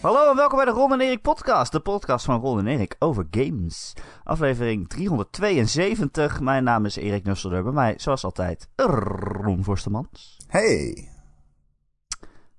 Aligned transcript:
Hallo 0.00 0.30
en 0.30 0.36
welkom 0.36 0.56
bij 0.56 0.64
de 0.64 0.70
Ron 0.70 0.92
en 0.92 1.00
Erik 1.00 1.22
podcast. 1.22 1.72
De 1.72 1.80
podcast 1.80 2.24
van 2.24 2.40
Ron 2.40 2.58
en 2.58 2.66
Erik 2.66 2.96
over 2.98 3.26
games. 3.30 3.92
Aflevering 4.24 4.88
372. 4.88 6.40
Mijn 6.40 6.64
naam 6.64 6.84
is 6.84 6.96
Erik 6.96 7.24
Nusselder. 7.24 7.62
Bij 7.62 7.72
mij, 7.72 7.94
zoals 7.96 8.24
altijd, 8.24 8.68
Ron 8.76 9.64
Forstemans. 9.64 10.36
Hey. 10.46 11.08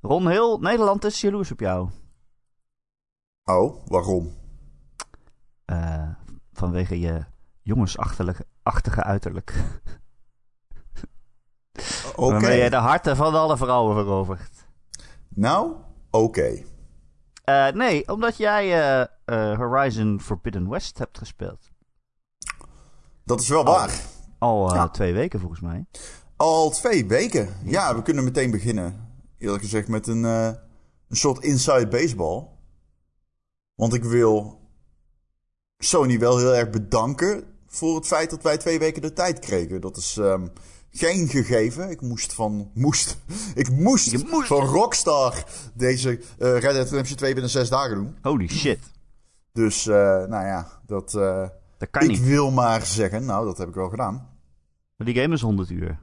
Ron, 0.01 0.27
heel 0.27 0.59
Nederland 0.59 1.03
is 1.03 1.21
jaloers 1.21 1.51
op 1.51 1.59
jou. 1.59 1.89
Oh, 3.43 3.87
waarom? 3.87 4.33
Uh, 5.65 6.09
vanwege 6.53 6.99
je 6.99 7.25
jongensachtige 7.61 9.03
uiterlijk. 9.03 9.53
Oké. 12.09 12.21
Okay. 12.21 12.31
Waarmee 12.31 12.63
je 12.63 12.69
de 12.69 12.75
harten 12.75 13.15
van 13.15 13.35
alle 13.35 13.57
vrouwen 13.57 13.95
verovert. 13.95 14.67
Nou, 15.29 15.75
oké. 16.09 16.63
Uh, 17.49 17.67
nee, 17.71 18.07
omdat 18.07 18.37
jij 18.37 18.67
uh, 19.25 19.57
Horizon 19.57 20.21
Forbidden 20.21 20.69
West 20.69 20.97
hebt 20.97 21.17
gespeeld. 21.17 21.69
Dat 23.23 23.41
is 23.41 23.47
wel 23.47 23.63
waar. 23.63 24.01
Al, 24.37 24.77
al 24.77 24.91
twee 24.91 25.13
weken 25.13 25.39
volgens 25.39 25.61
mij. 25.61 25.85
Al 26.35 26.69
twee 26.69 27.05
weken. 27.05 27.49
Ja, 27.63 27.95
we 27.95 28.01
kunnen 28.01 28.23
meteen 28.23 28.51
beginnen. 28.51 29.07
Eerlijk 29.37 29.63
gezegd 29.63 29.87
met 29.87 30.07
een, 30.07 30.23
een 30.23 30.57
soort 31.09 31.43
inside 31.43 31.87
baseball. 31.87 32.47
Want 33.75 33.93
ik 33.93 34.03
wil 34.03 34.59
Sony 35.77 36.19
wel 36.19 36.37
heel 36.37 36.55
erg 36.55 36.69
bedanken 36.69 37.43
voor 37.67 37.95
het 37.95 38.07
feit 38.07 38.29
dat 38.29 38.43
wij 38.43 38.57
twee 38.57 38.79
weken 38.79 39.01
de 39.01 39.13
tijd 39.13 39.39
kregen. 39.39 39.81
Dat 39.81 39.97
is 39.97 40.15
um, 40.15 40.51
geen 40.91 41.27
gegeven. 41.27 41.89
Ik 41.89 42.01
moest 42.01 42.33
van. 42.33 42.71
Moest. 42.73 43.17
Ik 43.55 43.69
moest, 43.69 44.29
moest. 44.29 44.47
van 44.47 44.65
Rockstar 44.65 45.43
deze 45.73 46.09
uh, 46.09 46.23
Red 46.37 46.61
Dead 46.61 46.89
Redemption 46.89 47.17
2 47.17 47.33
binnen 47.33 47.51
zes 47.51 47.69
dagen 47.69 47.95
doen. 47.95 48.17
Holy 48.21 48.47
shit. 48.47 48.79
Dus, 49.53 49.85
uh, 49.85 49.95
nou 49.95 50.45
ja, 50.45 50.67
dat. 50.85 51.13
Uh, 51.13 51.47
dat 51.77 51.89
kan 51.89 52.01
ik 52.01 52.09
niet. 52.09 52.23
wil 52.23 52.51
maar 52.51 52.85
zeggen, 52.85 53.25
nou, 53.25 53.45
dat 53.45 53.57
heb 53.57 53.67
ik 53.67 53.73
wel 53.73 53.89
gedaan. 53.89 54.13
Maar 54.95 55.07
die 55.07 55.21
game 55.21 55.33
is 55.33 55.41
100 55.41 55.69
uur. 55.69 55.99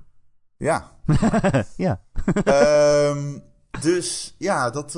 Ja. 0.57 0.93
ja. 1.77 2.01
um, 3.11 3.43
dus 3.81 4.35
ja, 4.39 4.71
dat, 4.71 4.93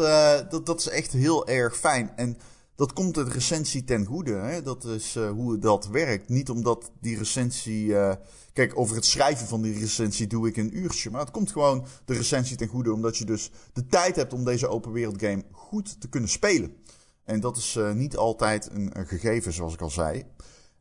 dat, 0.51 0.67
dat 0.67 0.79
is 0.81 0.89
echt 0.89 1.13
heel 1.13 1.49
erg 1.49 1.77
fijn. 1.77 2.11
En 2.17 2.39
dat 2.79 2.93
komt 2.93 3.15
de 3.15 3.23
recensie 3.23 3.85
ten 3.85 4.05
goede. 4.05 4.33
Hè? 4.35 4.63
Dat 4.63 4.85
is 4.85 5.17
uh, 5.17 5.31
hoe 5.31 5.59
dat 5.59 5.87
werkt. 5.87 6.29
Niet 6.29 6.51
omdat 6.51 6.91
die 7.01 7.19
recensie. 7.19 7.87
Uh, 7.87 8.15
kijk, 8.53 8.79
over 8.79 8.97
het 8.97 9.05
schrijven 9.05 9.47
van 9.47 9.63
die 9.63 9.79
recensie 9.79 10.27
doe 10.27 10.49
ik 10.49 10.57
een 10.57 10.79
uurtje. 10.79 11.11
Maar 11.11 11.21
het 11.21 11.31
komt 11.31 11.53
gewoon 11.53 11.87
de 12.05 12.15
recensie 12.15 12.57
ten 12.57 12.69
goede. 12.69 12.93
Omdat 12.93 13.17
je 13.17 13.25
dus 13.25 13.51
de 13.73 13.87
tijd 13.87 14.17
hebt 14.17 14.33
om 14.33 14.45
deze 14.45 14.69
open 14.69 14.93
wereld 14.93 15.21
game 15.23 15.45
goed 15.51 16.01
te 16.01 16.09
kunnen 16.09 16.29
spelen. 16.29 16.77
En 17.25 17.41
dat 17.41 17.57
is 17.57 17.75
uh, 17.75 17.93
niet 17.93 18.17
altijd 18.17 18.71
een, 18.73 18.99
een, 18.99 19.07
gegeven, 19.07 19.53
zoals 19.53 19.75
ik 19.75 19.81
al 19.81 19.91
zei. 19.91 20.25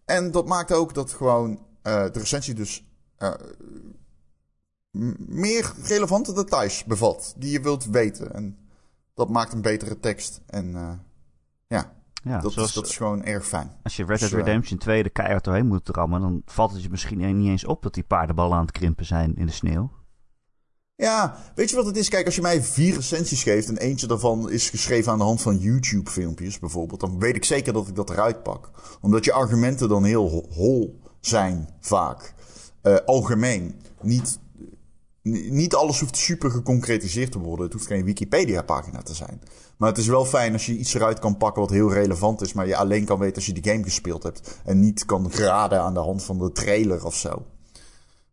En 0.06 0.32
dat 0.32 0.48
maakt 0.48 0.72
ook 0.72 0.94
dat 0.94 1.11
gewoon 1.11 1.66
de 1.82 2.11
recensie 2.14 2.54
dus. 2.54 2.86
meer 5.17 5.73
relevante 5.84 6.34
details 6.34 6.84
bevat. 6.84 7.34
Die 7.38 7.52
je 7.52 7.61
wilt 7.61 7.86
weten. 7.86 8.34
En 8.34 8.58
dat 9.14 9.30
maakt 9.30 9.54
een 9.54 9.61
betere 9.61 10.00
tekst. 10.00 10.42
En 10.45 10.76
ja, 11.68 11.94
ja 12.23 12.40
dat, 12.40 12.54
zoals, 12.54 12.70
is, 12.70 12.76
dat 12.76 12.88
is 12.88 12.98
gewoon 12.98 13.23
erg 13.23 13.48
fijn. 13.48 13.72
Als 13.84 13.96
je 13.96 14.06
Red 14.06 14.20
Dead 14.20 14.32
Redemption 14.32 14.78
2 14.78 15.04
de 15.04 15.10
keihard 15.10 15.44
doorheen 15.44 15.68
moet 15.68 15.90
rammen, 15.90 16.22
dan 16.22 16.42
valt 16.46 16.72
het 16.72 16.84
je 16.84 16.90
misschien 16.90 17.38
niet 17.38 17.50
eens 17.50 17.66
op 17.66 17.84
dat 17.84 17.94
die 17.94 18.04
paardenballen 18.04 18.58
aan 18.58 18.66
het 18.66 18.72
krimpen 18.72 19.06
zijn 19.06 19.36
in 19.36 19.46
de 19.46 19.52
sneeuw. 19.52 19.92
Ja, 20.95 21.38
weet 21.56 21.70
je 21.70 21.76
wat 21.76 21.86
het 21.86 21.98
is? 21.98 22.10
Kijk, 22.10 22.26
als 22.26 22.36
je 22.36 22.42
mij 22.42 22.64
vier 22.64 22.95
recensies 22.95 23.44
geeft 23.44 23.70
en 23.70 23.78
eentje 23.78 24.08
daarvan 24.08 24.50
is 24.52 24.70
geschreven 24.70 25.12
aan 25.12 25.18
de 25.18 25.23
hand 25.23 25.42
van 25.42 25.58
YouTube-filmpjes 25.58 26.60
bijvoorbeeld, 26.60 27.00
dan 27.00 27.20
weet 27.20 27.36
ik 27.36 27.45
zeker 27.45 27.73
dat 27.73 27.88
ik 27.88 27.95
dat 27.95 28.10
eruit 28.10 28.44
pak. 28.44 28.72
Omdat 29.02 29.26
je 29.26 29.34
argumenten 29.34 29.89
dan 29.89 30.04
heel 30.04 30.48
hol 30.49 31.02
zijn, 31.20 31.70
vaak. 31.80 32.34
Uh, 32.84 32.95
algemeen. 33.05 33.82
Niet, 34.02 34.39
niet 35.49 35.76
alles 35.76 35.99
hoeft 35.99 36.17
super 36.17 36.52
geconcretiseerd 36.52 37.32
te 37.32 37.39
worden. 37.39 37.65
Het 37.65 37.73
hoeft 37.73 37.88
geen 37.88 38.05
Wikipedia-pagina 38.05 39.02
te 39.02 39.14
zijn. 39.14 39.42
Maar 39.77 39.89
het 39.89 39.98
is 39.98 40.08
wel 40.08 40.26
fijn 40.26 40.54
als 40.54 40.65
je 40.65 40.77
iets 40.77 40.93
eruit 40.93 41.20
kan 41.20 41.38
pakken 41.38 41.61
wat 41.61 41.71
heel 41.71 41.93
relevant 41.93 42.42
is, 42.42 42.54
maar 42.54 42.67
je 42.67 42.76
alleen 42.76 43.05
kan 43.05 43.20
weten 43.20 43.36
als 43.36 43.45
je 43.45 43.54
die 43.54 43.71
game 43.71 43.83
gespeeld 43.83 44.23
hebt. 44.23 44.60
En 44.66 44.80
niet 44.80 45.05
kan 45.05 45.32
raden 45.32 45.82
aan 45.82 45.93
de 45.93 45.99
hand 45.99 46.23
van 46.23 46.37
de 46.37 46.52
trailer 46.52 47.05
of 47.05 47.16
zo. 47.16 47.45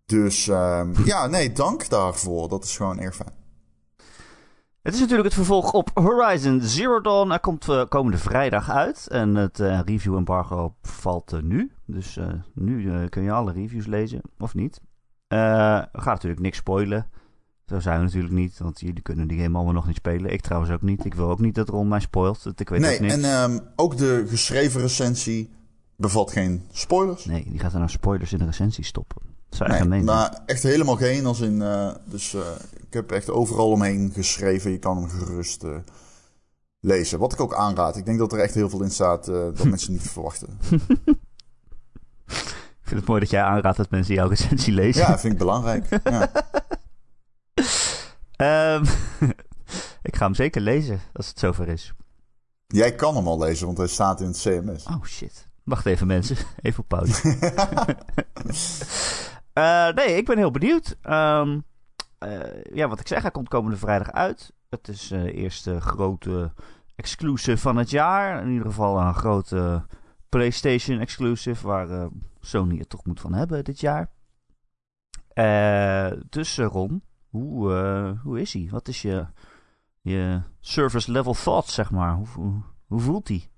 Dus 0.07 0.47
uh, 0.47 0.89
ja, 1.05 1.27
nee, 1.27 1.53
dank 1.53 1.89
daarvoor. 1.89 2.49
Dat 2.49 2.65
is 2.65 2.77
gewoon 2.77 3.01
erg 3.01 3.17
fijn. 3.17 3.33
Het 4.83 4.95
is 4.95 5.01
natuurlijk 5.01 5.27
het 5.27 5.37
vervolg 5.37 5.73
op 5.73 5.91
Horizon 5.95 6.61
Zero 6.61 7.01
Dawn. 7.01 7.29
Hij 7.29 7.39
komt 7.39 7.69
uh, 7.69 7.85
komende 7.89 8.19
vrijdag 8.19 8.71
uit. 8.71 9.09
En 9.09 9.35
het 9.35 9.59
uh, 9.59 9.81
review 9.85 10.17
embargo 10.17 10.75
valt 10.83 11.33
uh, 11.33 11.41
nu. 11.43 11.73
Dus 11.87 12.19
nu 12.55 13.09
kun 13.09 13.23
je 13.23 13.33
alle 13.33 13.53
reviews 13.53 13.87
lezen, 13.87 14.21
of 14.39 14.55
niet. 14.55 14.81
We 15.29 15.89
gaan 15.93 16.13
natuurlijk 16.13 16.41
niks 16.41 16.57
spoilen. 16.57 17.09
Zo 17.67 17.81
zijn 17.81 17.99
we 17.99 18.05
natuurlijk 18.05 18.35
niet, 18.35 18.59
want 18.59 18.81
jullie 18.81 19.03
kunnen 19.03 19.29
die 19.29 19.41
game 19.41 19.57
allemaal 19.57 19.75
nog 19.75 19.87
niet 19.87 19.97
spelen. 19.97 20.33
Ik 20.33 20.41
trouwens 20.41 20.73
ook 20.73 20.83
niet. 20.83 21.05
Ik 21.05 21.15
wil 21.15 21.31
ook 21.31 21.39
niet 21.39 21.55
dat 21.55 21.69
Ron 21.69 21.89
mij 21.89 22.01
spoilt. 22.01 22.47
Ik 22.57 22.69
weet 22.69 22.81
nee, 22.81 22.99
en 22.99 23.25
um, 23.25 23.61
ook 23.77 23.97
de 23.97 24.25
geschreven 24.29 24.81
recensie 24.81 25.51
bevat 25.97 26.31
geen 26.31 26.67
spoilers. 26.73 27.25
Nee, 27.25 27.47
die 27.51 27.59
gaat 27.59 27.73
er 27.73 27.79
nou 27.79 27.91
spoilers 27.91 28.33
in 28.33 28.39
de 28.39 28.45
recensie 28.45 28.85
stoppen. 28.85 29.23
Dat 29.49 29.59
zou 29.59 29.69
nee, 29.69 29.79
echt 29.79 29.89
gemeen 29.89 30.05
maar 30.05 30.43
echt 30.47 30.63
helemaal 30.63 30.97
geen. 30.97 31.27
Als 31.27 31.41
in, 31.41 31.61
uh, 31.61 31.95
dus 32.05 32.35
uh, 32.35 32.41
ik 32.87 32.93
heb 32.93 33.11
echt 33.11 33.31
overal 33.31 33.71
omheen 33.71 34.11
geschreven. 34.15 34.71
Je 34.71 34.79
kan 34.79 34.97
hem 34.97 35.09
gerust 35.09 35.65
uh, 35.65 35.77
lezen. 36.81 37.19
Wat 37.19 37.33
ik 37.33 37.41
ook 37.41 37.55
aanraad. 37.55 37.97
Ik 37.97 38.05
denk 38.05 38.19
dat 38.19 38.33
er 38.33 38.39
echt 38.39 38.55
heel 38.55 38.69
veel 38.69 38.83
in 38.83 38.91
staat 38.91 39.25
dat 39.25 39.65
mensen 39.75 39.93
niet 39.93 40.11
verwachten. 40.11 40.59
ik 42.85 42.91
vind 42.91 43.01
het 43.01 43.09
mooi 43.09 43.21
dat 43.21 43.31
jij 43.31 43.43
aanraadt 43.43 43.77
dat 43.77 43.91
mensen 43.91 44.15
jouw 44.15 44.29
recensie 44.29 44.73
lezen. 44.83 45.03
Ja, 45.03 45.19
vind 45.19 45.33
ik 45.33 45.39
belangrijk. 45.39 46.01
ja. 46.05 46.31
Um, 48.77 48.83
ik 50.03 50.17
ga 50.17 50.25
hem 50.25 50.35
zeker 50.35 50.61
lezen 50.61 51.01
als 51.13 51.29
het 51.29 51.39
zover 51.39 51.69
is. 51.69 51.93
Jij 52.67 52.95
kan 52.95 53.17
hem 53.17 53.27
al 53.27 53.39
lezen, 53.39 53.67
want 53.67 53.79
hij 53.79 53.87
staat 53.87 54.21
in 54.21 54.27
het 54.27 54.39
CMS. 54.41 54.87
Oh 54.87 55.05
shit. 55.05 55.49
Wacht 55.63 55.87
even 55.87 56.07
mensen. 56.07 56.37
Even 56.63 56.83
op 56.83 56.89
pauze. 56.89 57.37
uh, 59.55 59.89
nee, 59.89 60.17
ik 60.17 60.27
ben 60.27 60.39
heel 60.39 60.51
benieuwd. 60.51 60.97
Um, 61.03 61.65
uh, 62.19 62.63
ja, 62.73 62.89
wat 62.89 63.01
ik 63.01 63.09
zeg, 63.09 63.23
hij 63.23 63.31
komt 63.31 63.49
komende 63.49 63.77
vrijdag 63.77 64.13
uit. 64.13 64.53
Het 64.69 64.89
is 64.89 65.09
de 65.09 65.35
uh, 65.35 65.43
eerste 65.43 65.81
grote 65.81 66.53
exclusive 66.97 67.59
van 67.59 67.77
het 67.77 67.91
jaar. 67.91 68.43
In 68.43 68.49
ieder 68.49 68.67
geval 68.67 69.01
een 69.01 69.15
grote 69.15 69.85
PlayStation 70.39 71.01
exclusive 71.01 71.67
waar 71.67 72.09
Sony 72.41 72.79
het 72.79 72.89
toch 72.89 73.05
moet 73.05 73.21
van 73.21 73.35
hebben 73.35 73.65
dit 73.65 73.81
jaar. 73.81 74.11
dus 76.29 76.59
Ron, 76.59 77.03
hoe, 77.29 78.19
hoe 78.23 78.41
is 78.41 78.53
hij? 78.53 78.69
Wat 78.71 78.89
is 78.89 79.03
je, 79.03 79.27
je 80.01 80.41
service 80.61 81.13
level 81.13 81.35
thoughts, 81.35 81.75
zeg 81.75 81.91
maar? 81.91 82.15
Hoe, 82.15 82.27
hoe, 82.35 82.63
hoe 82.87 83.01
voelt 83.01 83.29
hij? 83.29 83.49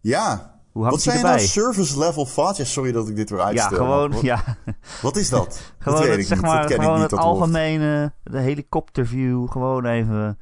Ja. 0.00 0.60
Hoe 0.72 0.90
Wat 0.90 1.02
zijn 1.02 1.22
nou 1.22 1.38
service 1.38 1.98
level 1.98 2.24
thoughts? 2.24 2.58
Ja, 2.58 2.64
sorry 2.64 2.92
dat 2.92 3.08
ik 3.08 3.16
dit 3.16 3.30
weer 3.30 3.40
uitstel. 3.40 3.70
Ja, 3.70 3.76
gewoon, 3.76 4.12
wat, 4.12 4.20
ja. 4.20 4.56
Wat 5.02 5.16
is 5.16 5.28
dat? 5.28 5.60
gewoon 5.78 5.98
dat 5.98 6.08
weet 6.08 6.16
het, 6.16 6.20
ik 6.20 6.26
zeg 6.26 6.38
niet. 6.38 6.46
maar, 6.46 6.60
dat 6.60 6.70
ken 6.70 6.80
gewoon 6.80 6.94
ik 6.94 7.02
niet, 7.02 7.10
het 7.10 7.20
algemene, 7.20 8.12
de 8.22 8.38
helikopterview, 8.38 9.50
gewoon 9.50 9.84
even... 9.84 10.38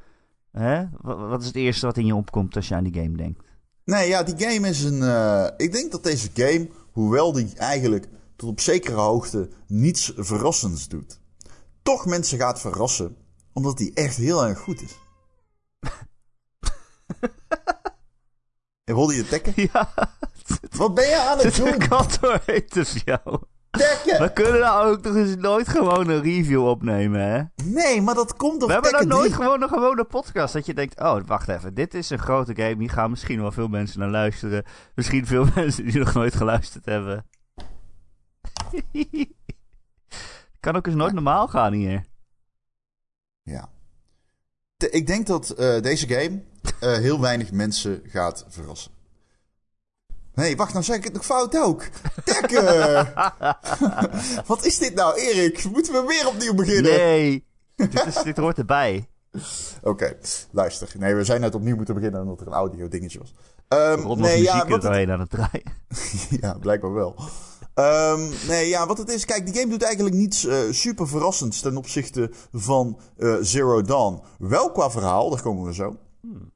Hè? 0.51 0.85
Wat, 0.97 1.17
wat 1.19 1.41
is 1.41 1.47
het 1.47 1.55
eerste 1.55 1.85
wat 1.85 1.97
in 1.97 2.05
je 2.05 2.15
opkomt 2.15 2.55
als 2.55 2.67
je 2.67 2.75
aan 2.75 2.83
die 2.83 3.01
game 3.01 3.17
denkt? 3.17 3.43
Nee, 3.91 4.07
ja, 4.07 4.23
die 4.23 4.47
game 4.47 4.69
is 4.69 4.83
een... 4.83 5.01
Uh, 5.01 5.47
ik 5.57 5.71
denk 5.71 5.91
dat 5.91 6.03
deze 6.03 6.29
game, 6.33 6.69
hoewel 6.91 7.31
die 7.31 7.53
eigenlijk 7.55 8.07
tot 8.35 8.49
op 8.49 8.59
zekere 8.59 8.99
hoogte 8.99 9.49
niets 9.67 10.13
verrassends 10.15 10.87
doet 10.87 11.21
toch 11.81 12.05
mensen 12.05 12.37
gaat 12.37 12.59
verrassen. 12.59 13.17
Omdat 13.53 13.77
die 13.77 13.93
echt 13.93 14.15
heel 14.15 14.45
erg 14.45 14.59
goed 14.59 14.81
is. 14.81 14.97
wilde 18.95 19.15
je 19.15 19.27
tekken? 19.27 19.53
Ja. 19.55 19.93
Wat 20.71 20.93
ben 20.93 21.07
je 21.07 21.19
aan 21.19 21.37
het 21.37 21.55
doen? 21.55 21.77
Kantoor 21.77 22.41
heet 22.45 22.73
dus 22.73 22.95
jou. 23.05 23.41
We 23.71 24.31
kunnen 24.33 24.59
nou 24.59 24.91
ook 24.91 25.01
toch 25.01 25.15
eens 25.15 25.35
nooit 25.35 25.67
gewoon 25.67 26.09
een 26.09 26.21
review 26.21 26.67
opnemen, 26.67 27.21
hè? 27.21 27.43
Nee, 27.63 28.01
maar 28.01 28.15
dat 28.15 28.35
komt 28.35 28.59
toch 28.59 28.67
We 28.67 28.73
hebben 28.73 28.91
dan 28.91 29.07
nooit 29.07 29.31
3? 29.31 29.33
gewoon 29.33 29.61
een 29.61 29.69
gewone 29.69 30.03
podcast. 30.03 30.53
Dat 30.53 30.65
je 30.65 30.73
denkt, 30.73 30.99
oh, 30.99 31.21
wacht 31.25 31.47
even. 31.47 31.73
Dit 31.73 31.93
is 31.93 32.09
een 32.09 32.19
grote 32.19 32.55
game. 32.55 32.75
Hier 32.77 32.89
gaan 32.89 33.09
misschien 33.09 33.41
wel 33.41 33.51
veel 33.51 33.67
mensen 33.67 33.99
naar 33.99 34.09
luisteren. 34.09 34.63
Misschien 34.95 35.25
veel 35.25 35.45
mensen 35.55 35.85
die 35.85 35.99
nog 35.99 36.13
nooit 36.13 36.35
geluisterd 36.35 36.85
hebben. 36.85 37.25
kan 40.59 40.75
ook 40.75 40.87
eens 40.87 40.95
nooit 40.95 41.13
normaal 41.13 41.47
gaan 41.47 41.73
hier. 41.73 42.05
Ja. 43.41 43.69
Ik 44.77 45.07
denk 45.07 45.27
dat 45.27 45.49
eh, 45.49 45.81
deze 45.81 46.07
game 46.07 46.41
eh, 46.79 46.93
heel 46.97 47.19
weinig 47.19 47.51
mensen 47.51 48.01
gaat 48.05 48.45
verrassen. 48.47 48.91
Nee, 50.41 50.55
wacht, 50.57 50.73
nou 50.73 50.85
zeg 50.85 50.97
ik 50.97 51.03
het 51.03 51.13
nog 51.13 51.25
fout 51.25 51.57
ook. 51.57 51.83
Tekken! 52.23 53.13
Wat 54.51 54.65
is 54.65 54.77
dit 54.77 54.95
nou, 54.95 55.19
Erik? 55.19 55.69
Moeten 55.71 55.93
we 55.93 56.03
weer 56.07 56.27
opnieuw 56.27 56.53
beginnen? 56.53 56.91
Nee, 56.91 57.45
dit, 57.75 58.05
is, 58.05 58.23
dit 58.23 58.37
hoort 58.37 58.57
erbij. 58.57 59.09
Oké, 59.81 60.17
luister. 60.51 60.91
Nee, 60.97 61.15
we 61.15 61.23
zijn 61.23 61.41
net 61.41 61.55
opnieuw 61.55 61.75
moeten 61.75 61.95
beginnen 61.95 62.21
omdat 62.21 62.41
er 62.41 62.47
een 62.47 62.53
audio 62.53 62.87
dingetje 62.87 63.19
was. 63.19 63.33
Um, 63.67 64.19
nee, 64.19 64.41
ja, 64.41 64.67
wat 64.67 64.83
het... 64.83 65.09
aan 65.09 65.19
het 65.19 65.29
draaien. 65.29 65.63
ja, 66.41 66.53
blijkbaar 66.53 66.93
wel. 66.93 67.15
Um, 67.75 68.29
nee, 68.47 68.67
ja, 68.67 68.87
wat 68.87 68.97
het 68.97 69.09
is... 69.09 69.25
Kijk, 69.25 69.45
die 69.45 69.55
game 69.55 69.69
doet 69.69 69.83
eigenlijk 69.83 70.15
niets 70.15 70.45
uh, 70.45 70.57
super 70.71 71.07
verrassends 71.07 71.61
ten 71.61 71.77
opzichte 71.77 72.31
van 72.51 72.99
uh, 73.17 73.35
Zero 73.41 73.81
Dawn. 73.81 74.21
Wel 74.37 74.71
qua 74.71 74.91
verhaal, 74.91 75.29
daar 75.29 75.41
komen 75.41 75.65
we 75.65 75.73
zo. 75.73 75.97
Hmm. 76.21 76.51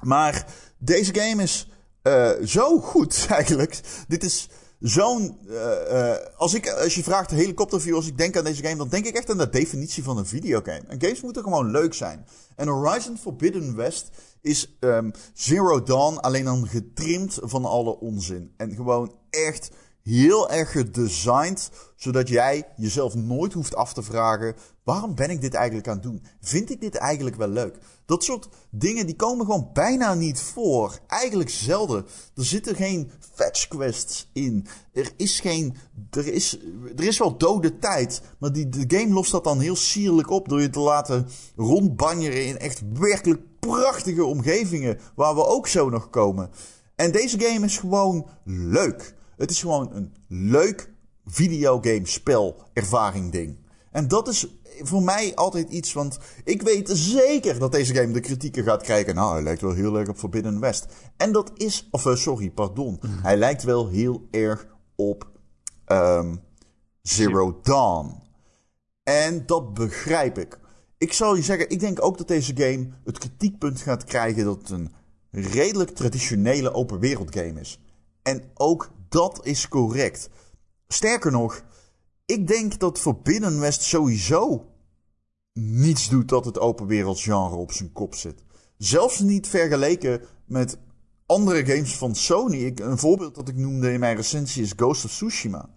Maar 0.00 0.46
deze 0.78 1.14
game 1.14 1.42
is 1.42 1.68
uh, 2.06 2.30
zo 2.46 2.80
goed 2.80 3.26
eigenlijk. 3.28 3.80
Dit 4.08 4.24
is 4.24 4.48
zo'n. 4.78 5.38
Uh, 5.46 5.54
uh, 5.92 6.14
als, 6.36 6.54
ik, 6.54 6.68
als 6.68 6.94
je 6.94 7.02
vraagt 7.02 7.30
helikopterview, 7.30 7.94
als 7.94 8.06
ik 8.06 8.18
denk 8.18 8.36
aan 8.36 8.44
deze 8.44 8.62
game, 8.62 8.76
dan 8.76 8.88
denk 8.88 9.06
ik 9.06 9.16
echt 9.16 9.30
aan 9.30 9.38
de 9.38 9.48
definitie 9.48 10.02
van 10.02 10.18
een 10.18 10.26
videogame. 10.26 10.82
En 10.88 11.00
games 11.00 11.20
moeten 11.20 11.42
gewoon 11.42 11.70
leuk 11.70 11.94
zijn. 11.94 12.26
En 12.56 12.68
Horizon 12.68 13.18
Forbidden 13.18 13.76
West 13.76 14.08
is 14.40 14.76
um, 14.80 15.12
Zero 15.32 15.82
Dawn 15.82 16.16
alleen 16.16 16.44
dan 16.44 16.68
getrimd 16.68 17.38
van 17.42 17.64
alle 17.64 17.98
onzin. 17.98 18.54
En 18.56 18.74
gewoon 18.74 19.14
echt 19.30 19.70
heel 20.04 20.50
erg 20.50 20.72
gedesigned, 20.72 21.70
zodat 21.96 22.28
jij 22.28 22.68
jezelf 22.76 23.14
nooit 23.14 23.52
hoeft 23.52 23.74
af 23.74 23.92
te 23.92 24.02
vragen: 24.02 24.54
waarom 24.82 25.14
ben 25.14 25.30
ik 25.30 25.40
dit 25.40 25.54
eigenlijk 25.54 25.88
aan 25.88 25.94
het 25.94 26.02
doen? 26.02 26.22
Vind 26.40 26.70
ik 26.70 26.80
dit 26.80 26.94
eigenlijk 26.94 27.36
wel 27.36 27.48
leuk? 27.48 27.78
Dat 28.06 28.24
soort 28.24 28.48
dingen 28.70 29.06
die 29.06 29.16
komen 29.16 29.46
gewoon 29.46 29.70
bijna 29.72 30.14
niet 30.14 30.40
voor. 30.40 30.98
Eigenlijk 31.06 31.50
zelden. 31.50 32.06
Er 32.34 32.44
zitten 32.44 32.74
geen 32.74 33.10
fetch 33.34 33.68
quests 33.68 34.30
in. 34.32 34.66
Er 34.92 35.12
is 35.16 35.40
geen. 35.40 35.76
Er 36.10 36.26
is, 36.26 36.58
er 36.96 37.04
is 37.04 37.18
wel 37.18 37.36
dode 37.36 37.78
tijd. 37.78 38.22
Maar 38.38 38.52
die, 38.52 38.68
de 38.68 38.98
game 38.98 39.12
lost 39.12 39.30
dat 39.30 39.44
dan 39.44 39.60
heel 39.60 39.76
sierlijk 39.76 40.30
op 40.30 40.48
door 40.48 40.60
je 40.60 40.70
te 40.70 40.80
laten 40.80 41.28
rondbanjeren 41.56 42.46
in 42.46 42.58
echt 42.58 42.82
werkelijk 42.92 43.42
prachtige 43.58 44.24
omgevingen. 44.24 44.98
Waar 45.14 45.34
we 45.34 45.46
ook 45.46 45.66
zo 45.68 45.88
nog 45.88 46.10
komen. 46.10 46.50
En 46.96 47.12
deze 47.12 47.40
game 47.40 47.64
is 47.64 47.78
gewoon 47.78 48.26
leuk. 48.44 49.14
Het 49.36 49.50
is 49.50 49.60
gewoon 49.60 49.92
een 49.92 50.14
leuk 50.28 50.92
videogame 51.24 52.06
spel 52.06 52.62
ervaring 52.72 53.32
ding. 53.32 53.56
En 53.90 54.08
dat 54.08 54.28
is 54.28 54.46
voor 54.80 55.02
mij 55.02 55.34
altijd 55.34 55.70
iets, 55.70 55.92
want 55.92 56.18
ik 56.44 56.62
weet 56.62 56.90
zeker 56.92 57.58
dat 57.58 57.72
deze 57.72 57.94
game 57.94 58.12
de 58.12 58.20
kritieken 58.20 58.64
gaat 58.64 58.82
krijgen. 58.82 59.14
Nou, 59.14 59.32
hij 59.32 59.42
lijkt 59.42 59.60
wel 59.60 59.72
heel 59.72 59.98
erg 59.98 60.08
op 60.08 60.16
Forbidden 60.16 60.60
West. 60.60 60.86
En 61.16 61.32
dat 61.32 61.50
is, 61.54 61.88
of 61.90 62.04
uh, 62.04 62.14
sorry, 62.14 62.50
pardon. 62.50 62.98
Mhm. 63.00 63.22
Hij 63.22 63.36
lijkt 63.36 63.62
wel 63.62 63.88
heel 63.88 64.28
erg 64.30 64.66
op 64.94 65.30
um, 65.86 66.40
Zero 67.02 67.60
Dawn. 67.62 68.22
En 69.02 69.46
dat 69.46 69.74
begrijp 69.74 70.38
ik. 70.38 70.58
Ik 70.98 71.12
zal 71.12 71.34
je 71.34 71.42
zeggen, 71.42 71.70
ik 71.70 71.80
denk 71.80 72.04
ook 72.04 72.18
dat 72.18 72.28
deze 72.28 72.56
game 72.56 72.88
het 73.04 73.18
kritiekpunt 73.18 73.80
gaat 73.80 74.04
krijgen 74.04 74.44
dat 74.44 74.58
het 74.58 74.70
een 74.70 74.92
redelijk 75.30 75.90
traditionele 75.90 76.72
open 76.72 76.98
wereld 76.98 77.36
game 77.36 77.60
is. 77.60 77.80
En 78.22 78.42
ook 78.54 78.90
dat 79.14 79.40
is 79.42 79.68
correct. 79.68 80.28
Sterker 80.88 81.30
nog, 81.32 81.64
ik 82.26 82.46
denk 82.46 82.78
dat 82.78 82.98
Forbidden 82.98 83.60
West 83.60 83.82
sowieso 83.82 84.66
niets 85.52 86.08
doet 86.08 86.28
dat 86.28 86.44
het 86.44 86.58
open 86.58 86.86
wereld 86.86 87.20
genre 87.20 87.56
op 87.56 87.72
zijn 87.72 87.92
kop 87.92 88.14
zit. 88.14 88.42
Zelfs 88.78 89.20
niet 89.20 89.48
vergeleken 89.48 90.22
met 90.46 90.78
andere 91.26 91.64
games 91.64 91.96
van 91.96 92.14
Sony. 92.14 92.56
Ik, 92.56 92.80
een 92.80 92.98
voorbeeld 92.98 93.34
dat 93.34 93.48
ik 93.48 93.56
noemde 93.56 93.92
in 93.92 94.00
mijn 94.00 94.16
recensie 94.16 94.62
is 94.62 94.72
Ghost 94.76 95.04
of 95.04 95.10
Tsushima. 95.10 95.68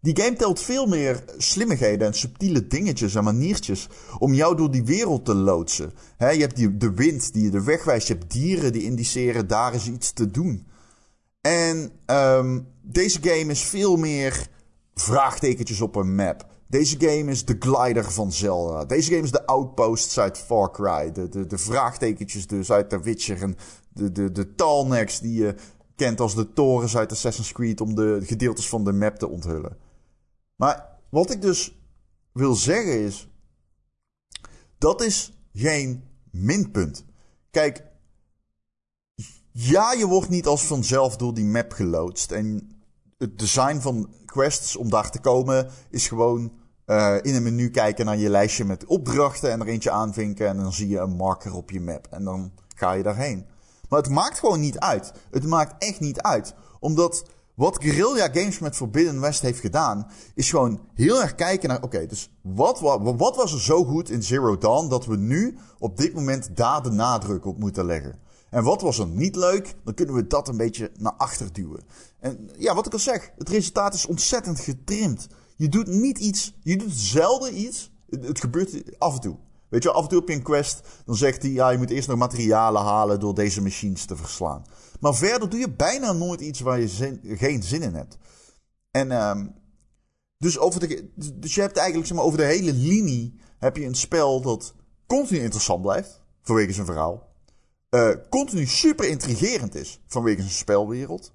Die 0.00 0.20
game 0.20 0.36
telt 0.36 0.60
veel 0.60 0.86
meer 0.86 1.24
slimmigheden 1.36 2.06
en 2.06 2.14
subtiele 2.14 2.66
dingetjes 2.66 3.14
en 3.14 3.24
maniertjes 3.24 3.88
om 4.18 4.34
jou 4.34 4.56
door 4.56 4.70
die 4.70 4.84
wereld 4.84 5.24
te 5.24 5.34
loodsen. 5.34 5.92
je 6.18 6.24
hebt 6.24 6.56
die, 6.56 6.76
de 6.76 6.92
wind 6.92 7.32
die 7.32 7.42
je 7.42 7.50
de 7.50 7.62
weg 7.62 7.84
wijst, 7.84 8.06
je 8.06 8.14
hebt 8.14 8.32
dieren 8.32 8.72
die 8.72 8.82
indiceren 8.82 9.46
daar 9.48 9.74
is 9.74 9.88
iets 9.88 10.12
te 10.12 10.30
doen. 10.30 10.66
En 11.42 11.92
um, 12.06 12.68
deze 12.82 13.18
game 13.22 13.50
is 13.50 13.62
veel 13.62 13.96
meer 13.96 14.48
vraagtekentjes 14.94 15.80
op 15.80 15.96
een 15.96 16.14
map. 16.14 16.50
Deze 16.66 16.96
game 17.00 17.30
is 17.30 17.44
de 17.44 17.56
glider 17.58 18.12
van 18.12 18.32
Zelda. 18.32 18.84
Deze 18.84 19.10
game 19.10 19.22
is 19.22 19.30
de 19.30 19.46
outposts 19.46 20.18
uit 20.18 20.38
Far 20.38 20.70
Cry. 20.70 21.12
De, 21.12 21.28
de, 21.28 21.46
de 21.46 21.58
vraagtekentjes 21.58 22.46
dus 22.46 22.70
uit 22.70 22.88
The 22.88 23.00
Witcher. 23.00 23.42
En 23.42 23.56
de, 23.88 24.12
de, 24.12 24.32
de 24.32 24.54
die 25.22 25.32
je 25.32 25.54
kent 25.96 26.20
als 26.20 26.34
de 26.34 26.52
torens 26.52 26.96
uit 26.96 27.12
Assassin's 27.12 27.52
Creed... 27.52 27.80
om 27.80 27.94
de 27.94 28.20
gedeeltes 28.22 28.68
van 28.68 28.84
de 28.84 28.92
map 28.92 29.16
te 29.16 29.28
onthullen. 29.28 29.76
Maar 30.56 30.98
wat 31.08 31.30
ik 31.30 31.42
dus 31.42 31.78
wil 32.32 32.54
zeggen 32.54 33.00
is... 33.00 33.28
Dat 34.78 35.02
is 35.02 35.32
geen 35.52 36.04
minpunt. 36.30 37.04
Kijk, 37.50 37.84
ja, 39.52 39.92
je 39.92 40.06
wordt 40.06 40.28
niet 40.28 40.46
als 40.46 40.66
vanzelf 40.66 41.16
door 41.16 41.34
die 41.34 41.44
map 41.44 41.72
geloodst. 41.72 42.30
En 42.30 42.76
het 43.18 43.38
design 43.38 43.78
van 43.78 44.10
quests 44.24 44.76
om 44.76 44.90
daar 44.90 45.10
te 45.10 45.20
komen 45.20 45.68
is 45.90 46.08
gewoon 46.08 46.52
uh, 46.86 47.16
in 47.22 47.34
een 47.34 47.42
menu 47.42 47.70
kijken 47.70 48.04
naar 48.04 48.16
je 48.16 48.28
lijstje 48.28 48.64
met 48.64 48.84
opdrachten 48.84 49.50
en 49.50 49.60
er 49.60 49.66
eentje 49.66 49.90
aanvinken. 49.90 50.48
En 50.48 50.56
dan 50.56 50.72
zie 50.72 50.88
je 50.88 50.98
een 50.98 51.16
marker 51.16 51.54
op 51.54 51.70
je 51.70 51.80
map. 51.80 52.06
En 52.10 52.24
dan 52.24 52.52
ga 52.74 52.92
je 52.92 53.02
daarheen. 53.02 53.46
Maar 53.88 54.00
het 54.00 54.10
maakt 54.10 54.38
gewoon 54.38 54.60
niet 54.60 54.78
uit. 54.78 55.12
Het 55.30 55.46
maakt 55.46 55.84
echt 55.84 56.00
niet 56.00 56.20
uit. 56.20 56.54
Omdat 56.80 57.24
wat 57.54 57.82
Guerrilla 57.82 58.28
Games 58.32 58.58
met 58.58 58.76
Forbidden 58.76 59.20
West 59.20 59.42
heeft 59.42 59.60
gedaan, 59.60 60.06
is 60.34 60.50
gewoon 60.50 60.80
heel 60.94 61.22
erg 61.22 61.34
kijken 61.34 61.68
naar: 61.68 61.82
oké, 61.82 62.06
dus 62.06 62.30
wat, 62.42 62.80
wat, 62.80 63.00
wat 63.16 63.36
was 63.36 63.52
er 63.52 63.60
zo 63.60 63.84
goed 63.84 64.10
in 64.10 64.22
Zero 64.22 64.58
Dawn 64.58 64.88
dat 64.88 65.06
we 65.06 65.16
nu 65.16 65.58
op 65.78 65.96
dit 65.96 66.14
moment 66.14 66.56
daar 66.56 66.82
de 66.82 66.90
nadruk 66.90 67.46
op 67.46 67.58
moeten 67.58 67.84
leggen? 67.84 68.18
En 68.52 68.62
wat 68.62 68.80
was 68.80 68.98
er 68.98 69.06
niet 69.06 69.36
leuk, 69.36 69.74
dan 69.84 69.94
kunnen 69.94 70.14
we 70.14 70.26
dat 70.26 70.48
een 70.48 70.56
beetje 70.56 70.90
naar 70.98 71.12
achter 71.12 71.52
duwen. 71.52 71.84
En 72.18 72.50
ja, 72.58 72.74
wat 72.74 72.86
ik 72.86 72.92
al 72.92 72.98
zeg, 72.98 73.32
het 73.38 73.48
resultaat 73.48 73.94
is 73.94 74.06
ontzettend 74.06 74.60
getrimd. 74.60 75.28
Je 75.56 75.68
doet 75.68 75.86
niet 75.86 76.18
iets, 76.18 76.54
je 76.62 76.76
doet 76.76 76.92
zelden 76.92 77.60
iets. 77.60 77.90
Het, 78.08 78.40
gebeurt 78.40 78.98
af 78.98 79.14
en 79.14 79.20
toe. 79.20 79.36
Weet 79.68 79.82
je, 79.82 79.90
af 79.90 80.02
en 80.02 80.08
toe 80.08 80.18
heb 80.18 80.28
je 80.28 80.34
een 80.34 80.42
quest, 80.42 80.80
dan 81.04 81.16
zegt 81.16 81.42
hij, 81.42 81.50
ja, 81.50 81.70
je 81.70 81.78
moet 81.78 81.90
eerst 81.90 82.08
nog 82.08 82.18
materialen 82.18 82.82
halen 82.82 83.20
door 83.20 83.34
deze 83.34 83.62
machines 83.62 84.04
te 84.04 84.16
verslaan. 84.16 84.64
Maar 85.00 85.14
verder 85.14 85.48
doe 85.48 85.60
je 85.60 85.70
bijna 85.70 86.12
nooit 86.12 86.40
iets 86.40 86.60
waar 86.60 86.80
je 86.80 87.18
geen 87.22 87.62
zin 87.62 87.82
in 87.82 87.94
hebt. 87.94 88.18
En 88.90 89.10
um, 89.10 89.54
dus, 90.38 90.58
over 90.58 90.80
de, 90.80 91.10
dus 91.34 91.54
je 91.54 91.60
hebt 91.60 91.76
eigenlijk 91.76 92.06
zeg 92.06 92.16
maar, 92.16 92.26
over 92.26 92.38
de 92.38 92.44
hele 92.44 92.72
linie 92.72 93.40
heb 93.58 93.76
je 93.76 93.84
een 93.84 93.94
spel 93.94 94.40
dat 94.40 94.74
continu 95.06 95.40
interessant 95.40 95.82
blijft, 95.82 96.22
vanwege 96.42 96.72
zijn 96.72 96.86
verhaal 96.86 97.30
uh, 97.94 98.10
continu 98.28 98.66
super 98.66 99.08
intrigerend 99.08 99.74
is 99.74 100.00
vanwege 100.06 100.40
zijn 100.40 100.52
spelwereld. 100.52 101.32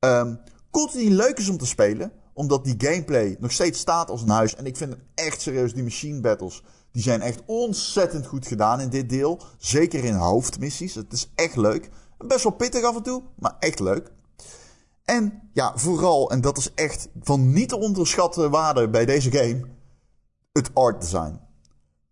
Um, 0.00 0.40
continu 0.70 1.10
leuk 1.10 1.38
is 1.38 1.48
om 1.48 1.58
te 1.58 1.66
spelen, 1.66 2.12
omdat 2.32 2.64
die 2.64 2.74
gameplay 2.78 3.36
nog 3.40 3.52
steeds 3.52 3.78
staat 3.78 4.10
als 4.10 4.22
een 4.22 4.28
huis. 4.28 4.56
En 4.56 4.66
ik 4.66 4.76
vind 4.76 4.90
het 4.90 5.00
echt 5.14 5.40
serieus, 5.40 5.74
die 5.74 5.82
machine 5.82 6.20
battles, 6.20 6.62
die 6.92 7.02
zijn 7.02 7.20
echt 7.20 7.42
ontzettend 7.46 8.26
goed 8.26 8.46
gedaan 8.46 8.80
in 8.80 8.88
dit 8.88 9.08
deel. 9.08 9.40
Zeker 9.58 10.04
in 10.04 10.14
hoofdmissies. 10.14 10.94
Het 10.94 11.12
is 11.12 11.30
echt 11.34 11.56
leuk. 11.56 11.90
Best 12.18 12.42
wel 12.42 12.52
pittig 12.52 12.84
af 12.84 12.96
en 12.96 13.02
toe, 13.02 13.22
maar 13.36 13.56
echt 13.58 13.80
leuk. 13.80 14.12
En 15.04 15.50
ja, 15.52 15.72
vooral, 15.76 16.30
en 16.30 16.40
dat 16.40 16.58
is 16.58 16.74
echt 16.74 17.08
van 17.20 17.52
niet 17.52 17.68
te 17.68 17.78
onderschatten 17.78 18.50
waarde 18.50 18.88
bij 18.88 19.04
deze 19.04 19.30
game, 19.30 19.60
het 20.52 20.70
art 20.74 21.00
design. 21.00 21.40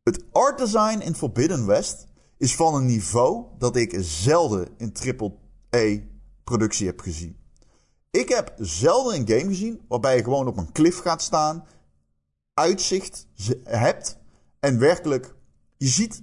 Het 0.03 0.25
art 0.33 0.59
design 0.59 0.99
in 0.99 1.15
Forbidden 1.15 1.67
West 1.67 2.07
is 2.39 2.57
van 2.57 2.75
een 2.75 2.87
niveau 2.87 3.45
dat 3.59 3.77
ik 3.77 3.97
zelden 4.01 4.69
in 4.77 4.93
triple-A-productie 4.93 6.87
heb 6.87 7.01
gezien. 7.01 7.37
Ik 8.11 8.29
heb 8.29 8.55
zelden 8.59 9.15
een 9.15 9.29
game 9.29 9.47
gezien 9.47 9.81
waarbij 9.89 10.17
je 10.17 10.23
gewoon 10.23 10.47
op 10.47 10.57
een 10.57 10.73
cliff 10.73 10.99
gaat 10.99 11.23
staan, 11.23 11.65
uitzicht 12.55 13.27
hebt 13.65 14.19
en 14.61 14.79
werkelijk, 14.79 15.35
je 15.77 15.87
ziet, 15.87 16.23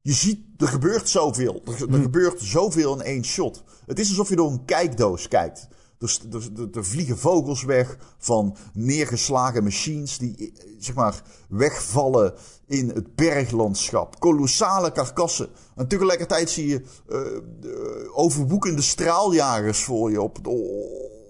je 0.00 0.12
ziet, 0.12 0.40
er 0.56 0.68
gebeurt 0.68 1.08
zoveel. 1.08 1.62
Er, 1.64 1.82
er 1.82 1.88
hm. 1.88 2.02
gebeurt 2.02 2.40
zoveel 2.40 2.94
in 2.94 3.00
één 3.00 3.24
shot. 3.24 3.64
Het 3.86 3.98
is 3.98 4.08
alsof 4.08 4.28
je 4.28 4.36
door 4.36 4.50
een 4.50 4.64
kijkdoos 4.64 5.28
kijkt. 5.28 5.68
Er, 5.98 6.18
er, 6.32 6.68
er, 6.76 6.84
vliegen 6.84 7.18
vogels 7.18 7.64
weg 7.64 7.98
van 8.18 8.56
neergeslagen 8.72 9.62
machines 9.62 10.18
die 10.18 10.52
zeg 10.78 10.94
maar 10.94 11.22
wegvallen 11.48 12.34
in 12.66 12.88
het 12.88 13.14
berglandschap. 13.14 14.20
Kolossale 14.20 14.92
karkassen. 14.92 15.48
En 15.76 15.88
tegelijkertijd 15.88 16.50
zie 16.50 16.66
je 16.66 16.82
uh, 17.08 17.20
overwoekende 18.18 18.82
straaljagers 18.82 19.84
voor 19.84 20.10
je 20.10 20.22
op, 20.22 20.46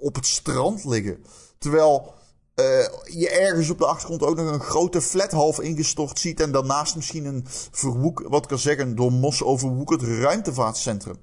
op 0.00 0.14
het 0.14 0.26
strand 0.26 0.85
liggen. 0.85 1.25
Terwijl 1.59 2.14
uh, 2.61 2.64
je 3.05 3.31
ergens 3.31 3.71
op 3.71 3.79
de 3.79 3.87
achtergrond 3.87 4.23
ook 4.23 4.37
nog 4.37 4.53
een 4.53 4.61
grote 4.61 5.00
flat 5.00 5.33
half 5.33 5.61
ingestort 5.61 6.19
ziet. 6.19 6.41
En 6.41 6.53
daarnaast 6.53 6.97
misschien 6.97 7.25
een 7.25 7.45
verwoek, 7.71 8.25
wat 8.29 8.47
kan 8.47 8.59
zeggen, 8.59 8.97
door 8.97 9.12
mos 9.12 9.43
overwoekerd 9.43 10.03
ruimtevaartcentrum. 10.03 11.17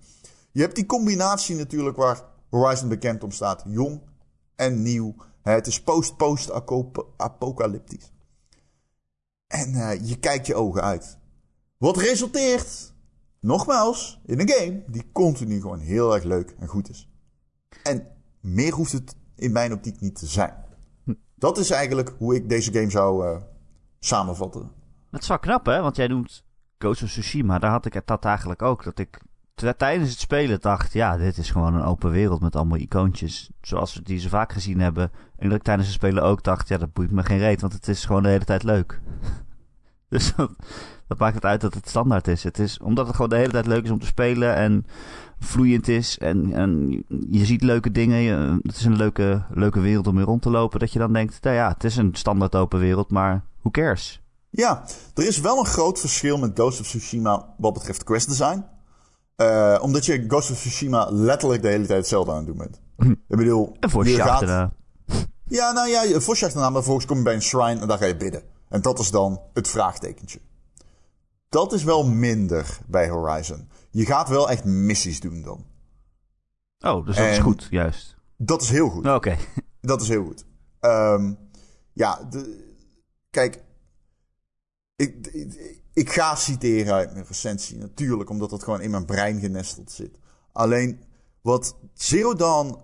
Je 0.51 0.61
hebt 0.61 0.75
die 0.75 0.85
combinatie 0.85 1.55
natuurlijk 1.55 1.97
waar 1.97 2.23
Horizon 2.49 2.89
bekend 2.89 3.23
om 3.23 3.31
staat. 3.31 3.63
Jong 3.67 4.01
en 4.55 4.81
nieuw. 4.81 5.15
Het 5.41 5.67
is 5.67 5.81
post-post-apocalyptisch. 5.81 8.10
En 9.51 9.69
uh, 9.73 10.07
je 10.07 10.19
kijkt 10.19 10.47
je 10.47 10.55
ogen 10.55 10.81
uit. 10.81 11.17
Wat 11.77 11.97
resulteert, 11.97 12.93
nogmaals, 13.39 14.21
in 14.25 14.39
een 14.39 14.49
game 14.49 14.83
die 14.87 15.11
continu 15.11 15.61
gewoon 15.61 15.79
heel 15.79 16.13
erg 16.13 16.23
leuk 16.23 16.55
en 16.59 16.67
goed 16.67 16.89
is. 16.89 17.09
En 17.83 18.07
meer 18.39 18.73
hoeft 18.73 18.91
het 18.91 19.15
in 19.35 19.51
mijn 19.51 19.73
optiek 19.73 19.99
niet 19.99 20.15
te 20.15 20.25
zijn. 20.25 20.53
Dat 21.35 21.57
is 21.57 21.69
eigenlijk 21.69 22.13
hoe 22.17 22.35
ik 22.35 22.49
deze 22.49 22.71
game 22.73 22.89
zou 22.89 23.27
uh, 23.27 23.41
samenvatten. 23.99 24.71
Dat 25.11 25.21
is 25.21 25.27
wel 25.27 25.39
knap, 25.39 25.65
hè? 25.65 25.81
Want 25.81 25.95
jij 25.95 26.07
noemt 26.07 26.43
Ghost 26.77 27.03
of 27.03 27.09
Tsushima. 27.09 27.59
Daar 27.59 27.71
had 27.71 27.85
ik 27.85 27.93
het 27.93 28.25
eigenlijk 28.25 28.61
ook. 28.61 28.83
Dat 28.83 28.99
ik 28.99 29.21
tijdens 29.77 30.09
het 30.09 30.19
spelen 30.19 30.61
dacht... 30.61 30.93
Ja, 30.93 31.17
dit 31.17 31.37
is 31.37 31.51
gewoon 31.51 31.73
een 31.73 31.83
open 31.83 32.11
wereld 32.11 32.41
met 32.41 32.55
allemaal 32.55 32.77
icoontjes. 32.77 33.49
Zoals 33.61 33.93
we 33.93 34.01
die 34.03 34.19
ze 34.19 34.29
vaak 34.29 34.53
gezien 34.53 34.79
hebben. 34.79 35.11
En 35.37 35.49
dat 35.49 35.57
ik 35.57 35.63
tijdens 35.63 35.87
het 35.87 35.97
spelen 35.97 36.23
ook 36.23 36.43
dacht... 36.43 36.67
Ja, 36.67 36.77
dat 36.77 36.93
boeit 36.93 37.11
me 37.11 37.23
geen 37.23 37.37
reet. 37.37 37.61
Want 37.61 37.73
het 37.73 37.87
is 37.87 38.05
gewoon 38.05 38.23
de 38.23 38.29
hele 38.29 38.45
tijd 38.45 38.63
leuk. 38.63 38.99
dus 40.09 40.35
dat, 40.35 40.51
dat, 41.07 41.17
maakt 41.17 41.35
het 41.35 41.45
uit 41.45 41.61
dat 41.61 41.73
het 41.73 41.89
standaard 41.89 42.27
is. 42.27 42.43
Het 42.43 42.59
is 42.59 42.79
omdat 42.79 43.05
het 43.05 43.15
gewoon 43.15 43.29
de 43.29 43.35
hele 43.35 43.51
tijd 43.51 43.65
leuk 43.65 43.83
is 43.83 43.91
om 43.91 43.99
te 43.99 44.05
spelen. 44.05 44.55
En 44.55 44.85
vloeiend 45.39 45.87
is. 45.87 46.17
En, 46.17 46.53
en 46.53 46.89
je 47.29 47.45
ziet 47.45 47.63
leuke 47.63 47.91
dingen. 47.91 48.59
het 48.63 48.75
is 48.75 48.85
een 48.85 48.97
leuke, 48.97 49.43
leuke 49.49 49.79
wereld 49.79 50.07
om 50.07 50.17
in 50.17 50.25
rond 50.25 50.41
te 50.41 50.49
lopen. 50.49 50.79
Dat 50.79 50.93
je 50.93 50.99
dan 50.99 51.13
denkt... 51.13 51.43
Nou 51.43 51.55
ja, 51.55 51.69
het 51.69 51.83
is 51.83 51.97
een 51.97 52.15
standaard 52.15 52.55
open 52.55 52.79
wereld. 52.79 53.11
Maar 53.11 53.43
who 53.61 53.69
cares? 53.69 54.21
Ja, 54.49 54.83
er 55.13 55.27
is 55.27 55.39
wel 55.39 55.59
een 55.59 55.65
groot 55.65 55.99
verschil 55.99 56.37
met 56.37 56.51
Ghost 56.53 56.79
of 56.79 56.87
Tsushima 56.87 57.53
wat 57.57 57.73
betreft 57.73 58.03
quest 58.03 58.27
design. 58.27 58.63
Uh, 59.41 59.77
omdat 59.81 60.05
je 60.05 60.25
Ghost 60.27 60.51
of 60.51 60.57
Tsushima 60.57 61.07
letterlijk 61.09 61.61
de 61.61 61.67
hele 61.67 61.85
tijd 61.85 61.99
hetzelfde 61.99 62.31
aan 62.31 62.37
het 62.37 62.45
doen 62.45 62.57
bent. 62.57 62.79
Hm. 62.97 63.11
Ik 63.11 63.37
bedoel, 63.37 63.75
een 63.79 64.05
gaat... 64.05 64.69
Ja, 65.45 65.71
nou 65.71 65.89
ja, 65.89 66.15
achterna, 66.15 66.61
maar 66.61 66.71
vervolgens 66.71 67.05
kom 67.05 67.17
je 67.17 67.23
bij 67.23 67.33
een 67.33 67.41
shrine 67.41 67.81
en 67.81 67.87
dan 67.87 67.97
ga 67.97 68.05
je 68.05 68.17
bidden. 68.17 68.43
En 68.69 68.81
dat 68.81 68.99
is 68.99 69.11
dan 69.11 69.41
het 69.53 69.67
vraagtekentje. 69.67 70.39
Dat 71.49 71.73
is 71.73 71.83
wel 71.83 72.05
minder 72.05 72.77
bij 72.87 73.09
Horizon. 73.09 73.69
Je 73.89 74.05
gaat 74.05 74.29
wel 74.29 74.49
echt 74.49 74.63
missies 74.63 75.19
doen 75.19 75.41
dan. 75.41 75.65
Oh, 76.79 77.05
dus 77.05 77.15
dat 77.15 77.25
is 77.25 77.37
goed, 77.37 77.67
juist. 77.69 78.15
Dat 78.37 78.61
is 78.61 78.69
heel 78.69 78.89
goed. 78.89 79.07
Oké. 79.07 79.37
Dat 79.81 80.01
is 80.01 80.07
heel 80.07 80.23
goed. 80.23 80.45
Um, 80.79 81.37
ja, 81.93 82.27
de, 82.29 82.73
kijk, 83.29 83.63
ik, 84.95 85.27
ik, 85.27 85.80
ga 85.93 86.35
citeren 86.35 86.93
uit 86.93 87.13
mijn 87.13 87.25
recensie, 87.25 87.77
natuurlijk, 87.77 88.29
omdat 88.29 88.49
dat 88.49 88.63
gewoon 88.63 88.81
in 88.81 88.91
mijn 88.91 89.05
brein 89.05 89.39
genesteld 89.39 89.91
zit. 89.91 90.17
Alleen, 90.51 91.01
wat 91.41 91.75
Zero 91.93 92.33
Dawn... 92.33 92.77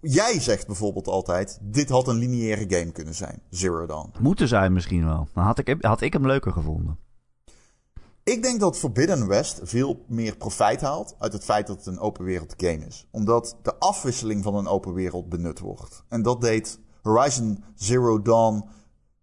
Jij 0.00 0.40
zegt 0.40 0.66
bijvoorbeeld 0.66 1.06
altijd, 1.06 1.58
dit 1.62 1.88
had 1.88 2.08
een 2.08 2.16
lineaire 2.16 2.78
game 2.78 2.92
kunnen 2.92 3.14
zijn, 3.14 3.42
Zero 3.50 3.86
Dawn. 3.86 4.12
Moeten 4.20 4.48
zijn 4.48 4.72
misschien 4.72 5.04
wel. 5.04 5.28
Dan 5.34 5.44
had 5.44 5.58
ik, 5.58 5.76
had 5.80 6.00
ik 6.00 6.12
hem 6.12 6.26
leuker 6.26 6.52
gevonden. 6.52 6.98
Ik 8.24 8.42
denk 8.42 8.60
dat 8.60 8.78
Forbidden 8.78 9.26
West 9.26 9.60
veel 9.62 10.04
meer 10.08 10.36
profijt 10.36 10.80
haalt 10.80 11.14
uit 11.18 11.32
het 11.32 11.44
feit 11.44 11.66
dat 11.66 11.76
het 11.76 11.86
een 11.86 11.98
open 11.98 12.24
wereld 12.24 12.54
game 12.56 12.86
is. 12.86 13.06
Omdat 13.10 13.56
de 13.62 13.78
afwisseling 13.78 14.42
van 14.42 14.54
een 14.54 14.66
open 14.66 14.94
wereld 14.94 15.28
benut 15.28 15.58
wordt. 15.58 16.04
En 16.08 16.22
dat 16.22 16.40
deed 16.40 16.78
Horizon 17.02 17.64
Zero 17.74 18.22
Dawn 18.22 18.68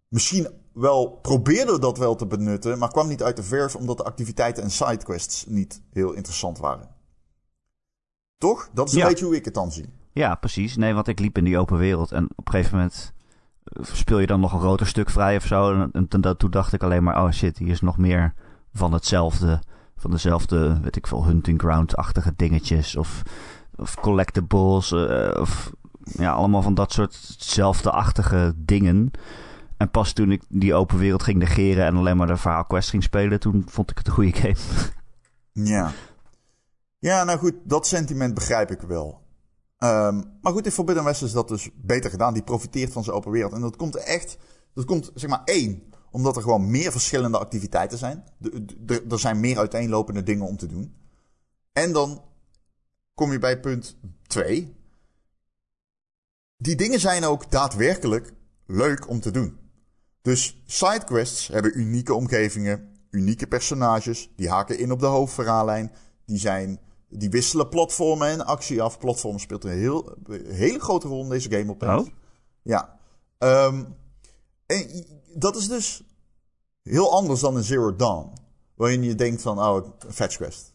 misschien 0.08 0.48
wel 0.80 1.20
probeerde 1.22 1.80
dat 1.80 1.98
wel 1.98 2.16
te 2.16 2.28
benutten, 2.28 2.78
maar 2.78 2.92
kwam 2.92 3.08
niet 3.08 3.24
uit 3.24 3.36
de 3.36 3.44
verf 3.44 3.76
omdat 3.76 3.98
de 3.98 4.04
activiteiten 4.04 4.64
en 4.64 4.72
sidequests 4.72 5.46
niet 5.48 5.82
heel 5.92 6.14
interessant 6.14 6.58
waren. 6.58 6.90
Toch? 8.38 8.70
Dat 8.74 8.88
is 8.88 8.94
een 8.94 9.08
beetje 9.08 9.26
hoe 9.26 9.36
ik 9.36 9.46
het 9.46 9.54
dan 9.54 9.72
zie. 9.72 9.90
Ja, 10.14 10.36
precies. 10.36 10.76
Nee, 10.76 10.94
want 10.94 11.08
ik 11.08 11.20
liep 11.20 11.38
in 11.38 11.44
die 11.44 11.58
open 11.58 11.78
wereld 11.78 12.12
en 12.12 12.24
op 12.36 12.46
een 12.46 12.54
gegeven 12.54 12.78
moment 12.78 13.14
eh, 13.64 13.84
speel 13.84 14.20
je 14.20 14.28
dan 14.28 14.40
nog 14.40 14.54
een 14.54 14.60
groter 14.60 14.88
stuk 14.88 15.10
vrij 15.10 15.36
of 15.36 15.46
zo. 15.46 15.74
En, 15.74 16.08
en, 16.12 16.38
toen 16.38 16.52
dacht 16.52 16.74
ik 16.74 16.84
alleen 16.84 17.04
maar, 17.04 17.24
oh 17.24 17.32
shit, 17.32 17.58
hier 17.58 17.70
is 17.70 17.82
nog 17.82 17.98
meer 17.98 18.34
van 18.74 18.94
hetzelfde. 18.94 19.60
Van 19.96 20.12
dezelfde, 20.12 20.80
weet 20.82 20.96
ik 20.96 21.08
veel, 21.08 21.26
hunting 21.26 21.60
ground-achtige 21.60 22.34
dingetjes. 22.36 22.96
Of, 22.96 23.22
of 23.76 23.96
collectibles. 23.96 24.92
Uh, 24.92 25.38
of 25.40 25.72
ja, 26.02 26.32
allemaal 26.32 26.62
van 26.62 26.74
dat 26.74 26.92
soort 26.92 28.56
dingen. 28.56 29.12
En 29.80 29.92
pas 29.92 30.14
toen 30.14 30.32
ik 30.32 30.44
die 30.50 30.74
open 30.74 30.98
wereld 30.98 31.24
ging 31.24 31.38
negeren 31.38 31.86
en 31.86 31.96
alleen 31.96 32.18
maar 32.18 32.28
de 32.28 32.38
verhaal 32.38 32.66
quest 32.66 32.90
ging 32.90 33.04
spelen, 33.04 33.40
toen 33.40 33.64
vond 33.68 33.92
ik 33.92 33.98
het 33.98 34.08
een 34.08 34.14
goede 34.14 34.34
game. 34.34 34.56
Ja. 35.54 35.92
Ja, 37.00 37.24
nou 37.24 37.40
goed, 37.40 37.54
dat 37.64 37.88
sentiment 37.88 38.34
begrijp 38.34 38.72
ik 38.72 38.82
wel. 38.82 39.22
Um, 39.80 40.38
maar 40.42 40.52
goed, 40.52 40.66
in 40.66 40.72
Forbidden 40.72 41.04
West 41.04 41.24
is 41.24 41.32
dat 41.32 41.48
dus 41.48 41.70
beter 41.76 42.10
gedaan. 42.10 42.34
Die 42.34 42.44
profiteert 42.44 42.92
van 42.92 43.04
zijn 43.04 43.16
open 43.16 43.32
wereld. 43.32 43.54
En 43.54 43.62
dat 43.62 43.76
komt 43.76 43.96
echt, 43.96 44.38
dat 44.74 44.86
komt 44.86 45.12
zeg 45.16 45.30
maar 45.30 45.42
één, 45.46 45.84
omdat 46.12 46.36
er 46.36 46.42
gewoon 46.42 46.72
meer 46.72 46.92
verschillende 46.92 47.40
activiteiten 47.40 47.98
zijn. 47.98 48.24
Er 49.10 49.20
zijn 49.20 49.40
meer 49.40 49.58
uiteenlopende 49.58 50.24
dingen 50.24 50.46
om 50.46 50.58
te 50.58 50.68
doen. 50.68 50.96
En 51.74 51.92
dan 51.92 52.24
kom 53.14 53.32
je 53.32 53.40
bij 53.40 53.60
punt 53.60 53.98
twee. 54.28 54.76
Die 56.58 56.76
dingen 56.76 57.00
zijn 57.00 57.24
ook 57.24 57.52
daadwerkelijk 57.52 58.34
leuk 58.66 59.10
om 59.10 59.20
te 59.20 59.32
doen. 59.32 59.59
Dus 60.30 60.62
sidequests 60.66 61.48
hebben 61.48 61.80
unieke 61.80 62.14
omgevingen, 62.14 62.90
unieke 63.10 63.48
personages, 63.48 64.30
die 64.36 64.50
haken 64.50 64.80
in 64.80 64.92
op 64.92 65.00
de 65.00 65.06
hoofdverhaallijn, 65.06 65.92
die, 66.26 66.38
zijn, 66.38 66.80
die 67.08 67.30
wisselen 67.30 67.70
platformen 67.70 68.28
en 68.28 68.46
actie 68.46 68.82
af. 68.82 69.00
Platformen 69.00 69.40
speelt 69.40 69.64
een, 69.64 69.78
heel, 69.78 70.18
hele 70.48 70.80
grote 70.80 71.08
rol 71.08 71.24
in 71.24 71.30
deze 71.30 71.52
game 71.52 71.72
opeens. 71.72 72.08
Oh. 72.08 72.14
Ja. 72.62 73.00
Um, 73.38 73.96
en 74.66 75.06
dat 75.36 75.56
is 75.56 75.68
dus 75.68 76.04
heel 76.84 77.12
anders 77.12 77.40
dan 77.40 77.58
in 77.58 77.64
Zero 77.64 77.96
Dawn, 77.96 78.34
waarin 78.76 79.04
je 79.04 79.16
denkt 79.16 79.42
van, 79.42 79.60
oh, 79.60 79.86
een 80.00 80.14
fetch 80.14 80.36
quest. 80.36 80.74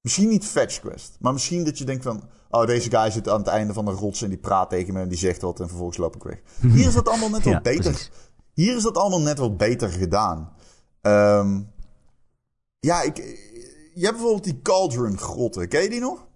Misschien 0.00 0.28
niet 0.28 0.44
fetch 0.44 0.80
quest, 0.80 1.16
maar 1.20 1.32
misschien 1.32 1.64
dat 1.64 1.78
je 1.78 1.84
denkt 1.84 2.02
van, 2.02 2.22
oh, 2.60 2.66
deze 2.66 2.90
guy 2.90 3.10
zit 3.10 3.28
aan 3.28 3.38
het 3.38 3.48
einde 3.48 3.72
van 3.72 3.84
de 3.84 3.90
rots 3.90 4.22
en 4.22 4.28
die 4.28 4.38
praat 4.38 4.70
tegen 4.70 4.94
me 4.94 5.00
en 5.00 5.08
die 5.08 5.18
zegt 5.18 5.42
wat 5.42 5.60
en 5.60 5.68
vervolgens 5.68 5.98
loop 5.98 6.16
ik 6.16 6.22
weg. 6.22 6.40
Hier 6.74 6.86
is 6.86 6.94
dat 6.94 7.08
allemaal 7.08 7.30
net 7.30 7.44
wat 7.44 7.62
beter. 7.62 8.08
Hier 8.54 8.76
is 8.76 8.82
dat 8.82 8.96
allemaal 8.96 9.20
net 9.20 9.38
wat 9.38 9.56
beter 9.56 9.88
gedaan. 9.88 10.52
Um, 11.00 11.72
ja, 12.80 13.02
ik, 13.02 13.16
je 13.94 14.04
hebt 14.04 14.12
bijvoorbeeld 14.12 14.44
die 14.44 14.60
Cauldron 14.62 15.18
grotten. 15.18 15.68
Ken 15.68 15.82
je 15.82 15.88
die 15.88 16.00
nog? 16.00 16.26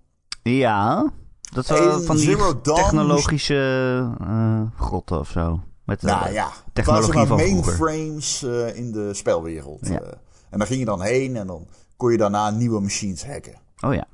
Ja, 0.42 1.12
dat 1.52 1.66
zijn 1.66 2.02
van 2.02 2.16
die 2.16 2.60
technologische 2.62 4.16
uh, 4.20 4.62
grotten 4.76 5.18
of 5.18 5.28
zo. 5.28 5.60
Met 5.84 6.00
de 6.00 6.06
nou 6.06 6.32
ja, 6.32 6.50
technologie 6.72 7.26
van 7.26 7.36
mainframes 7.36 8.42
uh, 8.42 8.76
in 8.76 8.92
de 8.92 9.14
spelwereld. 9.14 9.88
Ja. 9.88 10.02
Uh, 10.02 10.08
en 10.50 10.58
daar 10.58 10.66
ging 10.66 10.80
je 10.80 10.86
dan 10.86 11.02
heen 11.02 11.36
en 11.36 11.46
dan 11.46 11.66
kon 11.96 12.10
je 12.10 12.18
daarna 12.18 12.50
nieuwe 12.50 12.80
machines 12.80 13.26
hacken. 13.26 13.54
Oh 13.80 13.94
ja. 13.94 14.06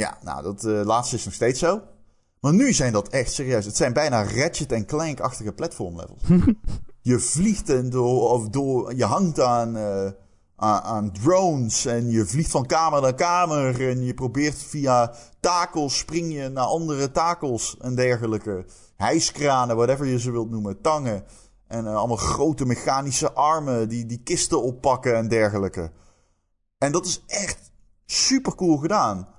Ja, 0.00 0.18
nou, 0.22 0.42
dat 0.42 0.64
uh, 0.64 0.84
laatste 0.84 1.16
is 1.16 1.24
nog 1.24 1.34
steeds 1.34 1.58
zo. 1.58 1.80
Maar 2.40 2.52
nu 2.52 2.72
zijn 2.72 2.92
dat 2.92 3.08
echt 3.08 3.32
serieus. 3.32 3.64
Het 3.64 3.76
zijn 3.76 3.92
bijna 3.92 4.22
Ratchet 4.22 4.72
en 4.72 4.86
Clank-achtige 4.86 5.52
platformlevels. 5.52 6.22
je 7.10 7.18
vliegt 7.18 7.68
en 7.68 7.90
door, 7.90 8.30
of 8.30 8.48
door, 8.48 8.94
je 8.94 9.04
hangt 9.04 9.40
aan, 9.40 9.76
uh, 9.76 10.10
aan, 10.56 10.80
aan, 10.82 11.12
drones 11.12 11.86
en 11.86 12.10
je 12.10 12.26
vliegt 12.26 12.50
van 12.50 12.66
kamer 12.66 13.00
naar 13.00 13.14
kamer 13.14 13.88
en 13.88 14.04
je 14.04 14.14
probeert 14.14 14.56
via 14.56 15.14
takels 15.40 15.98
spring 15.98 16.32
je 16.32 16.48
naar 16.48 16.64
andere 16.64 17.10
takels 17.10 17.76
en 17.80 17.94
dergelijke. 17.94 18.64
Hijskranen, 18.96 19.76
whatever 19.76 20.06
je 20.06 20.18
ze 20.18 20.30
wilt 20.30 20.50
noemen, 20.50 20.80
tangen. 20.80 21.24
En 21.66 21.84
uh, 21.84 21.94
allemaal 21.94 22.16
grote 22.16 22.66
mechanische 22.66 23.32
armen 23.32 23.88
die, 23.88 24.06
die 24.06 24.22
kisten 24.22 24.62
oppakken 24.62 25.16
en 25.16 25.28
dergelijke. 25.28 25.90
En 26.78 26.92
dat 26.92 27.06
is 27.06 27.22
echt 27.26 27.72
super 28.06 28.54
cool 28.54 28.76
gedaan. 28.76 29.38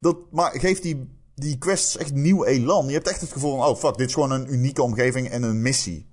Dat 0.00 0.16
geeft 0.32 0.82
die, 0.82 1.18
die 1.34 1.58
quests 1.58 1.96
echt 1.96 2.12
nieuw 2.12 2.44
elan. 2.44 2.86
Je 2.86 2.92
hebt 2.92 3.08
echt 3.08 3.20
het 3.20 3.32
gevoel 3.32 3.56
van, 3.56 3.66
oh 3.66 3.76
fuck, 3.76 3.96
dit 3.96 4.08
is 4.08 4.14
gewoon 4.14 4.30
een 4.30 4.52
unieke 4.52 4.82
omgeving 4.82 5.28
en 5.28 5.42
een 5.42 5.62
missie. 5.62 6.08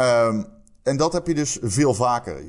Um, 0.00 0.46
en 0.82 0.96
dat 0.96 1.12
heb 1.12 1.26
je 1.26 1.34
dus 1.34 1.58
veel 1.62 1.94
vaker. 1.94 2.44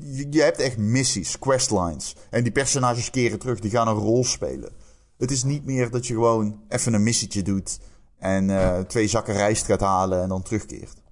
Je, 0.00 0.26
je, 0.30 0.42
hebt 0.42 0.60
echt 0.60 0.76
missies, 0.76 1.38
questlines. 1.38 2.16
En 2.30 2.42
die 2.42 2.52
personages 2.52 3.10
keren 3.10 3.38
terug, 3.38 3.58
die 3.60 3.70
gaan 3.70 3.88
een 3.88 3.94
rol 3.94 4.24
spelen. 4.24 4.72
Het 5.16 5.30
is 5.30 5.44
niet 5.44 5.64
meer 5.64 5.90
dat 5.90 6.06
je 6.06 6.14
gewoon 6.14 6.60
even 6.68 6.94
een 6.94 7.02
missietje 7.02 7.42
doet 7.42 7.78
en 8.18 8.48
uh, 8.48 8.78
twee 8.78 9.08
zakken 9.08 9.34
rijst 9.34 9.64
gaat 9.64 9.80
halen 9.80 10.22
en 10.22 10.28
dan 10.28 10.42
terugkeert. 10.42 11.02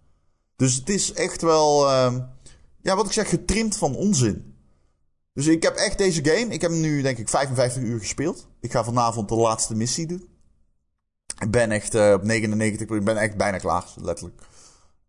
Dus 0.56 0.74
het 0.74 0.88
is 0.88 1.12
echt 1.12 1.42
wel, 1.42 1.88
uh, 1.88 2.14
ja, 2.82 2.96
wat 2.96 3.06
ik 3.06 3.12
zeg, 3.12 3.28
getrimd 3.28 3.76
van 3.76 3.94
onzin. 3.94 4.51
Dus 5.34 5.46
ik 5.46 5.62
heb 5.62 5.74
echt 5.74 5.98
deze 5.98 6.24
game. 6.24 6.52
Ik 6.52 6.60
heb 6.60 6.70
hem 6.70 6.80
nu 6.80 7.02
denk 7.02 7.18
ik 7.18 7.28
55 7.28 7.82
uur 7.82 7.98
gespeeld. 7.98 8.48
Ik 8.60 8.72
ga 8.72 8.84
vanavond 8.84 9.28
de 9.28 9.34
laatste 9.34 9.74
missie 9.74 10.06
doen. 10.06 10.28
Ik 11.38 11.50
ben 11.50 11.70
echt 11.70 11.94
uh, 11.94 12.12
op 12.12 12.22
99, 12.22 12.88
ik 12.88 13.04
ben 13.04 13.16
echt 13.16 13.36
bijna 13.36 13.58
klaar, 13.58 13.84
letterlijk. 13.96 14.42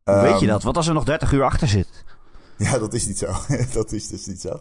Hoe 0.04 0.16
weet 0.16 0.40
je 0.40 0.46
ehm, 0.46 0.48
dat? 0.48 0.64
Wat 0.64 0.78
als 0.78 0.88
er 0.88 0.94
nog 0.94 1.04
30 1.04 1.32
uur 1.32 1.44
achter 1.44 1.68
zit? 1.68 1.88
Ja, 2.58 2.78
dat 2.80 2.94
is 2.94 3.08
niet 3.08 3.18
zo. 3.18 3.34
dat 3.74 3.92
is 3.92 4.08
dus 4.08 4.26
niet 4.26 4.42
zo. 4.42 4.60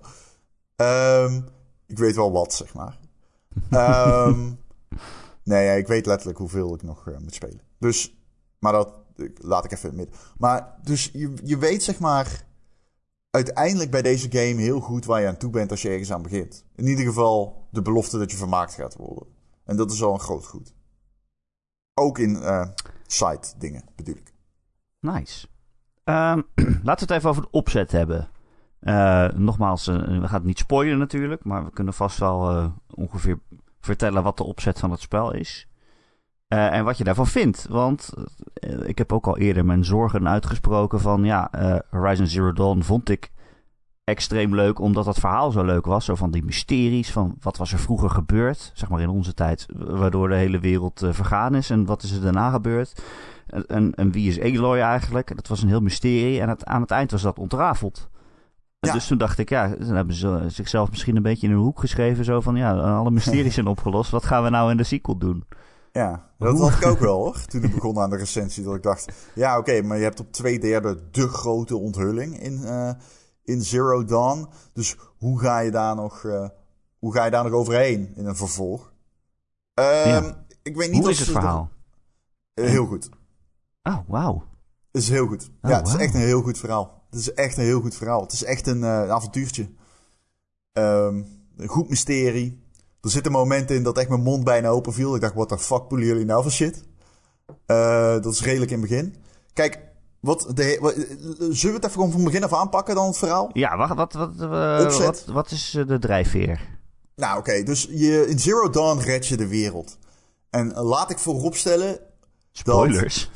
Um, 0.77 1.49
ik 1.87 1.99
weet 1.99 2.17
wel 2.17 2.33
wat, 2.33 2.55
zeg 2.55 2.75
maar. 2.75 2.99
um, 4.27 4.59
nee, 5.45 5.79
ik 5.79 5.87
weet 5.87 6.07
letterlijk 6.07 6.39
hoeveel 6.39 6.75
ik 6.75 6.83
nog 6.83 7.07
uh, 7.07 7.19
moet 7.19 7.35
spelen. 7.35 7.61
Dus, 7.79 8.15
maar 8.59 8.73
dat 8.73 8.91
laat 9.35 9.65
ik 9.65 9.73
even 9.73 9.91
in 9.93 9.99
het 9.99 10.09
midden. 10.09 10.29
Maar, 10.39 10.75
dus 10.83 11.11
je, 11.13 11.35
je 11.45 11.59
weet 11.59 11.83
zeg 11.83 11.99
maar 11.99 12.45
uiteindelijk 13.33 13.91
bij 13.91 14.03
deze 14.03 14.31
game 14.31 14.61
heel 14.61 14.81
goed 14.81 15.05
waar 15.05 15.21
je 15.21 15.29
aan 15.29 15.37
toe 15.37 15.51
bent 15.51 15.71
als 15.71 15.83
je 15.83 15.89
ergens 15.89 16.13
aan 16.13 16.23
begint. 16.23 16.65
In 16.75 16.87
ieder 16.87 17.05
geval 17.05 17.69
de 17.71 17.83
belofte 17.83 18.19
dat 18.19 18.31
je 18.31 18.37
vermaakt 18.37 18.75
gaat 18.75 18.97
worden. 18.97 19.27
En 19.65 19.77
dat 19.77 19.91
is 19.91 20.03
al 20.03 20.13
een 20.13 20.21
groot 20.21 20.47
goed. 20.47 20.75
Ook 21.95 22.19
in 22.19 22.31
uh, 22.31 22.69
side 23.07 23.47
dingen, 23.59 23.85
bedoel 23.97 24.15
ik. 24.15 24.35
Nice. 25.01 25.47
Um, 26.05 26.47
laten 26.83 26.83
we 26.83 26.91
het 26.91 27.11
even 27.11 27.31
over 27.31 27.43
de 27.43 27.51
opzet 27.51 27.93
hebben. 27.93 28.29
Uh, 28.81 29.29
nogmaals, 29.29 29.89
uh, 29.89 29.97
we 29.97 30.29
gaan 30.29 30.39
het 30.39 30.45
niet 30.45 30.59
spoilen 30.59 30.99
natuurlijk, 30.99 31.45
maar 31.45 31.65
we 31.65 31.71
kunnen 31.71 31.95
vast 31.95 32.19
wel 32.19 32.73
ongeveer 32.95 33.39
vertellen 33.81 34.23
wat 34.23 34.37
de 34.37 34.45
opzet 34.45 34.79
van 34.79 34.91
het 34.91 35.01
spel 35.01 35.33
is. 35.33 35.69
Uh, 36.53 36.73
en 36.73 36.85
wat 36.85 36.99
je 36.99 37.05
daarvan 37.05 37.27
vindt. 37.27 37.67
Want 37.69 38.13
uh, 38.61 38.89
ik 38.89 38.99
heb 38.99 39.13
ook 39.13 39.27
al 39.27 39.39
eerder 39.39 39.65
mijn 39.65 39.85
zorgen 39.85 40.29
uitgesproken 40.29 41.01
van 41.01 41.25
ja, 41.25 41.51
uh, 41.55 41.77
Horizon 41.91 42.27
Zero 42.27 42.53
Dawn 42.53 42.83
vond 42.83 43.09
ik 43.09 43.31
extreem 44.05 44.55
leuk 44.55 44.79
omdat 44.79 45.05
dat 45.05 45.19
verhaal 45.19 45.51
zo 45.51 45.65
leuk 45.65 45.87
was. 45.87 46.05
Zo 46.05 46.15
van 46.15 46.31
die 46.31 46.45
mysteries 46.45 47.13
van 47.13 47.37
wat 47.41 47.57
was 47.57 47.73
er 47.73 47.79
vroeger 47.79 48.11
gebeurd, 48.11 48.71
zeg 48.75 48.89
maar 48.89 49.01
in 49.01 49.09
onze 49.09 49.35
tijd, 49.35 49.67
waardoor 49.77 50.29
de 50.29 50.35
hele 50.35 50.59
wereld 50.59 51.07
vergaan 51.11 51.55
is 51.55 51.71
en 51.71 51.85
wat 51.85 52.03
is 52.03 52.13
er 52.13 52.23
daarna 52.23 52.51
gebeurd. 52.51 53.03
En, 53.67 53.95
en 53.95 54.13
wie 54.13 54.29
is 54.29 54.41
Aloy 54.41 54.79
eigenlijk? 54.79 55.37
Dat 55.37 55.49
was 55.49 55.63
een 55.63 55.69
heel 55.69 55.81
mysterie 55.81 56.41
en 56.41 56.49
het, 56.49 56.65
aan 56.65 56.81
het 56.81 56.91
eind 56.91 57.11
was 57.11 57.23
dat 57.23 57.39
ontrafeld. 57.39 58.11
Ja. 58.79 58.93
Dus 58.93 59.07
toen 59.07 59.19
dacht 59.19 59.39
ik, 59.39 59.49
ja, 59.49 59.69
dan 59.69 59.95
hebben 59.95 60.15
ze 60.15 60.45
zichzelf 60.47 60.91
misschien 60.91 61.17
een 61.17 61.23
beetje 61.23 61.47
in 61.47 61.53
een 61.53 61.59
hoek 61.59 61.81
geschreven. 61.81 62.25
Zo 62.25 62.41
van, 62.41 62.57
ja, 62.57 62.73
alle 62.73 63.11
mysteries 63.11 63.55
zijn 63.61 63.67
opgelost. 63.67 64.11
Wat 64.11 64.25
gaan 64.25 64.43
we 64.43 64.51
nou 64.51 64.71
in 64.71 64.77
de 64.77 64.83
sequel 64.83 65.19
doen? 65.19 65.45
Ja, 65.93 66.31
dat 66.39 66.59
had 66.59 66.73
ik 66.73 66.87
ook 66.87 66.99
wel 66.99 67.17
hoor. 67.17 67.45
Toen 67.47 67.63
ik 67.63 67.75
begon 67.75 67.99
aan 67.99 68.11
de 68.11 68.17
recensie. 68.17 68.65
Dat 68.65 68.75
ik 68.75 68.83
dacht, 68.83 69.13
ja 69.35 69.59
oké, 69.59 69.71
okay, 69.71 69.83
maar 69.83 69.97
je 69.97 70.03
hebt 70.03 70.21
op 70.21 70.33
twee 70.33 70.59
derde 70.59 71.11
de 71.11 71.29
grote 71.29 71.77
onthulling 71.77 72.41
in, 72.41 72.61
uh, 72.63 72.93
in 73.45 73.63
Zero 73.63 74.05
Dawn. 74.05 74.49
Dus 74.73 74.97
hoe 75.19 75.41
ga 75.41 75.59
je 75.59 75.71
daar 75.71 75.95
nog, 75.95 76.23
uh, 76.23 76.49
hoe 76.99 77.13
ga 77.13 77.25
je 77.25 77.31
daar 77.31 77.45
nog 77.45 77.53
overheen 77.53 78.13
in 78.17 78.27
een 78.27 78.37
vervolg? 78.37 78.93
Um, 79.75 79.85
ja. 79.85 80.45
Ik 80.63 80.77
weet 80.77 80.91
niet 80.91 81.03
hoe 81.03 81.11
is 81.11 81.19
het 81.19 81.29
verhaal? 81.29 81.71
Uh, 82.55 82.67
heel 82.67 82.87
goed. 82.87 83.09
Oh, 83.83 83.99
wauw. 84.07 84.45
Het 84.93 85.03
is 85.03 85.09
heel 85.09 85.27
goed. 85.27 85.51
Oh, 85.63 85.71
ja, 85.71 85.77
het 85.77 85.89
is 85.89 85.95
echt 85.95 86.15
een 86.15 86.21
heel 86.21 86.43
goed 86.43 86.59
verhaal. 86.59 87.05
Het 87.11 87.19
is 87.19 87.33
echt 87.33 87.57
een 87.57 87.65
heel 87.65 87.81
goed 87.81 87.95
verhaal. 87.95 88.23
Het 88.23 88.33
is 88.33 88.45
echt 88.45 88.67
een, 88.67 88.83
een 88.83 89.11
avontuurtje. 89.11 89.71
Um, 90.73 91.27
een 91.57 91.69
goed 91.69 91.89
mysterie. 91.89 92.63
Er 93.03 93.11
zitten 93.11 93.33
momenten 93.33 93.77
in 93.77 93.83
dat 93.83 93.99
echt 93.99 94.09
mijn 94.09 94.23
mond 94.23 94.45
bijna 94.45 94.69
open 94.69 94.93
viel. 94.93 95.15
Ik 95.15 95.21
dacht, 95.21 95.35
what 95.35 95.49
the 95.49 95.59
fuck 95.59 95.89
poelen 95.89 96.07
jullie 96.07 96.25
nou 96.25 96.43
van 96.43 96.51
shit? 96.51 96.85
Uh, 97.67 98.13
dat 98.13 98.33
is 98.33 98.43
redelijk 98.43 98.71
in 98.71 98.81
het 98.81 98.89
begin. 98.89 99.17
Kijk, 99.53 99.79
wat 100.21 100.47
de, 100.55 100.79
wat, 100.81 100.95
zullen 101.39 101.51
we 101.51 101.67
het 101.67 101.85
even 101.85 101.91
gewoon 101.91 102.11
van 102.11 102.25
begin 102.25 102.45
af 102.45 102.53
aanpakken 102.53 102.95
dan 102.95 103.07
het 103.07 103.19
verhaal? 103.19 103.51
Ja, 103.53 103.77
wat, 103.77 103.89
wat, 103.89 104.13
wat, 104.13 104.31
uh, 104.41 104.99
wat, 104.99 105.25
wat 105.25 105.51
is 105.51 105.71
de 105.87 105.99
drijfveer? 105.99 106.61
Nou 107.17 107.39
oké, 107.39 107.51
okay, 107.51 107.63
dus 107.63 107.89
je, 107.91 108.27
in 108.29 108.39
Zero 108.39 108.71
Dawn 108.71 108.99
red 108.99 109.27
je 109.27 109.37
de 109.37 109.49
wereld. 109.49 109.99
En 110.51 110.73
laat 110.73 111.11
ik 111.11 111.19
vooropstellen... 111.19 111.99
Spoilers. 112.53 113.31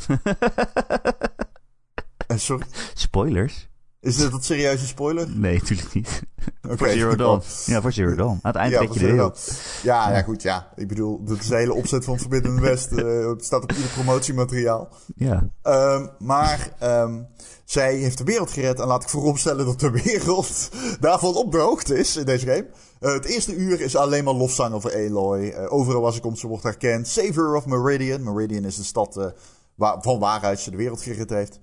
Dat... 2.26 2.40
sorry? 2.40 2.66
Spoilers? 2.94 3.68
Is 4.06 4.16
dit 4.16 4.30
dat 4.30 4.44
serieuze 4.44 4.86
spoiler? 4.86 5.28
Nee, 5.30 5.58
natuurlijk 5.58 5.94
niet. 5.94 6.22
Okay. 6.62 6.76
voor 6.76 6.88
Zero 6.88 7.16
Dawn. 7.16 7.42
Ja, 7.72 7.80
voor 7.80 7.92
Zero 7.92 8.14
Dawn. 8.14 8.38
Aan 8.42 8.52
het 8.52 8.56
eind 8.56 8.72
ja, 8.72 8.80
je 8.80 8.88
de 8.88 8.98
heel. 8.98 9.34
Ja, 9.82 10.10
ja, 10.10 10.22
goed, 10.22 10.42
ja. 10.42 10.72
Ik 10.76 10.88
bedoel, 10.88 11.25
dat 11.25 11.38
is 11.40 11.46
de 11.46 11.56
hele 11.56 11.75
opzet 11.75 12.04
van 12.04 12.18
Forbidden 12.18 12.60
West. 12.60 12.92
uh, 12.92 13.32
staat 13.36 13.62
op 13.62 13.72
ieder 13.72 13.90
promotiemateriaal. 13.90 14.88
Ja. 15.16 15.48
Um, 15.62 16.10
maar 16.18 16.72
um, 16.82 17.26
zij 17.64 17.94
heeft 17.94 18.18
de 18.18 18.25
wereld 18.25 18.50
gered. 18.50 18.80
En 18.80 18.86
laat 18.86 19.02
ik 19.02 19.08
vooropstellen 19.08 19.66
dat 19.66 19.80
de 19.80 19.90
wereld 19.90 20.70
daarvan 21.00 21.34
op 21.34 21.52
de 21.52 21.58
hoogte 21.58 21.98
is 21.98 22.16
in 22.16 22.25
deze 22.25 22.47
game. 22.47 22.66
Uh, 23.00 23.12
het 23.12 23.25
eerste 23.25 23.54
uur 23.54 23.80
is 23.80 23.97
alleen 23.97 24.25
maar 24.25 24.34
lofzang 24.34 24.75
over 24.75 24.95
Aloy. 24.95 25.40
Uh, 25.40 25.73
overal 25.73 26.00
waar 26.00 26.12
ze 26.12 26.21
komt, 26.21 26.38
ze 26.38 26.47
wordt 26.47 26.62
herkend. 26.62 27.08
Savior 27.08 27.56
of 27.56 27.66
Meridian. 27.66 28.23
Meridian 28.23 28.64
is 28.64 28.76
de 28.76 28.84
stad 28.84 29.32
waar, 29.75 29.97
van 30.00 30.19
waaruit 30.19 30.60
ze 30.60 30.71
de 30.71 30.76
wereld 30.76 31.02
gered 31.02 31.30
heeft. 31.30 31.58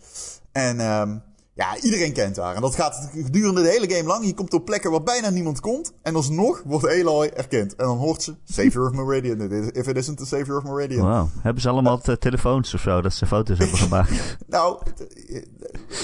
En... 0.51 0.79
Um, 0.79 1.32
ja, 1.56 1.78
iedereen 1.78 2.13
kent 2.13 2.38
haar. 2.38 2.56
En 2.56 2.62
dat 2.62 2.76
gaat 2.76 3.10
gedurende 3.12 3.62
de 3.62 3.70
hele 3.70 3.89
game 3.89 4.08
lang. 4.08 4.26
Je 4.26 4.34
komt 4.34 4.54
op 4.54 4.66
plekken 4.66 4.92
waar 4.92 5.04
bijna 5.04 5.30
niemand 5.30 5.60
komt. 5.60 5.94
En 6.02 6.16
alsnog 6.16 6.62
wordt 6.66 6.88
Aloy 6.88 7.26
erkend. 7.26 7.76
En 7.76 7.86
dan 7.86 7.98
hoort 7.98 8.22
ze 8.22 8.36
Savior 8.44 8.89
of 8.89 8.92
Meridian. 8.92 9.52
If 9.72 9.88
it 9.88 9.98
isn't 9.98 10.18
the 10.18 10.26
Savior 10.26 10.58
of 10.58 10.63
Meridian. 10.63 11.10
Wow. 11.10 11.28
Hebben 11.42 11.62
ze 11.62 11.70
allemaal 11.70 12.02
uh, 12.06 12.16
telefoons 12.16 12.74
of 12.74 12.82
zo 12.82 13.02
dat 13.02 13.13
ze 13.13 13.26
foto's 13.26 13.58
hebben 13.58 13.78
gemaakt? 13.78 14.38
nou, 14.48 14.82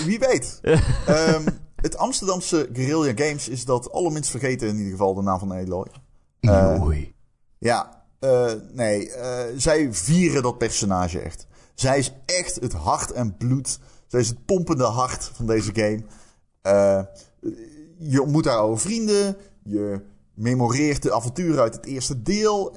wie 0.05 0.19
weet. 0.19 0.59
um, 0.63 1.45
het 1.75 1.97
Amsterdamse 1.97 2.69
Guerrilla 2.73 3.25
Games 3.25 3.49
is 3.49 3.65
dat 3.65 3.91
allerminst 3.91 4.29
vergeten 4.29 4.67
in 4.67 4.75
ieder 4.75 4.91
geval 4.91 5.13
de 5.13 5.21
naam 5.21 5.39
van 5.39 5.51
Aloy. 5.51 5.87
Uh, 6.41 6.95
ja, 7.57 8.03
uh, 8.19 8.51
nee. 8.73 9.11
zij 9.55 9.93
vieren 9.93 10.41
dat 10.43 10.57
personage 10.57 11.19
echt. 11.19 11.47
Zij 11.75 11.97
is 11.97 12.13
echt 12.25 12.55
het 12.55 12.73
hart 12.73 13.11
en 13.11 13.37
bloed 13.37 13.79
zij 14.09 14.19
is 14.19 14.27
het 14.27 14.45
pompende 14.45 14.83
hart 14.83 15.31
van 15.33 15.45
deze 15.45 15.71
game. 15.73 16.03
Uh, 16.63 17.03
je 17.97 18.21
ontmoet 18.21 18.43
daar 18.43 18.57
oude 18.57 18.81
vrienden. 18.81 19.37
Je 19.63 20.01
memoreert 20.33 21.01
de 21.01 21.13
avonturen 21.13 21.61
uit 21.61 21.75
het 21.75 21.85
eerste 21.85 22.21
deel. 22.21 22.75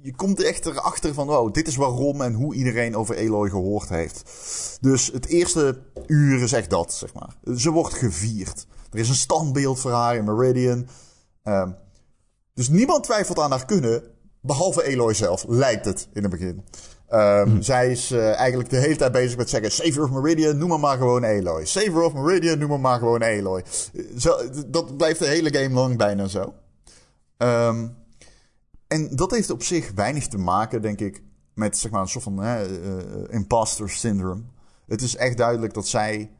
Je 0.00 0.14
komt 0.14 0.38
er 0.38 0.46
echt 0.46 0.66
erachter 0.66 1.14
van, 1.14 1.26
wow, 1.26 1.54
dit 1.54 1.68
is 1.68 1.76
waarom 1.76 2.20
en 2.20 2.32
hoe 2.32 2.54
iedereen 2.54 2.96
over 2.96 3.14
Eloy 3.14 3.50
gehoord 3.50 3.88
heeft. 3.88 4.30
Dus 4.80 5.10
het 5.12 5.26
eerste 5.26 5.82
uur 6.06 6.42
is 6.42 6.52
echt 6.52 6.70
dat, 6.70 6.92
zeg 6.92 7.14
maar. 7.14 7.56
Ze 7.56 7.70
wordt 7.70 7.94
gevierd. 7.94 8.66
Er 8.90 8.98
is 8.98 9.08
een 9.08 9.14
standbeeld 9.14 9.80
voor 9.80 9.90
haar 9.90 10.16
in 10.16 10.24
Meridian. 10.24 10.86
Uh, 11.44 11.68
dus 12.54 12.68
niemand 12.68 13.04
twijfelt 13.04 13.38
aan 13.38 13.50
haar 13.50 13.64
kunnen, 13.64 14.02
behalve 14.40 14.84
Eloy 14.84 15.14
zelf, 15.14 15.44
lijkt 15.48 15.84
het 15.84 16.08
in 16.12 16.22
het 16.22 16.30
begin. 16.30 16.64
Um, 17.14 17.48
hm. 17.48 17.62
Zij 17.62 17.90
is 17.90 18.12
uh, 18.12 18.38
eigenlijk 18.38 18.70
de 18.70 18.76
hele 18.76 18.96
tijd 18.96 19.12
bezig 19.12 19.36
met 19.36 19.50
zeggen: 19.50 19.72
Savior 19.72 20.04
of 20.04 20.10
Meridian, 20.10 20.58
noem 20.58 20.68
maar, 20.68 20.80
maar 20.80 20.96
gewoon 20.96 21.24
Aloy. 21.24 21.64
Savior 21.64 22.02
of 22.02 22.14
Meridian, 22.14 22.58
noem 22.58 22.68
maar, 22.68 22.80
maar 22.80 22.98
gewoon 22.98 23.22
Aloy. 23.22 23.64
Zo, 24.18 24.36
dat 24.66 24.96
blijft 24.96 25.18
de 25.18 25.26
hele 25.26 25.54
game 25.54 25.74
lang 25.74 25.96
bijna 25.96 26.26
zo. 26.26 26.54
Um, 27.38 27.96
en 28.88 29.16
dat 29.16 29.30
heeft 29.30 29.50
op 29.50 29.62
zich 29.62 29.92
weinig 29.94 30.28
te 30.28 30.38
maken, 30.38 30.82
denk 30.82 31.00
ik, 31.00 31.22
met 31.54 31.78
zeg 31.78 31.90
maar, 31.90 32.00
een 32.00 32.08
soort 32.08 32.24
van 32.24 32.44
uh, 32.44 32.60
imposter 33.28 33.90
syndrome. 33.90 34.42
Het 34.86 35.02
is 35.02 35.16
echt 35.16 35.36
duidelijk 35.36 35.74
dat 35.74 35.86
zij 35.86 36.30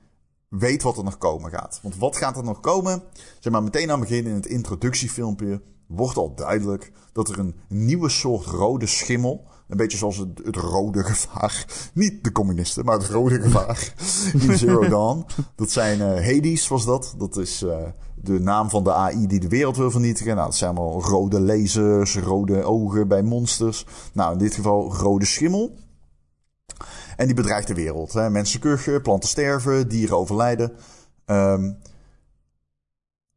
weet 0.49 0.83
wat 0.83 0.97
er 0.97 1.05
nog 1.05 1.19
komen 1.19 1.51
gaat. 1.51 1.79
Want 1.83 1.97
wat 1.97 2.17
gaat 2.17 2.37
er 2.37 2.45
nog 2.45 2.61
komen? 2.61 3.03
Zeg 3.41 3.53
maar, 3.53 3.63
meteen 3.63 3.91
aan 3.91 4.01
het 4.01 4.09
begin 4.09 4.27
in 4.27 4.35
het 4.35 4.47
introductiefilmpje 4.47 5.63
wordt 5.87 6.17
al 6.17 6.35
duidelijk 6.35 6.93
dat 7.13 7.29
er 7.29 7.39
een 7.39 7.55
nieuwe 7.69 8.09
soort 8.09 8.47
rode 8.47 8.87
schimmel 8.87 9.45
een 9.73 9.79
beetje 9.79 9.99
zoals 9.99 10.17
het, 10.17 10.41
het, 10.45 10.57
rode 10.57 11.05
gevaar. 11.13 11.67
Niet 11.95 12.25
de 12.25 12.33
communisten, 12.33 12.85
maar 12.85 12.99
het 12.99 13.07
rode 13.07 13.41
gevaar 13.41 13.95
in 14.33 14.59
Zero 14.59 14.89
Dawn. 14.89 15.25
Dat 15.57 15.71
zijn 15.71 15.99
uh, 15.99 16.07
Hades, 16.07 16.69
was 16.69 16.85
dat. 16.85 17.15
Dat 17.19 17.37
is 17.37 17.63
uh, 17.63 17.77
de 18.15 18.41
naam 18.41 18.71
van 18.71 18.85
de 18.85 18.93
AI 18.93 19.27
die 19.27 19.41
de 19.41 19.49
wereld 19.49 19.77
wil 19.77 19.91
vernietigen. 19.91 20.35
Nou, 20.35 20.47
dat 20.47 20.57
zijn 20.57 20.77
allemaal 20.77 21.03
rode 21.03 21.41
lasers, 21.41 22.17
rode 22.17 22.63
ogen 22.63 23.09
bij 23.09 23.23
monsters. 23.23 23.87
Nou, 24.13 24.33
in 24.33 24.39
dit 24.39 24.55
geval 24.55 24.95
rode 24.95 25.25
schimmel. 25.25 25.77
En 27.17 27.27
die 27.27 27.35
bedreigt 27.35 27.67
de 27.67 27.75
wereld. 27.75 28.13
Hè. 28.13 28.31
Mensen 28.31 28.61
kuchen, 28.61 29.03
planten 29.03 29.29
sterven, 29.29 29.89
dieren 29.89 30.17
overlijden. 30.17 30.73
Um, 31.27 31.79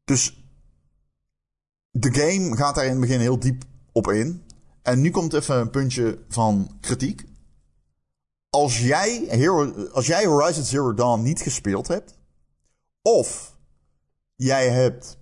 dus 0.06 0.46
de 1.92 2.14
game 2.14 2.56
gaat 2.56 2.76
daar 2.76 2.86
in 2.86 2.92
het 2.92 3.00
begin 3.00 3.20
heel 3.20 3.40
diep 3.40 3.64
op 3.92 4.08
in. 4.12 4.45
En 4.86 5.02
nu 5.02 5.12
komt 5.12 5.34
even 5.34 5.56
een 5.56 5.70
puntje 5.70 6.20
van 6.30 6.78
kritiek. 6.82 7.24
Als 8.50 8.80
jij, 8.80 9.26
Hero, 9.28 9.88
als 9.92 10.08
jij 10.08 10.26
Horizon 10.26 10.64
Zero 10.64 10.94
Dawn 10.94 11.22
niet 11.22 11.42
gespeeld 11.42 11.88
hebt, 11.88 12.18
of 13.02 13.58
jij 14.36 14.70
hebt 14.70 15.18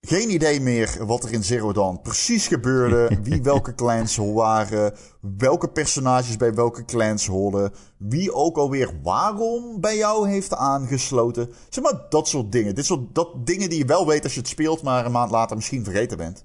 geen 0.00 0.30
idee 0.30 0.60
meer 0.60 1.06
wat 1.06 1.24
er 1.24 1.32
in 1.32 1.44
Zero 1.44 1.72
Dawn 1.72 2.00
precies 2.02 2.46
gebeurde, 2.46 3.10
wie 3.22 3.42
welke 3.42 3.74
clans 3.74 4.16
waren, 4.16 4.94
welke 5.20 5.68
personages 5.68 6.36
bij 6.36 6.54
welke 6.54 6.84
clans 6.84 7.26
hoorden, 7.26 7.72
wie 7.96 8.32
ook 8.32 8.56
alweer 8.56 9.00
waarom 9.02 9.80
bij 9.80 9.96
jou 9.96 10.28
heeft 10.28 10.54
aangesloten. 10.54 11.52
Zeg 11.68 11.84
maar 11.84 12.06
dat 12.08 12.28
soort 12.28 12.52
dingen. 12.52 12.74
Dit 12.74 12.86
soort 12.86 13.14
dat 13.14 13.46
dingen 13.46 13.68
die 13.68 13.78
je 13.78 13.84
wel 13.84 14.06
weet 14.06 14.24
als 14.24 14.34
je 14.34 14.40
het 14.40 14.48
speelt, 14.48 14.82
maar 14.82 15.06
een 15.06 15.12
maand 15.12 15.30
later 15.30 15.56
misschien 15.56 15.84
vergeten 15.84 16.16
bent. 16.16 16.44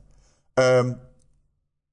Um, 0.53 1.11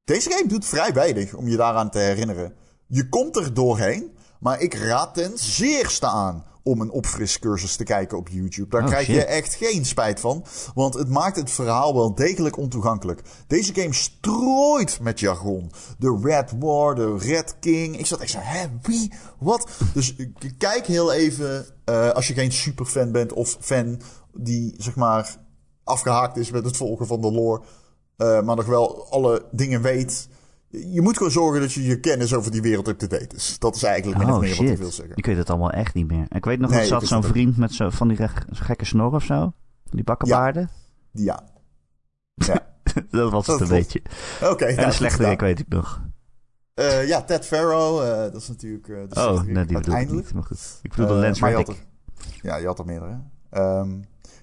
deze 0.04 0.30
game 0.30 0.48
doet 0.48 0.64
vrij 0.64 0.92
weinig 0.92 1.34
om 1.34 1.48
je 1.48 1.56
daaraan 1.56 1.90
te 1.90 1.98
herinneren. 1.98 2.54
Je 2.86 3.08
komt 3.08 3.36
er 3.36 3.54
doorheen, 3.54 4.16
maar 4.40 4.60
ik 4.60 4.74
raad 4.74 5.14
ten 5.14 5.32
zeerste 5.38 6.06
aan 6.06 6.44
om 6.62 6.80
een 6.80 6.90
opfriscursus 6.90 7.76
te 7.76 7.84
kijken 7.84 8.18
op 8.18 8.28
YouTube. 8.28 8.68
Daar 8.68 8.82
Oh, 8.82 8.88
krijg 8.88 9.06
je 9.06 9.24
echt 9.24 9.54
geen 9.54 9.84
spijt 9.84 10.20
van. 10.20 10.44
Want 10.74 10.94
het 10.94 11.08
maakt 11.08 11.36
het 11.36 11.50
verhaal 11.50 11.94
wel 11.94 12.14
degelijk 12.14 12.56
ontoegankelijk. 12.56 13.22
Deze 13.46 13.74
game 13.74 13.94
strooit 13.94 15.00
met 15.00 15.20
jargon. 15.20 15.70
De 15.98 16.18
Red 16.22 16.52
War, 16.58 16.94
de 16.94 17.16
Red 17.18 17.56
King. 17.60 17.98
Ik 17.98 18.06
zat 18.06 18.20
echt 18.20 18.30
zo, 18.30 18.38
hè, 18.40 18.66
wie? 18.82 19.12
Wat? 19.38 19.70
Dus 19.94 20.16
kijk 20.58 20.86
heel 20.86 21.12
even, 21.12 21.66
eh, 21.84 22.10
als 22.10 22.28
je 22.28 22.34
geen 22.34 22.52
superfan 22.52 23.12
bent 23.12 23.32
of 23.32 23.56
fan 23.60 24.00
die, 24.34 24.74
zeg 24.76 24.94
maar, 24.96 25.36
afgehaakt 25.84 26.36
is 26.36 26.50
met 26.50 26.64
het 26.64 26.76
volgen 26.76 27.06
van 27.06 27.20
de 27.20 27.32
lore. 27.32 27.62
Eh, 28.20 28.42
maar 28.42 28.56
nog 28.56 28.66
wel 28.66 29.11
alle 29.11 29.44
dingen 29.50 29.83
weet. 29.83 30.28
Je 30.68 31.00
moet 31.00 31.16
gewoon 31.16 31.33
zorgen 31.33 31.61
dat 31.61 31.72
je 31.72 31.83
je 31.85 32.00
kennis 32.00 32.35
over 32.35 32.50
die 32.50 32.62
wereld 32.62 32.88
up-to-date 32.88 33.37
is. 33.37 33.59
Dat 33.59 33.76
is 33.76 33.83
eigenlijk 33.83 34.22
Oh 34.22 34.38
meer 34.38 34.56
wat 34.56 34.66
ik 34.66 34.76
wil 34.78 34.90
zeggen. 34.90 35.16
Ik 35.16 35.26
weet 35.26 35.37
het 35.37 35.50
allemaal 35.50 35.70
echt 35.70 35.94
niet 35.94 36.06
meer. 36.06 36.26
Ik 36.28 36.44
weet 36.44 36.59
nog, 36.59 36.70
Nee, 36.70 36.78
dat 36.78 37.02
ik 37.02 37.09
zat 37.09 37.22
zo'n 37.22 37.30
vriend 37.30 37.56
met 37.56 37.72
zo, 37.72 37.90
van 37.90 38.09
die 38.09 38.16
reg- 38.16 38.44
gekke 38.50 38.85
snor 38.85 39.14
of 39.14 39.24
zo. 39.24 39.52
Die 39.90 40.04
bakkenbaarden. 40.04 40.70
Ja. 41.12 41.42
Ja. 42.35 42.66
dat 43.11 43.30
was 43.30 43.46
het 43.46 43.59
Dat 43.59 43.68
een 43.68 43.76
beetje. 43.76 44.02
Oké. 44.42 44.64
En 44.64 44.74
nou, 44.74 44.76
de 44.76 44.83
goed 44.85 44.94
slechterik 44.94 45.30
gedaan. 45.30 45.46
weet 45.46 45.59
ik 45.59 45.68
nog. 45.68 46.00
Eh, 46.74 47.09
ja, 47.09 47.22
Ted 47.22 47.46
Farrow. 47.46 48.02
eh, 48.02 48.16
dat 48.33 48.35
is 48.42 48.48
natuurlijk 48.48 48.88
uh, 48.88 49.02
de 49.09 49.20
Oh, 49.20 49.42
nee, 49.42 49.64
die 49.64 49.76
bedoel 49.76 49.96
ik 49.96 50.11
niet. 50.11 50.35
Maar 50.35 50.42
goed. 50.44 50.78
Ik 50.83 50.90
bedoel 50.90 51.06
de 51.06 51.12
Lance 51.14 51.40
maar 51.40 51.50
je 51.50 51.56
had 51.56 51.66
Reddick. 51.68 51.87
er- 52.42 52.48
Ja, 52.50 52.56
je 52.56 52.66
had 52.66 52.78
er 52.78 52.85
meerdere. 52.85 53.20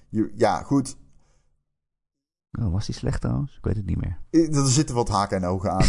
Je- 0.08 0.32
ja, 0.34 0.62
goed. 0.62 0.96
Oh, 2.60 2.72
was 2.72 2.86
die 2.86 2.94
slecht 2.94 3.20
trouwens? 3.20 3.56
Ik 3.56 3.64
weet 3.64 3.76
het 3.76 3.86
niet 3.86 4.00
meer. 4.00 4.18
Er 4.30 4.68
zitten 4.68 4.94
wat 4.94 5.08
haken 5.08 5.36
en 5.36 5.44
ogen 5.44 5.70
aan. 5.72 5.86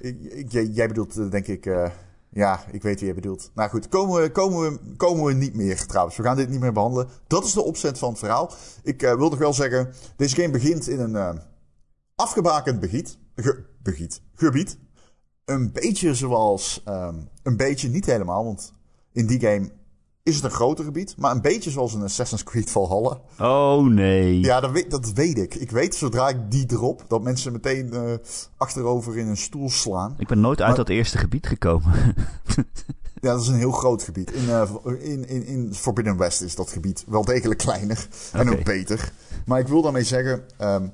Jij, 0.48 0.64
jij 0.66 0.88
bedoelt, 0.88 1.18
eh, 1.18 1.30
denk 1.30 1.46
ik... 1.46 1.66
eh, 1.66 1.90
ja, 2.28 2.64
ik 2.70 2.82
weet 2.82 2.96
wie 2.96 3.04
jij 3.06 3.14
bedoelt. 3.14 3.50
Nou 3.54 3.70
goed, 3.70 3.88
komen 3.88 4.22
we, 4.22 4.30
komen, 4.30 4.72
we, 4.72 4.96
komen 4.96 5.24
we 5.24 5.32
niet 5.32 5.54
meer 5.54 5.86
trouwens. 5.86 6.16
We 6.16 6.22
gaan 6.22 6.36
dit 6.36 6.48
niet 6.48 6.60
meer 6.60 6.72
behandelen. 6.72 7.08
Dat 7.26 7.44
is 7.44 7.52
de 7.52 7.62
opzet 7.62 7.98
van 7.98 8.08
het 8.10 8.18
verhaal. 8.18 8.50
Ik 8.82 9.02
eh, 9.02 9.14
wil 9.16 9.28
nog 9.30 9.38
wel 9.38 9.52
zeggen... 9.54 9.92
Deze 10.16 10.34
game 10.36 10.50
begint 10.50 10.88
in 10.88 11.00
een 11.00 11.40
afgebakend 12.14 12.80
begiet, 12.80 13.18
ge- 13.36 13.64
gebied. 14.34 14.78
Een 15.44 15.72
beetje 15.72 16.14
zoals... 16.14 16.82
ehm, 16.84 17.16
een 17.42 17.56
beetje, 17.56 17.88
niet 17.88 18.06
helemaal, 18.06 18.44
want 18.44 18.74
in 19.12 19.26
die 19.26 19.40
game 19.40 19.70
is 20.22 20.34
het 20.34 20.44
een 20.44 20.50
groter 20.50 20.84
gebied. 20.84 21.14
Maar 21.16 21.32
een 21.34 21.40
beetje 21.40 21.70
zoals 21.70 21.94
een 21.94 22.02
Assassin's 22.02 22.42
Creed 22.42 22.70
Valhalla. 22.70 23.20
Oh 23.38 23.86
nee. 23.86 24.40
Ja, 24.40 24.60
dat 24.60 24.70
weet, 24.70 24.90
dat 24.90 25.12
weet 25.12 25.38
ik. 25.38 25.54
Ik 25.54 25.70
weet 25.70 25.94
zodra 25.94 26.28
ik 26.28 26.50
die 26.50 26.66
drop, 26.66 27.04
dat 27.08 27.22
mensen 27.22 27.52
meteen 27.52 27.92
eh, 27.92 28.12
achterover 28.56 29.18
in 29.18 29.26
een 29.26 29.36
stoel 29.36 29.70
slaan. 29.70 30.14
Ik 30.18 30.26
ben 30.28 30.40
nooit 30.40 30.58
uit 30.60 30.68
Maar- 30.68 30.76
dat 30.76 30.88
eerste 30.88 31.18
gebied 31.18 31.46
gekomen. 31.46 31.92
Ja, 33.20 33.32
dat 33.32 33.40
is 33.40 33.48
een 33.48 33.54
heel 33.58 33.72
groot 33.72 34.02
gebied. 34.02 34.30
In, 34.32 34.48
eh, 34.50 34.70
in, 34.98 35.28
in, 35.28 35.44
in 35.46 35.74
Forbidden 35.74 36.16
West 36.16 36.40
is 36.42 36.54
dat 36.54 36.70
gebied 36.70 37.04
wel 37.06 37.24
degelijk 37.24 37.58
kleiner 37.60 38.08
en 38.32 38.50
ook 38.50 38.64
beter. 38.64 39.12
Maar 39.46 39.60
ik 39.60 39.68
wil 39.68 39.82
daarmee 39.82 40.04
zeggen... 40.04 40.44
ehm, 40.58 40.88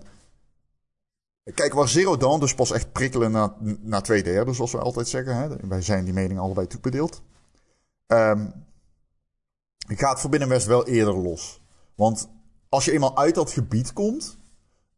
kijk, 1.54 1.72
waar 1.72 1.88
Zero 1.88 2.16
Dawn 2.16 2.40
dus 2.40 2.54
pas 2.54 2.70
echt 2.72 2.92
prikkelen 2.92 3.30
na, 3.30 3.54
na 3.80 4.00
twee 4.00 4.22
derde, 4.22 4.52
zoals 4.52 4.72
we 4.72 4.78
altijd 4.78 5.08
zeggen. 5.08 5.36
Hè? 5.36 5.48
Wij 5.68 5.82
zijn 5.82 6.04
die 6.04 6.12
mening 6.12 6.38
allebei 6.40 6.66
toebedeeld. 6.66 7.22
Ehm 9.86 9.98
gaat 9.98 10.20
Forbidden 10.20 10.48
West 10.48 10.66
wel 10.66 10.86
eerder 10.86 11.16
los. 11.16 11.60
Want 11.94 12.28
als 12.68 12.84
je 12.84 12.92
eenmaal 12.92 13.16
uit 13.16 13.34
dat 13.34 13.50
gebied 13.50 13.92
komt... 13.92 14.38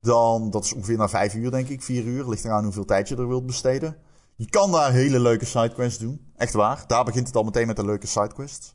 dan, 0.00 0.50
dat 0.50 0.64
is 0.64 0.72
ongeveer 0.72 0.96
na 0.96 1.08
vijf 1.08 1.34
uur 1.34 1.50
denk 1.50 1.68
ik, 1.68 1.82
vier 1.82 2.04
uur. 2.04 2.28
Ligt 2.28 2.44
eraan 2.44 2.64
hoeveel 2.64 2.84
tijd 2.84 3.08
je 3.08 3.16
er 3.16 3.28
wilt 3.28 3.46
besteden. 3.46 3.96
Je 4.36 4.50
kan 4.50 4.72
daar 4.72 4.92
hele 4.92 5.20
leuke 5.20 5.44
sidequests 5.44 5.98
doen. 5.98 6.32
Echt 6.36 6.52
waar. 6.52 6.84
Daar 6.86 7.04
begint 7.04 7.26
het 7.26 7.36
al 7.36 7.42
meteen 7.42 7.66
met 7.66 7.76
de 7.76 7.84
leuke 7.84 8.06
sidequests. 8.06 8.74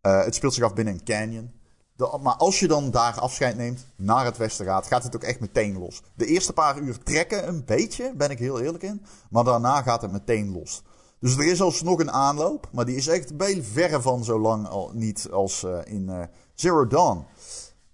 Eh, 0.00 0.24
het 0.24 0.34
speelt 0.34 0.54
zich 0.54 0.64
af 0.64 0.74
binnen 0.74 0.94
een 0.94 1.04
canyon. 1.04 1.52
Maar 2.22 2.36
als 2.36 2.60
je 2.60 2.68
dan 2.68 2.90
daar 2.90 3.20
afscheid 3.20 3.56
neemt, 3.56 3.86
naar 3.96 4.24
het 4.24 4.36
westen 4.36 4.66
gaat, 4.66 4.86
gaat 4.86 5.02
het 5.02 5.16
ook 5.16 5.22
echt 5.22 5.40
meteen 5.40 5.78
los. 5.78 6.02
De 6.14 6.26
eerste 6.26 6.52
paar 6.52 6.78
uur 6.78 6.98
trekken 6.98 7.48
een 7.48 7.64
beetje, 7.64 8.12
ben 8.16 8.30
ik 8.30 8.38
heel 8.38 8.60
eerlijk 8.60 8.82
in. 8.82 9.04
Maar 9.30 9.44
daarna 9.44 9.82
gaat 9.82 10.02
het 10.02 10.12
meteen 10.12 10.52
los. 10.52 10.82
Dus 11.20 11.36
er 11.36 11.46
is 11.46 11.60
alsnog 11.60 12.00
een 12.00 12.10
aanloop, 12.10 12.68
maar 12.72 12.84
die 12.84 12.96
is 12.96 13.06
echt 13.06 13.36
bij 13.36 13.62
verre 13.62 14.00
van 14.00 14.24
zo 14.24 14.40
lang 14.40 14.66
al 14.66 14.90
niet 14.94 15.28
als 15.30 15.64
eh, 15.64 15.78
in 15.84 16.08
eh, 16.08 16.22
Zero 16.54 16.86
Dawn. 16.86 17.24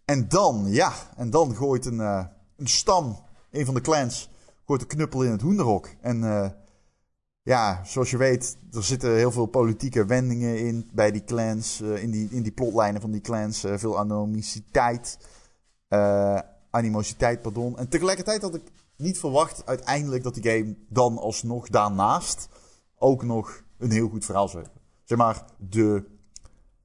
En 0.05 0.29
dan, 0.29 0.65
ja, 0.67 0.93
en 1.17 1.31
dan 1.31 1.55
gooit 1.55 1.87
een, 1.87 2.01
eh, 2.01 2.25
een 2.57 2.67
stam, 2.67 3.19
een 3.51 3.65
van 3.65 3.75
de 3.75 3.81
clans, 3.81 4.31
gooit 4.67 4.81
een 4.81 4.87
knuppel 4.87 5.23
in 5.23 5.31
het 5.31 5.41
hoenderhok. 5.41 5.89
En 6.01 6.23
ja, 7.43 7.85
zoals 7.85 8.11
je 8.11 8.17
weet, 8.17 8.57
er 8.73 8.85
zitten 8.85 9.15
heel 9.15 9.31
veel 9.31 9.47
politieke 9.47 10.05
wendingen 10.05 10.59
in 10.59 10.91
bij 10.93 11.11
die 11.11 11.25
clans, 11.25 11.81
in, 11.81 12.11
die, 12.11 12.29
in 12.31 12.43
die 12.43 12.53
plotlijnen 12.53 13.01
van 13.01 13.11
die 13.11 13.21
clans. 13.21 13.65
veel 13.75 13.99
animositeit, 13.99 15.19
eh, 15.89 16.39
animositeit, 16.71 17.43
pardon. 17.43 17.79
En 17.79 17.89
tegelijkertijd 17.89 18.43
had 18.43 18.55
ik 18.55 18.63
niet 18.97 19.19
verwacht 19.19 19.67
uiteindelijk 19.67 20.23
dat 20.23 20.35
die 20.35 20.51
game 20.51 20.77
dan 20.89 21.19
alsnog 21.19 21.69
daarnaast 21.69 22.49
ook 23.05 23.23
nog 23.23 23.63
een 23.79 23.91
heel 23.91 24.09
goed 24.09 24.25
verhaal 24.25 24.51
hebben. 24.51 24.71
Zeg 25.05 25.19
maar, 25.19 25.45
de 25.59 26.05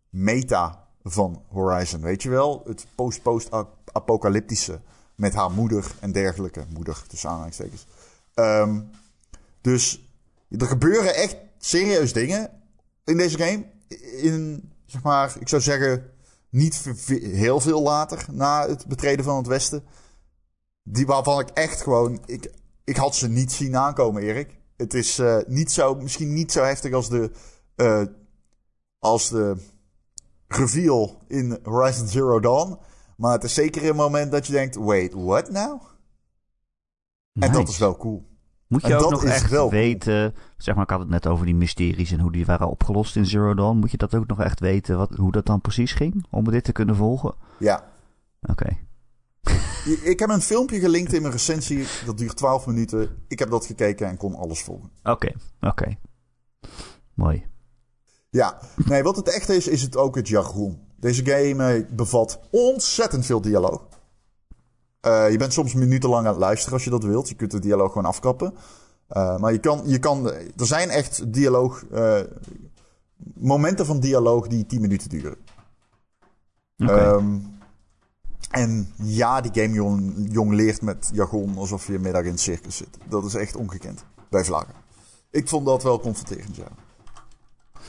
meta 0.10 0.88
van 1.04 1.44
Horizon, 1.48 2.02
weet 2.02 2.24
je 2.24 2.30
wel? 2.30 2.64
Het 2.66 2.86
post-post-apocalyptische 2.96 4.80
met 5.16 5.34
haar 5.34 5.52
moeder 5.52 5.92
en 6.00 6.12
dergelijke. 6.12 6.66
Moeder, 6.74 7.04
tussen 7.08 7.30
aanhalingstekens. 7.30 7.86
Ehm, 8.34 8.82
dus 9.62 10.10
er 10.50 10.68
gebeuren 10.68 11.16
echt 11.16 11.36
serieus 11.58 12.14
dingen 12.14 12.50
in 13.04 13.18
deze 13.18 13.38
game. 13.38 13.66
In, 14.22 14.72
zeg 14.86 15.04
maar, 15.04 15.36
ik 15.40 15.50
zou 15.50 15.62
zeggen, 15.62 16.12
niet 16.50 16.92
heel 17.22 17.60
veel 17.60 17.82
later 17.82 18.26
na 18.32 18.68
het 18.68 18.86
betreden 18.88 19.26
van 19.26 19.38
het 19.38 19.48
Westen. 19.48 19.84
Die 20.84 21.06
waarvan 21.06 21.40
ik 21.40 21.50
echt 21.50 21.82
gewoon. 21.82 22.20
Ik, 22.26 22.52
ik 22.84 22.98
had 22.98 23.16
ze 23.16 23.30
niet 23.30 23.52
zien 23.52 23.78
aankomen, 23.78 24.22
Erik. 24.22 24.59
Het 24.80 24.94
is 24.94 25.20
eh, 25.20 25.38
niet 25.48 25.72
zo, 25.72 25.96
misschien 25.96 26.34
niet 26.34 26.52
zo 26.52 26.63
heftig 26.63 26.94
als 26.94 27.10
de. 27.10 27.32
eh, 27.76 28.02
als 29.00 29.30
de 29.30 29.58
reveal 30.48 31.22
in 31.28 31.60
Horizon 31.63 32.08
Zero 32.08 32.39
Dawn. 32.39 32.78
Maar 33.18 33.32
het 33.32 33.44
is 33.44 33.54
zeker 33.54 33.89
een 33.89 33.96
moment 33.96 34.32
dat 34.32 34.48
je 34.48 34.54
denkt: 34.54 34.76
wait, 34.76 35.13
what 35.13 35.52
now? 35.52 35.82
En 37.34 37.52
dat 37.52 37.68
is 37.68 37.78
wel 37.78 37.98
cool. 37.98 38.28
Moet 38.68 38.82
je 38.82 38.94
en 38.94 39.00
ook 39.00 39.12
nog 39.12 39.24
echt 39.24 39.50
wel 39.50 39.70
weten... 39.70 40.36
Zeg 40.58 40.76
maar, 40.76 40.84
ik 40.84 40.89
had 40.89 41.00
het 41.00 41.10
net 41.10 41.28
over 41.28 41.46
die 41.46 41.56
mysteries 41.56 42.12
en 42.12 42.20
hoe 42.20 42.32
die 42.32 42.46
waren 42.46 42.70
opgelost 42.70 43.15
in 43.15 43.26
Zero 43.26 43.54
Dawn. 43.54 43.78
Moet 43.78 43.92
je 43.92 43.98
dat 43.98 44.15
ook 44.15 44.28
nog 44.28 44.42
echt 44.42 44.60
weten, 44.60 44.98
wat, 44.98 45.15
hoe 45.15 45.32
dat 45.32 45.46
dan 45.46 45.62
precies 45.62 45.92
ging? 45.92 46.26
Om 46.30 46.44
dit 46.52 46.63
te 46.63 46.72
kunnen 46.72 46.96
volgen? 46.96 47.34
Ja. 47.60 47.84
Oké. 48.42 48.78
Ik 49.86 50.20
heb 50.20 50.30
een 50.30 50.42
filmpje 50.42 50.80
gelinkt 50.80 51.13
in 51.13 51.22
mijn 51.22 51.34
recensie. 51.34 51.86
Dat 52.06 52.18
duurt 52.18 52.36
12 52.36 52.65
minuten. 52.65 53.24
Ik 53.28 53.39
heb 53.39 53.50
dat 53.50 53.65
gekeken 53.65 54.08
en 54.08 54.18
kon 54.18 54.36
alles 54.36 54.62
volgen. 54.62 54.92
Oké, 55.04 55.32
oké. 55.62 55.98
Mooi. 57.13 57.46
Ja, 58.30 58.60
nee, 58.86 59.04
wat 59.04 59.15
het 59.15 59.28
echt 59.28 59.50
is, 59.50 59.68
is 59.68 59.82
het 59.82 59.98
ook 59.98 60.15
het 60.15 60.28
jargon. 60.28 60.80
Deze 60.96 61.26
game 61.26 61.74
eh, 61.74 61.86
bevat 61.96 62.39
ontzettend 62.52 63.26
veel 63.26 63.42
dialoog. 63.42 63.88
Eh, 65.02 65.32
je 65.32 65.38
bent 65.38 65.54
soms 65.54 65.74
minutenlang 65.74 66.26
aan 66.26 66.32
het 66.32 66.42
luisteren 66.42 66.74
als 66.74 66.84
je 66.84 66.89
dat 66.89 67.04
wilt. 67.04 67.30
Je 67.30 67.36
kunt 67.36 67.52
de 67.52 67.60
dialoog 67.60 67.92
gewoon 67.92 68.08
afkappen. 68.08 68.54
Eh, 69.08 69.38
maar 69.38 69.52
je 69.52 69.60
kan, 69.60 69.82
je 69.86 70.00
kan, 70.00 70.32
er 70.32 70.65
zijn 70.65 70.89
echt 70.89 71.34
dialoog, 71.34 71.84
momenten 73.34 73.86
van 73.86 74.00
dialoog 74.00 74.48
die 74.48 74.65
10 74.65 74.82
minuten 74.82 75.10
duren. 75.10 75.38
Oké. 76.78 76.92
Ehm, 76.92 77.38
en 78.49 78.93
ja, 78.95 79.41
die 79.41 79.63
game 79.63 79.73
jong, 79.73 80.28
jong 80.32 80.54
leert 80.54 80.82
met 80.82 81.10
jargon 81.13 81.58
alsof 81.58 81.88
je 81.88 81.99
middag 81.99 82.23
in 82.23 82.32
het 82.32 82.39
circus 82.39 82.78
zit. 82.78 82.97
Dat 83.08 83.25
is 83.25 83.34
echt 83.34 83.56
ongekend 83.56 84.06
bij 84.30 84.43
vlaggen. 84.43 84.73
Ik 85.32 85.47
vond 85.47 85.65
dat 85.65 85.84
wel 85.84 85.99
confronterend, 85.99 86.56
ja. 86.56 86.67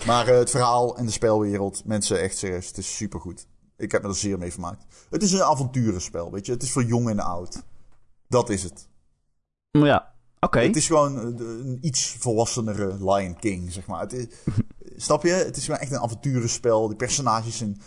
Maar 0.07 0.29
eh, 0.29 0.39
het 0.39 0.51
verhaal 0.51 0.97
en 0.97 1.07
de 1.07 1.13
spelwereld, 1.13 1.85
mensen, 1.85 2.21
echt 2.21 2.39
serieus, 2.39 2.67
het 2.67 2.79
is 2.79 2.97
supergoed. 2.97 3.47
Ik 3.77 3.93
heb 3.93 4.03
me 4.03 4.09
er 4.09 4.15
zeer 4.15 4.39
mee 4.39 4.53
vermaakt. 4.53 4.85
Het 5.11 5.23
is 5.23 5.33
een 5.33 5.43
avonturenspel, 5.43 6.31
weet 6.33 6.47
je. 6.47 6.53
Het 6.53 6.63
is 6.63 6.73
voor 6.73 6.85
jong 6.85 7.09
en 7.09 7.21
oud. 7.21 7.63
Dat 8.29 8.51
is 8.51 8.63
het. 8.63 8.89
ja, 9.71 10.15
oké. 10.41 10.61
Het 10.61 10.77
is 10.77 10.87
gewoon 10.87 11.19
eh, 11.19 11.47
een 11.47 11.79
iets 11.81 12.17
volwassenere 12.19 13.13
Lion 13.13 13.37
King, 13.37 13.73
zeg 13.73 13.87
maar. 13.87 14.01
Het 14.01 14.13
is, 14.13 14.27
snap 15.05 15.23
je? 15.23 15.31
Het 15.31 15.57
is 15.57 15.65
gewoon 15.65 15.81
echt 15.81 15.93
een 15.93 16.01
avonturenspel. 16.01 16.89
Die 16.89 16.97
personages 16.97 17.57
zijn, 17.57 17.81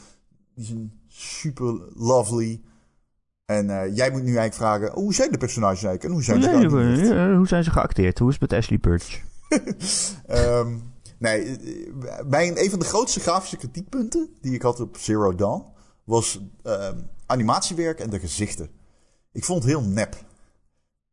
die 0.55 0.65
zijn 0.65 1.01
super 1.13 1.81
lovely. 1.93 2.61
En 3.45 3.69
eh, 3.69 3.95
jij 3.95 4.11
moet 4.11 4.23
nu 4.23 4.35
eigenlijk 4.35 4.53
vragen, 4.53 4.89
oh, 4.89 5.03
hoe 5.03 5.13
zijn 5.13 5.31
de 5.31 5.37
personages 5.37 5.83
eigenlijk? 5.83 6.03
En 6.03 6.11
hoe 6.11 6.23
zijn 6.23 6.37
Hoe 6.37 6.45
ze 6.45 6.51
zijn, 6.51 6.69
geanimeerd? 6.69 7.07
ze, 7.07 7.15
eh, 7.15 7.35
hoe 7.35 7.47
zijn 7.47 7.63
ze 7.63 7.71
geacteerd? 7.71 8.19
Hoe 8.19 8.27
is 8.27 8.37
het 8.39 8.49
met 8.49 8.59
Ashley 8.59 8.79
Burch? 8.79 9.21
Ehm, 10.27 10.77
nee, 11.17 11.57
mijn, 12.27 12.59
een 12.59 12.69
van 12.69 12.79
de 12.79 12.85
grootste 12.85 13.19
grafische 13.19 13.57
kritiekpunten 13.57 14.29
die 14.41 14.53
ik 14.53 14.61
had 14.61 14.79
op 14.79 14.97
Zero 14.97 15.35
Dawn 15.35 15.65
was 16.03 16.41
ehm, 16.63 16.97
animatiewerk 17.25 17.99
en 17.99 18.09
de 18.09 18.19
gezichten. 18.19 18.69
Ik 19.31 19.45
vond 19.45 19.63
het 19.63 19.71
heel 19.71 19.83
nep. 19.83 20.15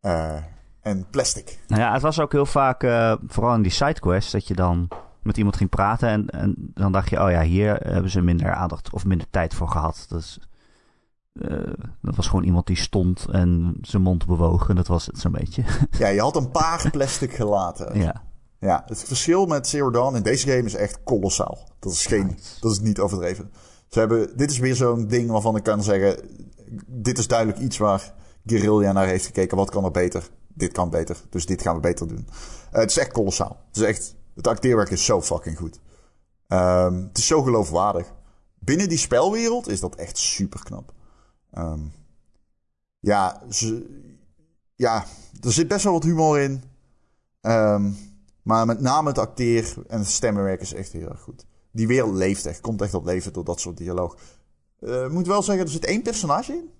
Eh, 0.00 0.36
en 0.80 1.06
plastic. 1.10 1.58
Nou 1.66 1.80
ja, 1.80 1.92
het 1.92 2.02
was 2.02 2.20
ook 2.20 2.32
heel 2.32 2.46
vaak, 2.46 2.82
eh, 2.82 3.14
vooral 3.26 3.54
in 3.54 3.62
die 3.62 3.72
sidequests, 3.72 4.32
dat 4.32 4.48
je 4.48 4.54
dan 4.54 4.88
met 5.22 5.37
iemand 5.37 5.56
ging 5.56 5.70
praten. 5.70 6.09
En, 6.09 6.28
en 6.28 6.54
dan 6.74 6.92
dacht 6.92 7.11
je, 7.11 7.22
oh 7.22 7.30
ja, 7.30 7.42
hier 7.42 7.74
hebben 7.74 8.11
ze 8.11 8.20
minder 8.20 8.54
aandacht 8.54 8.92
of 8.92 9.04
minder 9.04 9.26
tijd 9.30 9.54
voor 9.54 9.68
gehad. 9.68 10.06
Dus, 10.09 10.38
uh, 11.33 11.72
dat 12.02 12.16
was 12.16 12.28
gewoon 12.28 12.44
iemand 12.44 12.66
die 12.66 12.76
stond 12.76 13.26
en 13.30 13.78
zijn 13.80 14.02
mond 14.02 14.26
bewoog. 14.26 14.68
En 14.68 14.76
dat 14.76 14.87
was 14.87 15.06
het 15.06 15.18
zo'n 15.18 15.33
beetje. 15.33 15.64
Ja, 15.98 16.09
je 16.09 16.20
had 16.20 16.37
een 16.37 16.50
paar 16.50 16.90
plastic 16.90 17.35
gelaten. 17.35 17.98
ja. 17.98 18.28
Ja, 18.61 18.83
het 18.87 19.04
verschil 19.04 19.46
met 19.46 19.68
Zero 19.68 19.90
Dawn 19.90 20.16
in 20.16 20.22
deze 20.22 20.48
game 20.50 20.62
is 20.62 20.74
echt 20.74 21.02
kolossaal. 21.04 21.59
Dat 21.78 21.92
is, 21.92 22.06
geen, 22.06 22.38
dat 22.61 22.72
is 22.72 22.80
niet 22.80 22.98
overdreven. 22.98 23.50
Ze 23.88 23.98
hebben, 23.98 24.37
dit 24.37 24.50
is 24.50 24.59
weer 24.59 24.74
zo'n 24.74 25.06
ding 25.06 25.30
waarvan 25.30 25.56
ik 25.56 25.62
kan 25.62 25.83
zeggen... 25.83 26.16
Dit 26.87 27.18
is 27.18 27.26
duidelijk 27.26 27.59
iets 27.59 27.78
waar 27.78 28.14
Guerrilla 28.46 28.92
naar 28.92 29.06
heeft 29.06 29.26
gekeken. 29.26 29.56
Wat 29.56 29.70
kan 29.70 29.85
er 29.85 29.90
beter? 29.90 30.28
Dit 30.48 30.72
kan 30.72 30.90
beter. 30.90 31.16
Dus 31.30 31.46
dit 31.46 31.62
gaan 31.62 31.74
we 31.74 31.80
beter 31.80 32.09
doen. 32.09 32.26
Uh, 32.28 32.80
het 32.80 32.90
is 32.90 32.98
echt 32.98 33.12
kolossaal. 33.12 33.61
Het 33.66 33.76
is 33.76 33.83
echt... 33.83 34.14
Het 34.35 34.47
acteerwerk 34.47 34.90
is 34.90 35.05
zo 35.05 35.23
fucking 35.23 35.59
goed. 35.59 35.81
Um, 36.49 37.03
het 37.09 37.19
is 37.19 37.27
zo 37.27 37.43
geloofwaardig. 37.43 38.12
Binnen 38.59 38.88
die 38.88 38.99
spelwereld 38.99 39.69
is 39.69 39.81
dat 39.81 39.95
echt 39.95 40.19
super 40.19 40.62
knap. 40.62 40.93
Um, 41.53 41.93
ja, 42.99 43.43
ze, 43.51 43.99
ja, 44.75 45.05
er 45.40 45.53
zit 45.53 45.69
best 45.69 45.85
wel 45.85 45.93
wat 45.93 46.05
humor 46.05 46.40
in. 46.40 46.62
Um, 47.40 47.97
maar 48.43 48.66
met 48.66 48.81
name 48.81 49.09
het 49.09 49.19
acteer 49.19 49.75
en 49.87 49.99
het 49.99 50.09
stemmenwerk 50.09 50.61
is 50.61 50.73
echt 50.73 50.93
heel 50.93 51.09
erg 51.09 51.21
goed. 51.21 51.47
Die 51.73 51.87
wereld 51.87 52.14
leeft 52.14 52.47
echt, 52.47 52.61
komt 52.61 52.83
echt 52.83 52.95
op 52.95 53.05
leven 53.05 53.33
door 53.33 53.45
dat 53.45 53.61
soort 53.61 53.77
dialoog. 53.77 54.16
Uh, 54.81 55.09
moet 55.09 55.27
wel 55.27 55.43
zeggen, 55.43 55.64
er 55.64 55.71
zit 55.71 55.85
één 55.85 56.03
personage 56.03 56.53
in. 56.53 56.71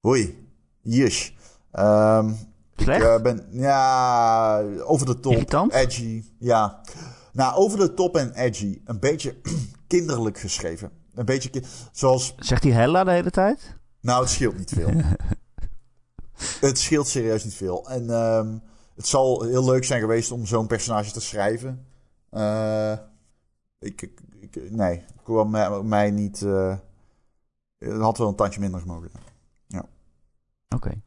Hoi, 0.00 0.48
Jish. 0.82 1.30
Um, 1.72 2.38
Slecht? 2.82 3.02
Ik 3.02 3.08
uh, 3.08 3.22
ben, 3.22 3.46
ja, 3.50 4.62
over 4.84 5.06
de 5.06 5.20
top. 5.20 5.32
Irritant? 5.32 5.72
Edgy, 5.72 6.24
ja. 6.38 6.80
Nou, 7.32 7.56
over 7.56 7.78
de 7.78 7.94
top 7.94 8.16
en 8.16 8.32
edgy. 8.32 8.80
Een 8.84 9.00
beetje 9.00 9.36
kinderlijk 9.86 10.38
geschreven. 10.38 10.90
Een 11.14 11.24
beetje, 11.24 11.62
zoals... 11.92 12.34
Zegt 12.38 12.62
hij 12.62 12.72
Hella 12.72 13.04
de 13.04 13.10
hele 13.10 13.30
tijd? 13.30 13.76
Nou, 14.00 14.20
het 14.20 14.30
scheelt 14.30 14.58
niet 14.58 14.72
veel. 14.74 14.90
het 16.68 16.78
scheelt 16.78 17.08
serieus 17.08 17.44
niet 17.44 17.54
veel. 17.54 17.88
En 17.88 18.10
um, 18.10 18.62
het 18.94 19.06
zal 19.06 19.42
heel 19.42 19.64
leuk 19.64 19.84
zijn 19.84 20.00
geweest 20.00 20.30
om 20.30 20.46
zo'n 20.46 20.66
personage 20.66 21.12
te 21.12 21.20
schrijven. 21.20 21.86
Uh, 22.30 22.92
ik, 23.78 24.02
ik, 24.02 24.20
ik, 24.40 24.70
nee, 24.70 25.04
kwam 25.22 25.50
mij, 25.50 25.82
mij 25.82 26.10
niet. 26.10 26.40
Uh, 26.40 26.76
het 27.78 28.00
had 28.00 28.18
wel 28.18 28.28
een 28.28 28.34
tandje 28.34 28.60
minder 28.60 28.80
gemogen. 28.80 29.10
Ja. 29.66 29.78
Oké. 30.68 30.74
Okay. 30.74 31.02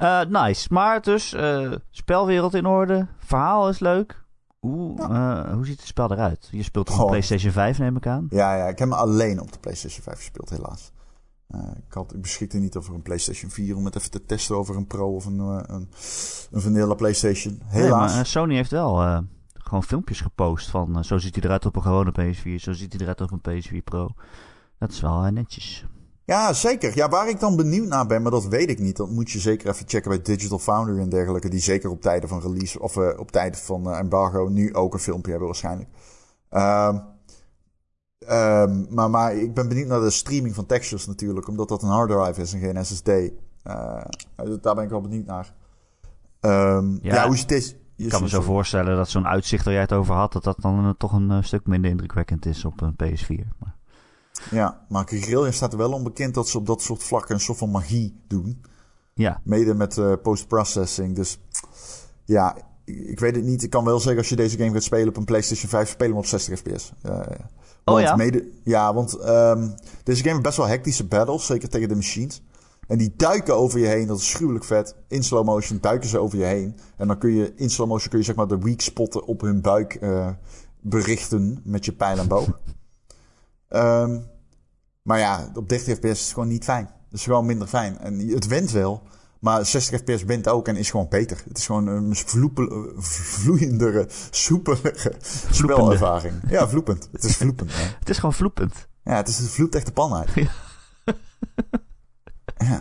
Uh, 0.00 0.20
nice. 0.24 0.72
Maar 0.72 1.02
dus, 1.02 1.36
spelwereld 1.90 2.54
in 2.54 2.66
orde. 2.66 3.06
Verhaal 3.18 3.68
is 3.68 3.78
leuk. 3.78 4.26
Hoe, 4.58 4.96
ja. 4.96 5.54
hoe 5.54 5.66
ziet 5.66 5.78
het 5.78 5.86
spel 5.86 6.12
eruit? 6.12 6.48
Je 6.50 6.62
speelt 6.62 6.90
op 6.90 6.98
oh. 6.98 7.06
PlayStation 7.06 7.52
5, 7.52 7.78
neem 7.78 7.96
ik 7.96 8.06
aan. 8.06 8.26
Ja, 8.30 8.56
ja, 8.56 8.64
ik 8.64 8.78
heb 8.78 8.88
hem 8.88 8.98
alleen 8.98 9.40
op 9.40 9.52
de 9.52 9.58
PlayStation 9.58 10.02
5 10.02 10.16
gespeeld, 10.16 10.50
helaas. 10.50 10.92
Uh, 11.48 11.60
ik, 11.86 11.92
had, 11.92 12.14
ik 12.14 12.22
beschikte 12.22 12.58
niet 12.58 12.76
over 12.76 12.94
een 12.94 13.02
PlayStation 13.02 13.50
4 13.50 13.76
om 13.76 13.84
het 13.84 13.96
even 13.96 14.10
te 14.10 14.24
testen 14.24 14.56
over 14.56 14.76
een 14.76 14.86
Pro 14.86 15.14
of 15.14 15.24
een, 15.24 15.38
een, 15.38 15.88
een 16.50 16.60
vanilla 16.60 16.94
PlayStation. 16.94 17.60
Helaas. 17.64 18.06
Nee, 18.06 18.16
maar 18.16 18.26
Sony 18.26 18.54
heeft 18.54 18.70
wel 18.70 19.24
gewoon 19.68 19.84
filmpjes 19.84 20.20
gepost 20.20 20.70
van 20.70 21.04
zo 21.04 21.18
ziet 21.18 21.34
hij 21.34 21.44
eruit 21.44 21.66
op 21.66 21.76
een 21.76 21.82
gewone 21.82 22.12
PS4, 22.20 22.54
zo 22.54 22.72
ziet 22.72 22.92
hij 22.92 23.00
eruit 23.00 23.20
op 23.20 23.44
een 23.44 23.62
PS4 23.62 23.84
Pro. 23.84 24.08
Dat 24.78 24.90
is 24.90 25.00
wel 25.00 25.20
netjes. 25.20 25.84
Ja, 26.28 26.52
zeker. 26.52 26.92
Ja, 26.94 27.08
waar 27.08 27.28
ik 27.28 27.40
dan 27.40 27.56
benieuwd 27.56 27.88
naar 27.88 28.06
ben, 28.06 28.22
maar 28.22 28.30
dat 28.30 28.46
weet 28.46 28.70
ik 28.70 28.78
niet. 28.78 28.96
Dat 28.96 29.10
moet 29.10 29.30
je 29.30 29.38
zeker 29.38 29.68
even 29.68 29.88
checken 29.88 30.10
bij 30.10 30.22
Digital 30.22 30.58
Foundry 30.58 30.98
en 30.98 31.08
dergelijke. 31.08 31.48
Die 31.48 31.60
zeker 31.60 31.90
op 31.90 32.00
tijden 32.00 32.28
van 32.28 32.40
release 32.40 32.80
of 32.80 32.96
op 32.96 33.30
tijden 33.30 33.60
van 33.60 33.92
embargo 33.92 34.48
nu 34.48 34.74
ook 34.74 34.92
een 34.92 35.00
filmpje 35.00 35.30
hebben 35.30 35.48
waarschijnlijk. 35.48 35.88
Ehm, 36.48 36.98
Um, 38.30 38.86
maar, 38.90 39.10
maar 39.10 39.34
ik 39.34 39.54
ben 39.54 39.68
benieuwd 39.68 39.88
naar 39.88 40.00
de 40.00 40.10
streaming 40.10 40.54
van 40.54 40.66
textures 40.66 41.06
natuurlijk, 41.06 41.48
omdat 41.48 41.68
dat 41.68 41.82
een 41.82 41.88
hard 41.88 42.10
drive 42.10 42.40
is 42.40 42.52
en 42.52 42.60
geen 42.60 42.84
SSD. 42.84 43.08
Uh, 43.08 43.30
daar 44.60 44.74
ben 44.74 44.84
ik 44.84 44.90
wel 44.90 45.00
benieuwd 45.00 45.26
naar. 45.26 45.54
Um, 46.40 46.98
ja, 47.02 47.14
ja, 47.14 47.26
hoe 47.26 47.36
zit 47.36 47.48
deze? 47.48 47.74
Ik 47.96 48.08
kan 48.08 48.22
me 48.22 48.28
zo 48.28 48.40
voorstellen 48.40 48.96
dat 48.96 49.08
zo'n 49.08 49.26
uitzicht 49.26 49.64
waar 49.64 49.72
jij 49.72 49.82
het 49.82 49.92
over 49.92 50.14
had, 50.14 50.32
dat 50.32 50.44
dat 50.44 50.56
dan 50.60 50.94
toch 50.98 51.12
een 51.12 51.44
stuk 51.44 51.66
minder 51.66 51.90
indrukwekkend 51.90 52.46
is 52.46 52.64
op 52.64 52.80
een 52.80 52.96
PS4. 53.04 53.48
Maar... 53.58 53.77
Ja, 54.50 54.86
maar 54.88 55.08
Guerrilla 55.08 55.50
staat 55.50 55.72
er 55.72 55.78
wel 55.78 55.92
onbekend 55.92 56.34
dat 56.34 56.48
ze 56.48 56.58
op 56.58 56.66
dat 56.66 56.82
soort 56.82 57.02
vlakken 57.02 57.34
een 57.34 57.40
soort 57.40 57.58
van 57.58 57.70
magie 57.70 58.20
doen. 58.26 58.62
Ja. 59.14 59.40
Mede 59.44 59.74
met 59.74 59.96
uh, 59.96 60.12
post-processing. 60.22 61.14
Dus 61.14 61.38
ja, 62.24 62.56
ik 62.84 63.20
weet 63.20 63.36
het 63.36 63.44
niet. 63.44 63.62
Ik 63.62 63.70
kan 63.70 63.84
wel 63.84 63.98
zeggen 63.98 64.18
als 64.18 64.28
je 64.28 64.36
deze 64.36 64.56
game 64.56 64.72
gaat 64.72 64.82
spelen 64.82 65.08
op 65.08 65.16
een 65.16 65.24
PlayStation 65.24 65.70
5, 65.70 65.88
speel 65.88 66.08
hem 66.08 66.16
op 66.16 66.26
60 66.26 66.58
fps. 66.58 66.92
oh 67.84 68.00
ja? 68.00 68.16
Mede, 68.16 68.48
ja, 68.64 68.94
want 68.94 69.24
um, 69.26 69.74
deze 70.02 70.20
game 70.22 70.32
heeft 70.32 70.42
best 70.42 70.56
wel 70.56 70.66
hectische 70.66 71.04
battles, 71.04 71.46
zeker 71.46 71.68
tegen 71.68 71.88
de 71.88 71.94
machines. 71.94 72.42
En 72.86 72.98
die 72.98 73.12
duiken 73.16 73.56
over 73.56 73.78
je 73.78 73.86
heen, 73.86 74.06
dat 74.06 74.18
is 74.18 74.34
gruwelijk 74.34 74.64
vet. 74.64 74.94
In 75.08 75.22
slow 75.22 75.44
motion 75.44 75.78
duiken 75.80 76.08
ze 76.08 76.18
over 76.18 76.38
je 76.38 76.44
heen. 76.44 76.76
En 76.96 77.06
dan 77.06 77.18
kun 77.18 77.34
je 77.34 77.52
in 77.56 77.70
slow 77.70 77.88
motion 77.88 78.10
kun 78.10 78.18
je 78.18 78.24
zeg 78.24 78.34
maar 78.34 78.46
de 78.46 78.58
weak 78.58 78.80
spotten 78.80 79.24
op 79.24 79.40
hun 79.40 79.60
buik 79.60 79.98
uh, 80.00 80.28
berichten 80.80 81.60
met 81.64 81.84
je 81.84 81.92
pijl 81.92 82.18
en 82.18 82.28
boog. 82.28 82.60
Um, 83.68 84.30
maar 85.02 85.18
ja, 85.18 85.50
op 85.54 85.68
30 85.68 85.96
fps 85.96 86.04
is 86.04 86.20
het 86.20 86.32
gewoon 86.32 86.48
niet 86.48 86.64
fijn. 86.64 86.84
Het 86.84 87.18
is 87.18 87.24
gewoon 87.24 87.46
minder 87.46 87.68
fijn. 87.68 87.98
En 87.98 88.28
het 88.28 88.46
went 88.46 88.70
wel, 88.70 89.02
maar 89.40 89.66
60 89.66 90.00
fps 90.00 90.24
wint 90.24 90.48
ook 90.48 90.68
en 90.68 90.76
is 90.76 90.90
gewoon 90.90 91.08
beter. 91.08 91.42
Het 91.48 91.58
is 91.58 91.66
gewoon 91.66 91.86
een 91.86 92.14
vloepel, 92.16 92.92
vloeiendere, 92.96 94.06
soepelere 94.30 95.16
spelervaring. 95.50 96.34
Ja, 96.48 96.68
vloepend. 96.68 97.08
Het 97.12 97.24
is 97.24 97.36
vloepend. 97.36 97.74
Hè? 97.74 97.82
Het 97.98 98.08
is 98.08 98.16
gewoon 98.16 98.34
vloepend. 98.34 98.88
Ja, 99.04 99.16
het, 99.16 99.28
is, 99.28 99.38
het 99.38 99.50
vloept 99.50 99.74
echt 99.74 99.86
de 99.86 99.92
pan 99.92 100.14
uit. 100.14 100.30
Ja. 100.34 100.50
ja. 102.58 102.80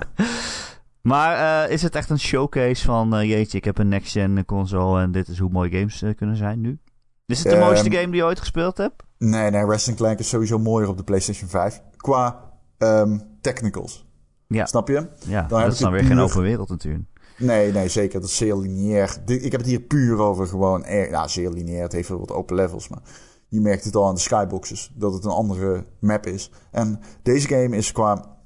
Maar 1.01 1.65
uh, 1.67 1.73
is 1.73 1.81
het 1.81 1.95
echt 1.95 2.09
een 2.09 2.19
showcase 2.19 2.85
van... 2.85 3.19
Uh, 3.19 3.29
jeetje, 3.29 3.57
ik 3.57 3.63
heb 3.63 3.77
een 3.77 3.87
next-gen 3.87 4.45
console 4.45 5.01
en 5.01 5.11
dit 5.11 5.27
is 5.27 5.39
hoe 5.39 5.49
mooie 5.49 5.71
games 5.71 6.01
uh, 6.01 6.15
kunnen 6.15 6.35
zijn 6.35 6.61
nu? 6.61 6.79
Is 7.27 7.37
het 7.37 7.47
de 7.47 7.57
um, 7.57 7.63
mooiste 7.63 7.91
game 7.91 8.05
die 8.05 8.15
je 8.15 8.23
ooit 8.23 8.39
gespeeld 8.39 8.77
hebt? 8.77 9.03
Nee, 9.17 9.51
nee. 9.51 9.65
Wrestling 9.65 9.97
Clank 9.97 10.19
is 10.19 10.29
sowieso 10.29 10.59
mooier 10.59 10.89
op 10.89 10.97
de 10.97 11.03
PlayStation 11.03 11.49
5. 11.49 11.81
Qua 11.95 12.51
um, 12.77 13.21
technicals. 13.41 14.05
Ja. 14.47 14.65
Snap 14.65 14.87
je? 14.87 15.07
Ja, 15.25 15.41
dan 15.41 15.61
dat 15.61 15.73
is 15.73 15.79
dan 15.79 15.91
weer 15.91 15.99
puur... 15.99 16.09
geen 16.09 16.19
open 16.19 16.41
wereld 16.41 16.69
natuurlijk. 16.69 17.05
Nee, 17.37 17.71
nee, 17.71 17.89
zeker. 17.89 18.19
Dat 18.19 18.29
is 18.29 18.37
zeer 18.37 18.55
lineair. 18.55 19.17
Ik 19.25 19.51
heb 19.51 19.61
het 19.61 19.69
hier 19.69 19.79
puur 19.79 20.19
over 20.19 20.47
gewoon... 20.47 20.85
Er, 20.85 21.09
ja, 21.09 21.27
zeer 21.27 21.49
lineair. 21.49 21.81
Het 21.81 21.91
heeft 21.91 22.09
wel 22.09 22.19
wat 22.19 22.31
open 22.31 22.55
levels, 22.55 22.87
maar... 22.87 23.01
Je 23.47 23.61
merkt 23.61 23.83
het 23.83 23.95
al 23.95 24.07
aan 24.07 24.13
de 24.13 24.19
skyboxes. 24.19 24.91
Dat 24.95 25.13
het 25.13 25.25
een 25.25 25.31
andere 25.31 25.85
map 25.99 26.25
is. 26.25 26.51
En 26.71 26.99
deze 27.21 27.47
game 27.47 27.77
is 27.77 27.91
qua... 27.91 28.37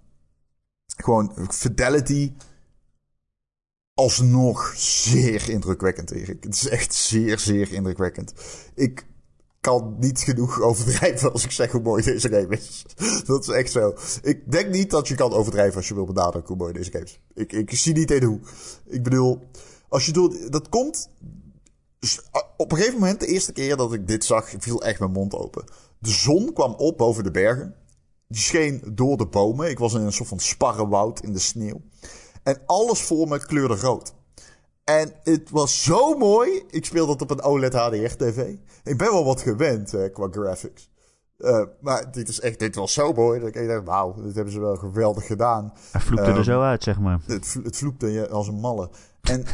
Gewoon 0.96 1.34
fidelity... 1.50 2.34
Alsnog 4.01 4.73
zeer 4.77 5.49
indrukwekkend, 5.49 6.11
Erik. 6.11 6.43
Het 6.43 6.53
is 6.53 6.67
echt 6.67 6.93
zeer, 6.93 7.39
zeer 7.39 7.71
indrukwekkend. 7.71 8.33
Ik 8.75 9.05
kan 9.59 9.95
niet 9.99 10.19
genoeg 10.19 10.61
overdrijven 10.61 11.31
als 11.31 11.43
ik 11.43 11.51
zeg 11.51 11.71
hoe 11.71 11.81
mooi 11.81 12.03
deze 12.03 12.29
game 12.29 12.57
is. 12.57 12.85
Dat 13.25 13.41
is 13.41 13.49
echt 13.49 13.71
zo. 13.71 13.95
Ik 14.21 14.51
denk 14.51 14.69
niet 14.69 14.89
dat 14.89 15.07
je 15.07 15.15
kan 15.15 15.31
overdrijven 15.33 15.75
als 15.75 15.87
je 15.87 15.93
wil 15.93 16.05
benadrukken 16.05 16.47
hoe 16.47 16.63
mooi 16.63 16.73
deze 16.73 16.91
game 16.91 17.03
is. 17.03 17.19
Ik, 17.33 17.51
ik 17.51 17.71
zie 17.71 17.93
niet 17.93 18.11
in 18.11 18.23
hoe. 18.23 18.39
Ik 18.85 19.03
bedoel, 19.03 19.41
als 19.89 20.05
je 20.05 20.11
doet, 20.11 20.51
dat 20.51 20.69
komt. 20.69 21.09
Op 22.57 22.71
een 22.71 22.77
gegeven 22.77 22.99
moment, 22.99 23.19
de 23.19 23.27
eerste 23.27 23.51
keer 23.51 23.77
dat 23.77 23.93
ik 23.93 24.07
dit 24.07 24.25
zag, 24.25 24.53
viel 24.57 24.83
echt 24.83 24.99
mijn 24.99 25.11
mond 25.11 25.35
open. 25.35 25.63
De 25.99 26.09
zon 26.09 26.53
kwam 26.53 26.73
op 26.73 26.97
boven 26.97 27.23
de 27.23 27.31
bergen. 27.31 27.75
Die 28.27 28.41
scheen 28.41 28.81
door 28.93 29.17
de 29.17 29.27
bomen. 29.27 29.69
Ik 29.69 29.79
was 29.79 29.93
in 29.93 30.01
een 30.01 30.13
soort 30.13 30.29
van 30.29 30.39
sparrenwoud 30.39 31.23
in 31.23 31.33
de 31.33 31.39
sneeuw. 31.39 31.81
En 32.43 32.62
alles 32.65 33.01
voor 33.01 33.27
me 33.27 33.45
kleurde 33.45 33.75
rood. 33.75 34.13
En 34.84 35.13
het 35.23 35.49
was 35.49 35.84
zo 35.84 36.17
mooi. 36.17 36.63
Ik 36.69 36.86
speel 36.86 37.08
dat 37.08 37.21
op 37.21 37.32
een 37.32 37.41
OLED 37.41 37.73
HDR-TV. 37.73 38.56
Ik 38.84 38.97
ben 38.97 39.12
wel 39.12 39.25
wat 39.25 39.41
gewend 39.41 39.93
eh, 39.93 40.13
qua 40.13 40.27
graphics. 40.32 40.89
Uh, 41.38 41.63
maar 41.80 42.12
dit 42.12 42.30
is 42.30 42.39
echt, 42.39 42.60
dit 42.60 42.75
was 42.75 42.93
zo 42.93 43.13
mooi. 43.13 43.39
Dat 43.39 43.56
ik 43.56 43.67
dacht, 43.67 43.86
wauw, 43.86 44.13
dit 44.21 44.36
hebben 44.36 44.54
ze 44.54 44.60
wel 44.60 44.75
geweldig 44.75 45.25
gedaan. 45.25 45.73
Hij 45.91 46.01
vloepte 46.01 46.30
um, 46.30 46.38
er 46.38 46.43
zo 46.43 46.62
uit, 46.62 46.84
zeg 46.84 46.99
maar. 46.99 47.19
Het, 47.25 47.58
het 47.63 47.77
vloepte 47.77 48.30
als 48.30 48.47
een 48.47 48.60
malle. 48.60 48.89
En 49.21 49.45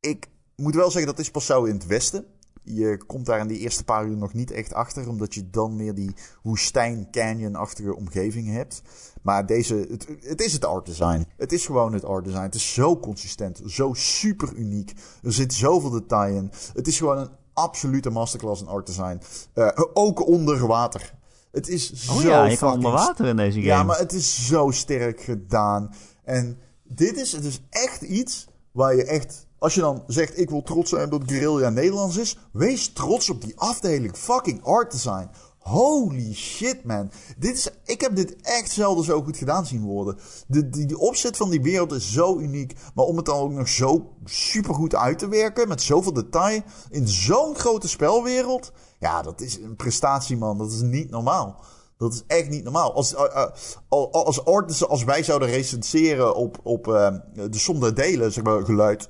ik 0.00 0.28
moet 0.56 0.74
wel 0.74 0.90
zeggen, 0.90 1.10
dat 1.10 1.18
is 1.18 1.30
pas 1.30 1.46
zo 1.46 1.64
in 1.64 1.74
het 1.74 1.86
westen. 1.86 2.26
Je 2.74 3.02
komt 3.06 3.26
daar 3.26 3.40
in 3.40 3.46
die 3.46 3.58
eerste 3.58 3.84
paar 3.84 4.06
uur 4.06 4.16
nog 4.16 4.32
niet 4.32 4.50
echt 4.50 4.74
achter, 4.74 5.08
omdat 5.08 5.34
je 5.34 5.50
dan 5.50 5.76
meer 5.76 5.94
die 5.94 6.14
woestijn 6.42 7.08
canyon-achtige 7.10 7.96
omgeving 7.96 8.52
hebt. 8.52 8.82
Maar 9.22 9.46
deze, 9.46 9.74
het, 9.74 10.06
het, 10.20 10.40
is 10.40 10.52
het 10.52 10.64
art 10.64 10.86
design. 10.86 11.26
Het 11.36 11.52
is 11.52 11.66
gewoon 11.66 11.92
het 11.92 12.04
art 12.04 12.24
design. 12.24 12.42
Het 12.42 12.54
is 12.54 12.74
zo 12.74 12.98
consistent, 12.98 13.62
zo 13.66 13.92
super 13.94 14.54
uniek. 14.54 14.92
Er 15.22 15.32
zit 15.32 15.54
zoveel 15.54 15.90
detail 15.90 16.36
in. 16.36 16.50
Het 16.72 16.86
is 16.86 16.98
gewoon 16.98 17.18
een 17.18 17.30
absolute 17.52 18.10
masterclass 18.10 18.62
in 18.62 18.68
art 18.68 18.86
design. 18.86 19.20
Uh, 19.54 19.70
ook 19.92 20.26
onder 20.26 20.66
water. 20.66 21.14
Het 21.50 21.68
is 21.68 22.08
oh 22.10 22.16
zo 22.16 22.28
ja, 22.28 22.44
je 22.44 22.56
kan 22.56 22.72
onder 22.72 22.92
water 22.92 23.26
in 23.26 23.36
deze 23.36 23.58
game. 23.58 23.72
Ja, 23.72 23.82
maar 23.82 23.98
het 23.98 24.12
is 24.12 24.46
zo 24.46 24.70
sterk 24.70 25.20
gedaan. 25.20 25.94
En 26.24 26.58
dit 26.82 27.16
is, 27.16 27.32
het 27.32 27.44
is 27.44 27.60
echt 27.70 28.02
iets 28.02 28.48
waar 28.72 28.96
je 28.96 29.04
echt 29.04 29.46
als 29.58 29.74
je 29.74 29.80
dan 29.80 30.02
zegt, 30.06 30.38
ik 30.38 30.50
wil 30.50 30.62
trots 30.62 30.90
zijn 30.90 31.10
dat 31.10 31.22
Guerrilla 31.26 31.68
Nederlands 31.68 32.16
is. 32.16 32.38
Wees 32.52 32.92
trots 32.92 33.30
op 33.30 33.40
die 33.40 33.58
afdeling 33.58 34.16
fucking 34.16 34.64
art 34.64 34.90
design. 34.90 35.30
Holy 35.58 36.34
shit, 36.34 36.84
man. 36.84 37.10
Dit 37.38 37.56
is, 37.56 37.68
ik 37.84 38.00
heb 38.00 38.16
dit 38.16 38.36
echt 38.42 38.70
zelden 38.70 39.04
zo 39.04 39.22
goed 39.22 39.36
gedaan 39.36 39.66
zien 39.66 39.82
worden. 39.82 40.18
De, 40.46 40.68
die, 40.68 40.98
opzet 40.98 41.36
van 41.36 41.50
die 41.50 41.62
wereld 41.62 41.92
is 41.92 42.12
zo 42.12 42.38
uniek. 42.38 42.74
Maar 42.94 43.04
om 43.04 43.16
het 43.16 43.26
dan 43.26 43.38
ook 43.38 43.50
nog 43.50 43.68
zo 43.68 44.12
super 44.24 44.74
goed 44.74 44.94
uit 44.94 45.18
te 45.18 45.28
werken. 45.28 45.68
Met 45.68 45.82
zoveel 45.82 46.12
detail. 46.12 46.62
In 46.90 47.08
zo'n 47.08 47.54
grote 47.54 47.88
spelwereld. 47.88 48.72
Ja, 48.98 49.22
dat 49.22 49.40
is 49.40 49.58
een 49.58 49.76
prestatie, 49.76 50.36
man. 50.36 50.58
Dat 50.58 50.72
is 50.72 50.80
niet 50.80 51.10
normaal. 51.10 51.64
Dat 51.98 52.12
is 52.12 52.22
echt 52.26 52.48
niet 52.48 52.64
normaal. 52.64 52.94
Als, 52.94 53.12
uh, 53.12 53.20
uh, 53.20 53.46
als, 53.88 54.44
als, 54.44 54.86
als 54.88 55.04
wij 55.04 55.22
zouden 55.22 55.48
recenseren 55.48 56.34
op, 56.34 56.58
op 56.62 56.86
uh, 56.86 57.14
de 57.32 57.58
som 57.58 57.94
delen, 57.94 58.32
zeg 58.32 58.44
maar 58.44 58.64
geluid, 58.64 59.08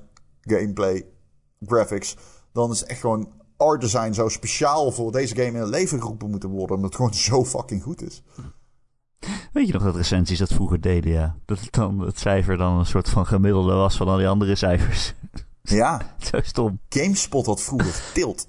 gameplay, 0.49 1.05
graphics, 1.65 2.15
dan 2.53 2.71
is 2.71 2.83
echt 2.83 2.99
gewoon 2.99 3.31
art 3.57 3.81
design 3.81 4.13
zo 4.13 4.29
speciaal 4.29 4.91
voor 4.91 5.11
deze 5.11 5.35
game 5.35 5.47
in 5.47 5.55
het 5.55 5.69
leven 5.69 6.01
geroepen 6.01 6.29
moeten 6.29 6.49
worden. 6.49 6.75
Omdat 6.75 6.89
het 6.89 6.95
gewoon 6.95 7.13
zo 7.29 7.45
fucking 7.45 7.83
goed 7.83 8.01
is. 8.01 8.23
Weet 9.53 9.67
je 9.67 9.73
nog 9.73 9.83
dat 9.83 9.95
recensies 9.95 10.39
dat 10.39 10.53
vroeger 10.53 10.81
deden, 10.81 11.11
ja? 11.11 11.35
Dat 11.45 11.59
het, 11.59 11.73
dan, 11.73 11.99
het 11.99 12.19
cijfer 12.19 12.57
dan 12.57 12.77
een 12.77 12.85
soort 12.85 13.09
van 13.09 13.25
gemiddelde 13.25 13.73
was 13.73 13.97
van 13.97 14.07
al 14.07 14.17
die 14.17 14.27
andere 14.27 14.55
cijfers. 14.55 15.13
Ja. 15.61 16.01
zo 16.31 16.41
stom. 16.41 16.79
GameSpot 16.89 17.45
had 17.45 17.61
vroeger 17.61 18.01
tilt. 18.13 18.47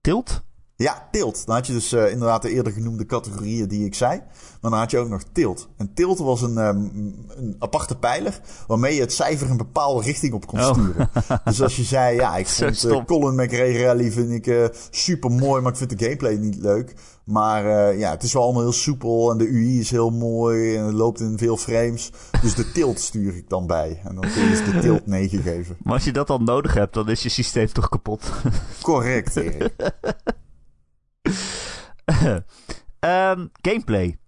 Tilt? 0.00 0.44
Ja, 0.78 1.08
tilt. 1.10 1.46
Dan 1.46 1.54
had 1.54 1.66
je 1.66 1.72
dus 1.72 1.92
uh, 1.92 2.10
inderdaad 2.10 2.42
de 2.42 2.50
eerder 2.50 2.72
genoemde 2.72 3.06
categorieën 3.06 3.68
die 3.68 3.84
ik 3.84 3.94
zei. 3.94 4.22
Maar 4.60 4.70
dan 4.70 4.80
had 4.80 4.90
je 4.90 4.98
ook 4.98 5.08
nog 5.08 5.22
tilt. 5.32 5.68
En 5.76 5.94
tilt 5.94 6.18
was 6.18 6.42
een, 6.42 6.56
um, 6.56 6.90
een 7.28 7.56
aparte 7.58 7.98
pijler 7.98 8.40
waarmee 8.66 8.94
je 8.94 9.00
het 9.00 9.12
cijfer 9.12 9.50
een 9.50 9.56
bepaalde 9.56 10.02
richting 10.02 10.32
op 10.34 10.46
kon 10.46 10.62
sturen. 10.62 11.10
Oh. 11.14 11.36
dus 11.44 11.62
als 11.62 11.76
je 11.76 11.82
zei, 11.82 12.16
ja, 12.16 12.36
ik 12.36 12.46
vond 12.56 12.84
uh, 12.84 13.04
Colin 13.04 13.34
McRae 13.34 14.12
vind 14.12 14.30
ik 14.30 14.46
uh, 14.46 14.66
super 14.90 15.30
mooi, 15.30 15.62
maar 15.62 15.72
ik 15.72 15.78
vind 15.78 15.98
de 15.98 16.04
gameplay 16.04 16.34
niet 16.34 16.56
leuk. 16.56 16.94
Maar 17.24 17.96
ja, 17.96 18.10
het 18.10 18.22
is 18.22 18.32
wel 18.32 18.42
allemaal 18.42 18.62
heel 18.62 18.72
soepel 18.72 19.30
en 19.30 19.38
de 19.38 19.48
UI 19.48 19.80
is 19.80 19.90
heel 19.90 20.10
mooi 20.10 20.76
en 20.76 20.84
het 20.84 20.94
loopt 20.94 21.20
in 21.20 21.38
veel 21.38 21.56
frames. 21.56 22.10
Dus 22.42 22.54
de 22.54 22.72
tilt 22.72 23.00
stuur 23.00 23.36
ik 23.36 23.48
dan 23.48 23.66
bij. 23.66 24.00
En 24.04 24.14
dan 24.14 24.30
kun 24.32 24.42
je 24.42 24.48
dus 24.48 24.64
de 24.64 24.78
tilt 24.78 25.06
9 25.16 25.42
geven. 25.42 25.76
Maar 25.82 25.94
als 25.94 26.04
je 26.04 26.12
dat 26.12 26.26
dan 26.26 26.44
nodig 26.44 26.74
hebt, 26.74 26.94
dan 26.94 27.08
is 27.08 27.22
je 27.22 27.28
systeem 27.28 27.72
toch 27.72 27.88
kapot? 27.88 28.30
Correct, 28.82 29.36
Erik. 29.36 29.74
um, 32.06 33.50
gameplay. 33.68 34.18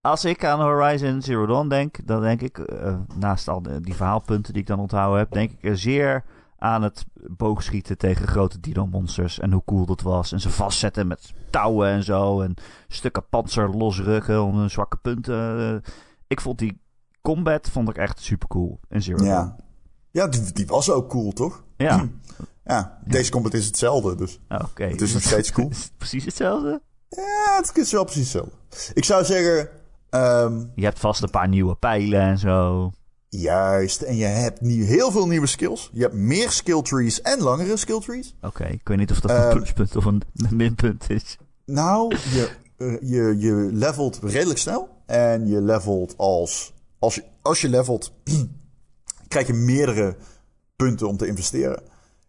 Als 0.00 0.24
ik 0.24 0.44
aan 0.44 0.60
Horizon 0.60 1.22
Zero 1.22 1.46
Dawn 1.46 1.68
denk, 1.68 2.06
dan 2.06 2.20
denk 2.20 2.40
ik, 2.40 2.58
uh, 2.58 2.98
naast 3.14 3.48
al 3.48 3.62
die 3.80 3.94
verhaalpunten 3.94 4.52
die 4.52 4.62
ik 4.62 4.68
dan 4.68 4.78
onthouden 4.78 5.18
heb, 5.18 5.32
denk 5.32 5.50
ik 5.60 5.76
zeer 5.76 6.24
aan 6.58 6.82
het 6.82 7.04
boogschieten 7.30 7.98
tegen 7.98 8.26
grote 8.26 8.60
dino-monsters. 8.60 9.38
En 9.38 9.52
hoe 9.52 9.62
cool 9.64 9.86
dat 9.86 10.00
was. 10.00 10.32
En 10.32 10.40
ze 10.40 10.50
vastzetten 10.50 11.06
met 11.06 11.34
touwen 11.50 11.88
en 11.88 12.02
zo. 12.02 12.40
En 12.40 12.54
stukken 12.88 13.28
panzer 13.28 13.76
losrukken 13.76 14.42
om 14.42 14.56
hun 14.56 14.70
zwakke 14.70 14.96
punten. 14.96 15.58
Uh, 15.60 15.92
ik 16.26 16.40
vond 16.40 16.58
die 16.58 16.80
combat 17.22 17.68
vond 17.70 17.88
ik 17.88 17.96
echt 17.96 18.20
super 18.20 18.48
cool 18.48 18.80
in 18.88 19.02
Zero 19.02 19.24
ja. 19.24 19.42
Dawn. 19.42 19.54
Ja, 20.10 20.26
die, 20.26 20.52
die 20.52 20.66
was 20.66 20.90
ook 20.90 21.08
cool, 21.08 21.32
toch? 21.32 21.64
Ja. 21.76 22.04
Ja, 22.66 22.98
deze 23.04 23.30
combat 23.30 23.54
is 23.54 23.66
hetzelfde, 23.66 24.14
dus 24.14 24.38
oh, 24.48 24.58
okay. 24.70 24.90
het 24.90 25.00
is 25.00 25.12
nog 25.12 25.22
steeds 25.22 25.52
cool. 25.52 25.70
is 25.76 25.82
het 25.82 25.92
precies 25.96 26.24
hetzelfde? 26.24 26.80
Ja, 27.08 27.56
het 27.56 27.76
is 27.76 27.92
wel 27.92 28.04
precies 28.04 28.32
hetzelfde. 28.32 28.52
Ik 28.94 29.04
zou 29.04 29.24
zeggen... 29.24 29.68
Um, 30.10 30.72
je 30.74 30.84
hebt 30.84 30.98
vast 30.98 31.22
een 31.22 31.30
paar 31.30 31.48
nieuwe 31.48 31.74
pijlen 31.74 32.20
en 32.20 32.38
zo. 32.38 32.92
Juist, 33.28 34.02
en 34.02 34.16
je 34.16 34.24
hebt 34.24 34.60
nu 34.60 34.84
heel 34.84 35.10
veel 35.10 35.26
nieuwe 35.26 35.46
skills. 35.46 35.90
Je 35.92 36.00
hebt 36.00 36.14
meer 36.14 36.50
skill 36.50 36.82
trees 36.82 37.20
en 37.20 37.40
langere 37.40 37.76
skill 37.76 38.00
trees. 38.00 38.34
Oké, 38.36 38.46
okay, 38.46 38.70
ik 38.70 38.88
weet 38.88 38.98
niet 38.98 39.10
of 39.10 39.20
dat 39.20 39.30
een 39.30 39.50
um, 39.50 39.56
pluspunt 39.56 39.96
of 39.96 40.04
een 40.04 40.22
minpunt 40.50 41.10
is. 41.10 41.38
Nou, 41.64 42.16
je, 42.16 42.50
uh, 42.78 42.96
je, 43.00 43.36
je 43.38 43.68
levelt 43.72 44.18
redelijk 44.22 44.58
snel. 44.58 44.88
En 45.06 45.46
je 45.46 45.60
levelt 45.60 46.14
als... 46.16 46.74
Als 46.98 47.14
je, 47.14 47.24
als 47.42 47.60
je 47.60 47.68
levelt, 47.68 48.12
krijg 49.28 49.46
je 49.46 49.52
meerdere 49.52 50.16
punten 50.76 51.08
om 51.08 51.16
te 51.16 51.26
investeren. 51.26 51.82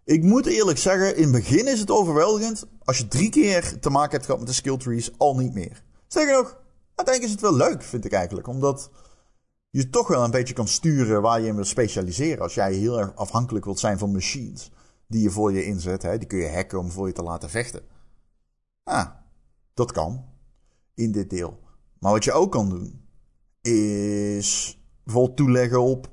Ik 0.07 0.23
moet 0.23 0.45
eerlijk 0.45 0.77
zeggen, 0.77 1.15
in 1.15 1.23
het 1.23 1.31
begin 1.31 1.67
is 1.67 1.79
het 1.79 1.91
overweldigend. 1.91 2.65
Als 2.83 2.97
je 2.97 3.07
drie 3.07 3.29
keer 3.29 3.79
te 3.79 3.89
maken 3.89 4.11
hebt 4.11 4.25
gehad 4.25 4.39
met 4.39 4.49
de 4.49 4.55
skill 4.55 4.77
trees, 4.77 5.17
al 5.17 5.35
niet 5.35 5.53
meer. 5.53 5.83
Sterker 6.07 6.33
nog, 6.33 6.57
uiteindelijk 6.95 7.23
is 7.23 7.31
het 7.31 7.41
wel 7.41 7.55
leuk, 7.55 7.83
vind 7.83 8.05
ik 8.05 8.11
eigenlijk. 8.11 8.47
Omdat 8.47 8.89
je 9.69 9.89
toch 9.89 10.07
wel 10.07 10.23
een 10.23 10.31
beetje 10.31 10.53
kan 10.53 10.67
sturen 10.67 11.21
waar 11.21 11.41
je 11.41 11.47
in 11.47 11.55
wil 11.55 11.63
specialiseren. 11.63 12.43
Als 12.43 12.53
jij 12.53 12.73
heel 12.73 12.99
erg 12.99 13.15
afhankelijk 13.15 13.65
wilt 13.65 13.79
zijn 13.79 13.97
van 13.97 14.11
machines 14.11 14.71
die 15.07 15.21
je 15.21 15.29
voor 15.29 15.53
je 15.53 15.65
inzet. 15.65 16.01
Hè, 16.01 16.17
die 16.17 16.27
kun 16.27 16.37
je 16.37 16.51
hacken 16.51 16.79
om 16.79 16.91
voor 16.91 17.07
je 17.07 17.13
te 17.13 17.23
laten 17.23 17.49
vechten. 17.49 17.81
Ah, 18.83 19.07
dat 19.73 19.91
kan. 19.91 20.25
In 20.95 21.11
dit 21.11 21.29
deel. 21.29 21.59
Maar 21.99 22.11
wat 22.11 22.23
je 22.23 22.31
ook 22.31 22.51
kan 22.51 22.69
doen, 22.69 23.07
is 23.61 24.79
bijvoorbeeld 25.03 25.37
toeleggen 25.37 25.81
op 25.81 26.09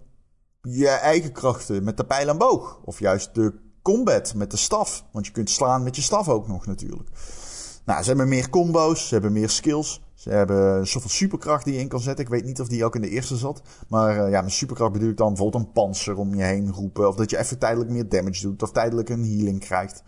je 0.62 0.88
eigen 0.88 1.33
krachten 1.33 1.85
met 1.85 1.96
de 1.96 2.07
pijl 2.07 2.28
en 2.28 2.38
boog. 2.38 2.80
Of 2.85 2.98
juist 2.98 3.35
de 3.35 3.62
combat 3.85 4.35
met 4.35 4.51
de 4.51 4.57
staf. 4.57 5.05
Want 5.11 5.27
je 5.27 5.33
kunt 5.33 5.51
slaan 5.51 5.83
met 5.83 5.97
je 5.97 6.03
staf 6.03 6.29
ook 6.29 6.49
nog 6.49 6.66
natuurlijk. 6.66 7.09
Nou, 7.85 8.03
ze 8.03 8.09
hebben 8.09 8.29
meer 8.29 8.51
combo's, 8.51 9.09
ze 9.09 9.14
hebben 9.14 9.33
meer 9.33 9.51
skills. 9.51 10.03
Ze 10.14 10.31
hebben 10.31 10.87
van 10.87 11.11
superkracht 11.11 11.64
die 11.64 11.75
je 11.75 11.81
in 11.81 11.88
kan 11.88 12.01
zetten. 12.01 12.25
Ik 12.25 12.31
weet 12.31 12.44
niet 12.44 12.61
of 12.61 12.68
die 12.68 12.85
ook 12.85 12.94
in 12.94 13.01
de 13.01 13.09
eerste 13.09 13.37
zat. 13.37 13.62
Maar 13.88 14.16
uh, 14.16 14.31
ja, 14.31 14.40
met 14.40 14.53
superkracht 14.53 14.92
bedoel 14.92 15.09
ik 15.09 15.16
dan 15.16 15.29
bijvoorbeeld 15.29 15.64
een 15.64 15.73
panzer 15.73 16.16
om 16.16 16.35
je 16.35 16.42
heen 16.42 16.70
roepen. 16.73 17.09
Of 17.09 17.16
dat 17.16 17.31
je 17.31 17.38
even 17.38 17.59
tijdelijk 17.59 17.90
meer 17.90 18.09
damage 18.09 18.42
doet. 18.42 18.62
Of 18.62 18.73
tijdelijk 18.73 19.09
een 19.09 19.25
healing 19.25 19.61
krijgt. 19.61 20.03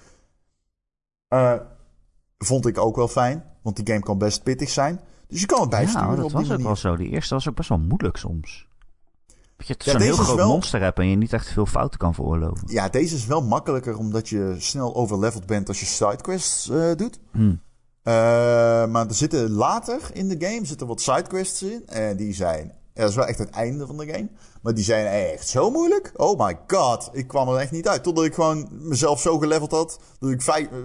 Uh, 1.28 1.52
vond 2.38 2.66
ik 2.66 2.78
ook 2.78 2.96
wel 2.96 3.08
fijn. 3.08 3.44
Want 3.62 3.76
die 3.76 3.86
game 3.86 4.00
kan 4.00 4.18
best 4.18 4.42
pittig 4.42 4.70
zijn. 4.70 5.00
Dus 5.28 5.40
je 5.40 5.46
kan 5.46 5.60
het 5.60 5.70
bijsturen 5.70 6.10
ja, 6.10 6.16
dat 6.16 6.24
op 6.24 6.32
was 6.32 6.52
ook 6.52 6.60
wel 6.60 6.76
zo. 6.76 6.96
Die 6.96 7.08
eerste 7.08 7.34
was 7.34 7.48
ook 7.48 7.56
best 7.56 7.68
wel 7.68 7.78
moeilijk 7.78 8.16
soms. 8.16 8.68
Dat 9.56 9.66
je 9.66 9.74
Ja, 9.78 9.90
zo'n 9.90 10.00
heel 10.00 10.16
groot 10.16 10.36
wel- 10.36 10.48
monster 10.48 10.80
hebt 10.82 10.98
en 10.98 11.08
je 11.08 11.16
niet 11.16 11.32
echt 11.32 11.48
veel 11.52 11.66
fouten 11.66 11.98
kan 11.98 12.14
veroorloven. 12.14 12.62
Ja, 12.66 12.88
deze 12.88 13.14
is 13.14 13.26
wel 13.26 13.42
makkelijker 13.42 13.96
omdat 13.98 14.28
je 14.28 14.54
snel 14.58 14.94
overleveld 14.94 15.46
bent 15.46 15.68
als 15.68 15.80
je 15.80 15.86
sidequests 15.86 16.70
eh 16.70 16.90
doet. 16.96 17.18
Hm. 17.32 17.54
Eh, 18.02 18.12
maar 18.86 19.06
er 19.08 19.14
zitten 19.14 19.50
later 19.50 20.00
in 20.12 20.28
de 20.28 20.46
game 20.46 20.64
zitten 20.66 20.86
wat 20.86 21.00
sidequests 21.00 21.62
in. 21.62 21.82
En 21.86 22.16
die 22.16 22.34
zijn. 22.34 22.72
Dat 22.94 23.08
is 23.08 23.14
wel 23.14 23.26
echt 23.26 23.38
het 23.38 23.50
einde 23.50 23.86
van 23.86 23.96
de 23.96 24.06
game. 24.06 24.28
Maar 24.62 24.74
die 24.74 24.84
zijn 24.84 25.06
echt 25.06 25.48
zo 25.48 25.70
moeilijk. 25.70 26.12
Oh 26.16 26.38
my 26.46 26.58
god. 26.66 27.08
Ik 27.12 27.26
kwam 27.28 27.48
er 27.48 27.56
echt 27.56 27.70
niet 27.72 27.88
uit. 27.88 28.02
Totdat 28.02 28.24
ik 28.24 28.34
gewoon 28.34 28.68
mezelf 28.70 29.20
zo 29.20 29.38
geleveld 29.38 29.70
had. 29.70 29.98
Dat 30.18 30.30
ik 30.30 30.42
vijf, 30.42 30.66
eh, 30.66 30.76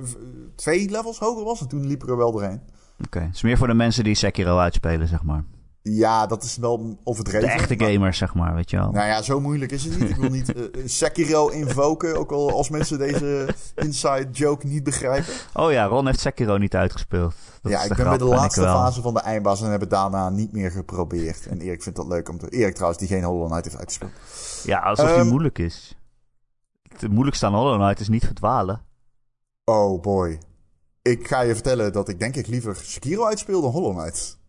twee 0.56 0.90
levels 0.90 1.20
hoger 1.20 1.44
was. 1.44 1.62
En 1.62 1.68
toen 1.68 1.88
liep 1.88 2.04
ik 2.04 2.10
er 2.10 2.18
wel 2.18 2.32
doorheen. 2.32 2.62
Oké, 3.06 3.20
het 3.20 3.36
is 3.36 3.42
meer 3.42 3.58
voor 3.58 3.68
de 3.68 3.74
mensen 3.74 4.04
die 4.04 4.16
Sekiro 4.16 4.58
uitspelen, 4.58 5.08
zeg 5.08 5.24
maar. 5.24 5.44
Ja, 5.84 6.26
dat 6.28 6.44
is 6.44 6.58
wel 6.58 7.00
overdreven. 7.04 7.48
De 7.48 7.54
echte 7.54 7.76
maar- 7.76 7.90
gamers, 7.90 8.18
zeg 8.18 8.34
maar, 8.34 8.54
weet 8.56 8.70
je 8.70 8.78
wel. 8.78 8.92
Nou 8.92 9.08
ja, 9.08 9.22
zo 9.22 9.40
moeilijk 9.40 9.72
is 9.72 9.84
het 9.84 10.00
niet. 10.00 10.10
Ik 10.10 10.16
wil 10.16 10.30
niet 10.30 10.54
eh, 10.56 10.64
Sekiro 10.86 11.48
invoken. 11.48 12.18
Ook 12.18 12.32
al 12.32 12.52
als 12.52 12.70
mensen 12.70 12.98
deze 12.98 13.48
inside 13.76 14.28
joke 14.32 14.68
niet 14.68 14.84
begrijpen. 14.84 15.34
Oh 15.54 15.72
ja, 15.72 15.86
Ron 15.86 16.06
heeft 16.06 16.20
Sekiro 16.20 16.58
niet 16.58 16.76
uitgespeeld. 16.76 17.34
Dat 17.62 17.72
ja, 17.72 17.82
ik 17.84 17.96
ben 17.96 18.06
bij 18.06 18.18
de 18.18 18.24
laatste 18.26 18.62
fase 18.62 19.02
van 19.02 19.14
de 19.14 19.20
eindbaas 19.20 19.62
en 19.62 19.72
heb 19.72 19.82
het 19.82 19.90
daarna 19.90 20.30
niet 20.30 20.52
meer 20.52 20.72
geprobeerd. 20.72 21.48
En 21.48 21.62
Erik 21.62 21.84
vindt 21.84 21.98
dat 21.98 22.08
leuk 22.08 22.30
om 22.30 22.38
te... 22.38 22.50
Erik 22.50 22.74
trouwens, 22.74 23.00
die 23.00 23.10
geen 23.10 23.24
Hollow 23.24 23.48
Knight 23.48 23.64
heeft 23.66 23.78
uitgespeeld. 23.78 24.12
Ja, 24.64 24.80
alsof 24.80 25.08
die 25.08 25.16
Ehm, 25.16 25.28
moeilijk 25.28 25.60
is. 25.60 25.98
Het 26.98 27.12
moeilijkste 27.12 27.46
aan 27.46 27.54
Hollow 27.56 27.80
Knight 27.82 28.00
is 28.00 28.10
niet 28.10 28.26
verdwalen. 28.26 28.82
Oh 29.66 30.02
boy. 30.02 30.40
Ik 31.02 31.28
ga 31.28 31.42
je 31.42 31.54
vertellen 31.54 31.94
dat 31.94 32.10
ik 32.10 32.20
denk 32.20 32.36
ik 32.36 32.48
liever 32.48 32.76
Sekiro 32.76 33.26
uitspeel 33.26 33.62
dan 33.62 33.72
Hollow 33.72 33.98
Knight. 33.98 34.40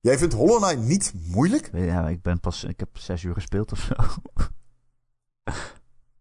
Jij 0.00 0.18
vindt 0.18 0.34
Hollow 0.34 0.62
Knight 0.62 0.86
niet 0.86 1.12
moeilijk? 1.26 1.70
Ja, 1.72 2.08
ik 2.08 2.22
ben 2.22 2.40
pas, 2.40 2.64
ik 2.64 2.78
heb 2.80 2.88
zes 2.98 3.22
uur 3.22 3.34
gespeeld 3.34 3.72
of 3.72 3.78
zo. 3.78 3.94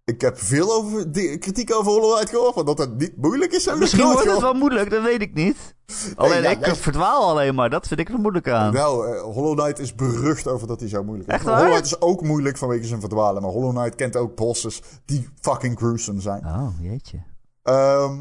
Ik 0.03 0.21
heb 0.21 0.37
veel 0.39 0.71
over 0.73 1.11
die, 1.11 1.37
kritiek 1.37 1.73
over 1.73 1.91
Hollow 1.91 2.13
Knight 2.15 2.29
gehoord, 2.29 2.55
want 2.55 2.67
dat 2.67 2.77
het 2.77 2.97
niet 2.97 3.17
moeilijk 3.17 3.51
is. 3.51 3.73
Misschien 3.75 4.03
wordt 4.03 4.23
het 4.25 4.39
wel 4.39 4.53
moeilijk, 4.53 4.89
dat 4.89 5.03
weet 5.03 5.21
ik 5.21 5.33
niet. 5.33 5.75
Alleen 6.15 6.41
ja, 6.43 6.49
ik 6.49 6.65
jij- 6.65 6.75
verdwaal 6.75 7.29
alleen 7.29 7.55
maar, 7.55 7.69
dat 7.69 7.87
vind 7.87 7.99
ik 7.99 8.09
er 8.09 8.19
moeilijk 8.19 8.49
aan. 8.49 8.73
Nou, 8.73 9.17
Hollow 9.19 9.57
Knight 9.59 9.79
is 9.79 9.95
berucht 9.95 10.47
over 10.47 10.67
dat 10.67 10.79
hij 10.79 10.89
zo 10.89 11.03
moeilijk 11.03 11.29
is. 11.29 11.35
Echt 11.35 11.43
waar? 11.43 11.55
Hollow 11.57 11.71
Knight 11.71 11.85
is 11.85 12.01
ook 12.01 12.21
moeilijk 12.21 12.57
vanwege 12.57 12.83
zijn 12.87 12.99
verdwalen. 12.99 13.41
Maar 13.41 13.51
Hollow 13.51 13.71
Knight 13.75 13.95
kent 13.95 14.15
ook 14.15 14.35
bosses 14.35 14.81
die 15.05 15.29
fucking 15.41 15.77
gruesome 15.77 16.21
zijn. 16.21 16.45
Oh, 16.45 16.69
jeetje. 16.81 17.23
Ehm, 17.63 18.19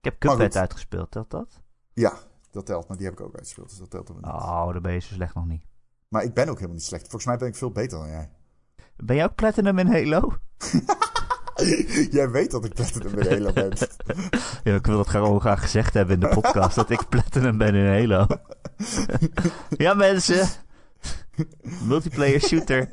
Ik 0.00 0.04
heb 0.04 0.18
Cuphead 0.18 0.56
uitgespeeld, 0.56 1.10
telt 1.10 1.30
dat? 1.30 1.48
ja, 1.92 2.12
dat 2.56 2.66
telt. 2.66 2.88
Maar 2.88 2.96
die 2.96 3.06
heb 3.06 3.14
ik 3.18 3.24
ook 3.24 3.34
uitgespeeld, 3.34 3.68
dus 3.68 3.78
dat 3.78 3.90
telt 3.90 4.08
wel 4.08 4.16
niet. 4.16 4.26
Oh, 4.26 4.72
daar 4.72 4.80
ben 4.80 4.92
je 4.92 5.00
zo 5.00 5.14
slecht 5.14 5.34
nog 5.34 5.46
niet. 5.46 5.62
Maar 6.08 6.22
ik 6.22 6.34
ben 6.34 6.48
ook 6.48 6.54
helemaal 6.54 6.76
niet 6.76 6.84
slecht. 6.84 7.02
Volgens 7.02 7.24
mij 7.24 7.36
ben 7.36 7.48
ik 7.48 7.56
veel 7.56 7.70
beter 7.70 7.98
dan 7.98 8.08
jij. 8.08 8.30
Ben 8.96 9.16
jij 9.16 9.24
ook 9.24 9.34
Platinum 9.34 9.78
in 9.78 9.86
Halo? 9.86 10.32
jij 12.10 12.30
weet 12.30 12.50
dat 12.50 12.64
ik 12.64 12.74
Platinum 12.74 13.18
in 13.18 13.28
Halo 13.28 13.52
ben. 13.52 13.72
Ja, 14.64 14.74
ik 14.74 14.86
wil 14.86 14.96
dat 14.96 15.08
gewoon 15.08 15.40
graag 15.40 15.60
gezegd 15.60 15.94
hebben 15.94 16.14
in 16.14 16.20
de 16.20 16.28
podcast, 16.28 16.74
dat 16.74 16.90
ik 16.90 17.08
Platinum 17.08 17.58
ben 17.58 17.74
in 17.74 17.86
Halo. 17.86 18.26
ja, 19.84 19.94
mensen. 19.94 20.48
Multiplayer 21.82 22.40
shooter. 22.40 22.88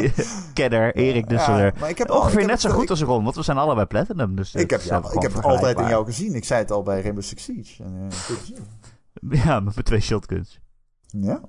kenner, 0.54 0.94
Erik. 0.94 1.28
Dus 1.28 1.46
Ja, 1.46 1.72
maar 1.80 1.88
ik 1.88 1.98
heb 1.98 2.10
ongeveer 2.10 2.38
heb 2.38 2.48
net 2.48 2.60
zo 2.60 2.70
goed 2.70 2.90
als 2.90 3.02
Ron, 3.02 3.24
want 3.24 3.36
we 3.36 3.42
zijn 3.42 3.56
allebei 3.56 3.86
Platinum. 3.86 4.36
Dus 4.36 4.54
Ik 4.54 4.70
heb, 4.70 4.80
het 4.80 4.88
ja, 4.88 5.02
ik 5.12 5.22
heb 5.22 5.36
altijd 5.44 5.78
in 5.78 5.88
jou 5.88 6.04
gezien. 6.04 6.34
Ik 6.34 6.44
zei 6.44 6.60
het 6.60 6.70
al 6.70 6.82
bij 6.82 7.00
Rainbow 7.00 7.24
Six 7.24 7.44
Siege. 7.44 7.82
En, 7.82 8.08
eh. 8.10 8.58
Ja, 9.44 9.60
met 9.60 9.74
mijn 9.74 9.86
twee 9.86 10.00
shotguns. 10.00 10.60
Ja. 11.06 11.40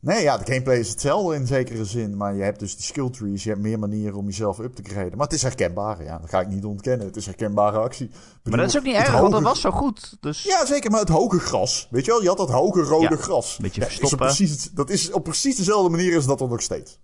Nee, 0.00 0.22
ja, 0.22 0.38
de 0.38 0.52
gameplay 0.52 0.78
is 0.78 0.88
hetzelfde 0.88 1.34
in 1.34 1.46
zekere 1.46 1.84
zin. 1.84 2.16
Maar 2.16 2.34
je 2.34 2.42
hebt 2.42 2.58
dus 2.58 2.76
die 2.76 2.84
skill 2.84 3.10
trees. 3.10 3.42
Je 3.42 3.48
hebt 3.48 3.62
meer 3.62 3.78
manieren 3.78 4.14
om 4.14 4.26
jezelf 4.26 4.58
up 4.58 4.74
te 4.74 4.82
graden. 4.82 5.16
Maar 5.16 5.26
het 5.26 5.36
is 5.36 5.42
herkenbaar. 5.42 6.04
Ja, 6.04 6.18
dat 6.18 6.30
ga 6.30 6.40
ik 6.40 6.48
niet 6.48 6.64
ontkennen. 6.64 7.06
Het 7.06 7.16
is 7.16 7.26
herkenbare 7.26 7.78
actie. 7.78 8.08
Maar 8.08 8.18
bedoel, 8.42 8.58
dat 8.58 8.68
is 8.68 8.76
ook 8.76 8.82
niet 8.82 8.94
erg, 8.94 9.12
want 9.20 9.32
dat 9.32 9.42
was 9.42 9.60
zo 9.60 9.70
goed. 9.70 10.16
Dus 10.20 10.42
Ja, 10.42 10.66
zeker, 10.66 10.90
maar 10.90 11.00
het 11.00 11.08
hoge 11.08 11.38
gras. 11.38 11.88
Weet 11.90 12.04
je 12.04 12.10
wel, 12.10 12.22
je 12.22 12.28
had 12.28 12.36
dat 12.36 12.50
hoge 12.50 12.80
rode 12.80 13.08
Ja, 13.10 13.16
gras. 13.16 13.56
beetje 13.56 13.80
Ja, 13.80 13.86
is 13.86 14.14
precies, 14.14 14.70
dat 14.70 14.90
is 14.90 15.10
op 15.10 15.24
precies 15.24 15.56
dezelfde 15.56 15.90
manier 15.90 16.16
is 16.16 16.26
dat 16.26 16.40
er 16.40 16.48
nog 16.48 16.62
steeds. 16.62 16.98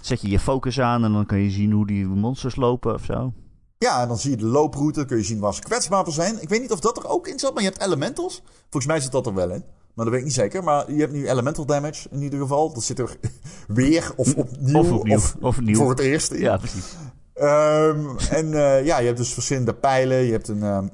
Zet 0.00 0.20
je 0.20 0.30
je 0.30 0.38
focus 0.38 0.80
aan 0.80 1.04
en 1.04 1.12
dan 1.12 1.26
kun 1.26 1.38
je 1.38 1.50
zien 1.50 1.72
hoe 1.72 1.86
die 1.86 2.06
monsters 2.06 2.56
lopen 2.56 2.94
of 2.94 3.04
zo. 3.04 3.32
Ja, 3.78 4.02
en 4.02 4.08
dan 4.08 4.18
zie 4.18 4.30
je 4.30 4.36
de 4.36 4.46
looproute, 4.46 5.04
kun 5.04 5.16
je 5.16 5.22
zien 5.22 5.38
waar 5.38 5.54
ze 5.54 5.62
kwetsbaar 5.62 6.04
voor 6.04 6.12
zijn. 6.12 6.42
Ik 6.42 6.48
weet 6.48 6.60
niet 6.60 6.72
of 6.72 6.80
dat 6.80 6.96
er 6.96 7.08
ook 7.08 7.28
in 7.28 7.38
zat, 7.38 7.54
maar 7.54 7.62
je 7.62 7.68
hebt 7.68 7.82
elementals. 7.82 8.42
Volgens 8.60 8.86
mij 8.86 9.00
zit 9.00 9.12
dat 9.12 9.26
er 9.26 9.34
wel 9.34 9.50
in. 9.50 9.64
Maar 9.96 10.04
dat 10.04 10.14
weet 10.14 10.18
ik 10.18 10.24
niet 10.24 10.34
zeker. 10.34 10.64
Maar 10.64 10.92
je 10.92 11.00
hebt 11.00 11.12
nu 11.12 11.28
elemental 11.28 11.66
damage 11.66 12.08
in 12.10 12.22
ieder 12.22 12.38
geval. 12.38 12.72
Dat 12.72 12.82
zit 12.82 12.98
er 12.98 13.16
weer 13.68 14.12
of 14.16 14.34
opnieuw. 14.34 14.78
Of 14.78 14.90
opnieuw, 14.90 15.16
of 15.16 15.36
opnieuw. 15.40 15.76
Voor 15.76 15.90
het 15.90 15.98
eerst 15.98 16.32
in. 16.32 16.40
Ja, 16.40 16.56
precies. 16.56 16.94
Ehm, 17.34 18.16
en 18.30 18.54
eh, 18.54 18.84
ja, 18.84 18.98
je 18.98 19.06
hebt 19.06 19.18
dus 19.18 19.32
verschillende 19.32 19.74
pijlen. 19.74 20.16
Je 20.16 20.32
hebt 20.32 20.48
een, 20.48 20.62
ehm, 20.62 20.88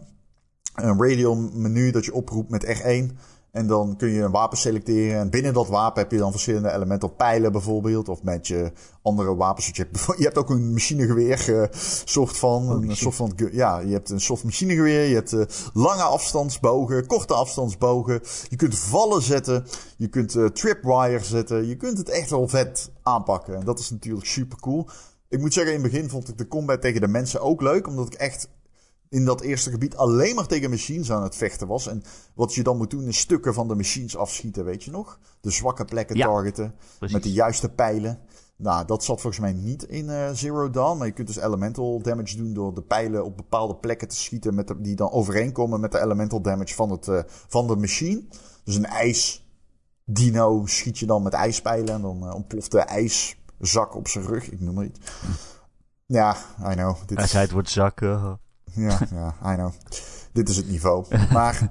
een 0.74 1.02
radial 1.02 1.34
menu 1.36 1.90
dat 1.90 2.04
je 2.04 2.14
oproept 2.14 2.50
met 2.50 2.64
R1. 2.64 3.16
En 3.52 3.66
dan 3.66 3.96
kun 3.96 4.08
je 4.08 4.22
een 4.22 4.30
wapen 4.30 4.58
selecteren. 4.58 5.20
En 5.20 5.30
binnen 5.30 5.52
dat 5.52 5.68
wapen 5.68 6.02
heb 6.02 6.10
je 6.10 6.18
dan 6.18 6.30
verschillende 6.30 6.72
elemental 6.72 7.08
pijlen 7.08 7.52
bijvoorbeeld. 7.52 8.08
Of 8.08 8.22
met 8.22 8.46
je 8.46 8.72
andere 9.02 9.36
wapens. 9.36 9.66
Je 9.66 9.86
hebt, 9.90 10.18
je 10.18 10.24
hebt 10.24 10.38
ook 10.38 10.50
een 10.50 10.72
machinegeweer 10.72 11.60
eh, 11.60 11.68
soort 12.04 12.36
van. 12.36 12.70
Een 12.70 12.96
soort 12.96 13.14
van 13.14 13.32
ja, 13.52 13.78
je 13.78 13.92
hebt 13.92 14.10
een 14.10 14.20
soort 14.20 14.44
machinegeweer. 14.44 15.08
Je 15.08 15.14
hebt 15.14 15.32
eh, 15.32 15.44
lange 15.72 16.02
afstandsbogen, 16.02 17.06
korte 17.06 17.34
afstandsbogen. 17.34 18.20
Je 18.48 18.56
kunt 18.56 18.78
vallen 18.78 19.22
zetten. 19.22 19.66
Je 19.96 20.08
kunt 20.08 20.34
eh, 20.36 20.44
tripwire 20.44 21.24
zetten. 21.24 21.66
Je 21.66 21.76
kunt 21.76 21.98
het 21.98 22.08
echt 22.08 22.30
wel 22.30 22.48
vet 22.48 22.90
aanpakken. 23.02 23.54
En 23.54 23.64
dat 23.64 23.78
is 23.78 23.90
natuurlijk 23.90 24.26
super 24.26 24.58
cool. 24.60 24.88
Ik 25.28 25.40
moet 25.40 25.52
zeggen, 25.52 25.74
in 25.74 25.82
het 25.82 25.90
begin 25.90 26.08
vond 26.08 26.28
ik 26.28 26.38
de 26.38 26.48
combat 26.48 26.80
tegen 26.80 27.00
de 27.00 27.08
mensen 27.08 27.40
ook 27.40 27.60
leuk. 27.60 27.86
Omdat 27.86 28.06
ik 28.06 28.14
echt 28.14 28.48
in 29.12 29.24
dat 29.24 29.40
eerste 29.40 29.70
gebied 29.70 29.96
alleen 29.96 30.34
maar 30.34 30.46
tegen 30.46 30.70
machines 30.70 31.10
aan 31.12 31.22
het 31.22 31.34
vechten 31.36 31.66
was. 31.66 31.86
En 31.86 32.02
wat 32.34 32.54
je 32.54 32.62
dan 32.62 32.76
moet 32.76 32.90
doen 32.90 33.06
is 33.06 33.18
stukken 33.18 33.54
van 33.54 33.68
de 33.68 33.74
machines 33.74 34.16
afschieten, 34.16 34.64
weet 34.64 34.84
je 34.84 34.90
nog? 34.90 35.18
De 35.40 35.50
zwakke 35.50 35.84
plekken 35.84 36.16
Ja, 36.16 36.26
targeten 36.26 36.74
Precies. 36.98 37.14
met 37.14 37.22
de 37.24 37.32
juiste 37.32 37.68
pijlen. 37.68 38.18
Nou, 38.56 38.86
dat 38.86 39.04
zat 39.04 39.20
volgens 39.20 39.42
mij 39.42 39.52
niet 39.52 39.82
in 39.82 40.08
eh, 40.10 40.30
Zero 40.32 40.70
Dawn. 40.70 40.98
Maar 40.98 41.06
je 41.06 41.12
kunt 41.12 41.26
dus 41.26 41.36
elemental 41.36 42.02
damage 42.02 42.36
doen 42.36 42.52
door 42.54 42.74
de 42.74 42.82
pijlen 42.82 43.24
op 43.24 43.36
bepaalde 43.36 43.74
plekken 43.76 44.08
te 44.08 44.16
schieten. 44.16 44.54
Met 44.54 44.68
de- 44.68 44.80
die 44.80 44.94
dan 44.96 45.10
overeenkomen 45.10 45.80
met 45.80 45.92
de 45.92 46.00
elemental 46.00 46.40
damage 46.40 46.74
van, 46.74 46.90
het, 46.90 47.08
eh, 47.08 47.20
van 47.26 47.66
de 47.66 47.76
machine. 47.76 48.22
Dus 48.64 48.74
een 48.76 48.86
ijs 48.86 49.46
dino 50.04 50.66
schiet 50.66 50.98
je 50.98 51.06
dan 51.06 51.22
met 51.22 51.32
ijspijlen. 51.32 51.94
En 51.94 52.02
dan 52.02 52.26
eh, 52.28 52.34
ontploft 52.34 52.70
de 52.70 52.78
ijszak 52.80 53.94
op 53.94 54.08
zijn 54.08 54.24
rug. 54.26 54.50
Ik 54.50 54.60
noem 54.60 54.74
maar 54.74 54.84
iets. 54.84 54.98
Ja, 56.06 56.36
I 56.70 56.74
know. 56.74 56.96
Dit 57.06 57.18
Hij 57.18 57.26
zei 57.26 57.42
het 57.42 57.52
wordt 57.52 57.70
zakken. 57.70 58.40
Ja, 58.74 58.98
ja, 59.14 59.52
I 59.52 59.54
know. 59.54 59.72
Dit 60.32 60.48
is 60.48 60.56
het 60.56 60.68
niveau. 60.68 61.06
Maar 61.32 61.70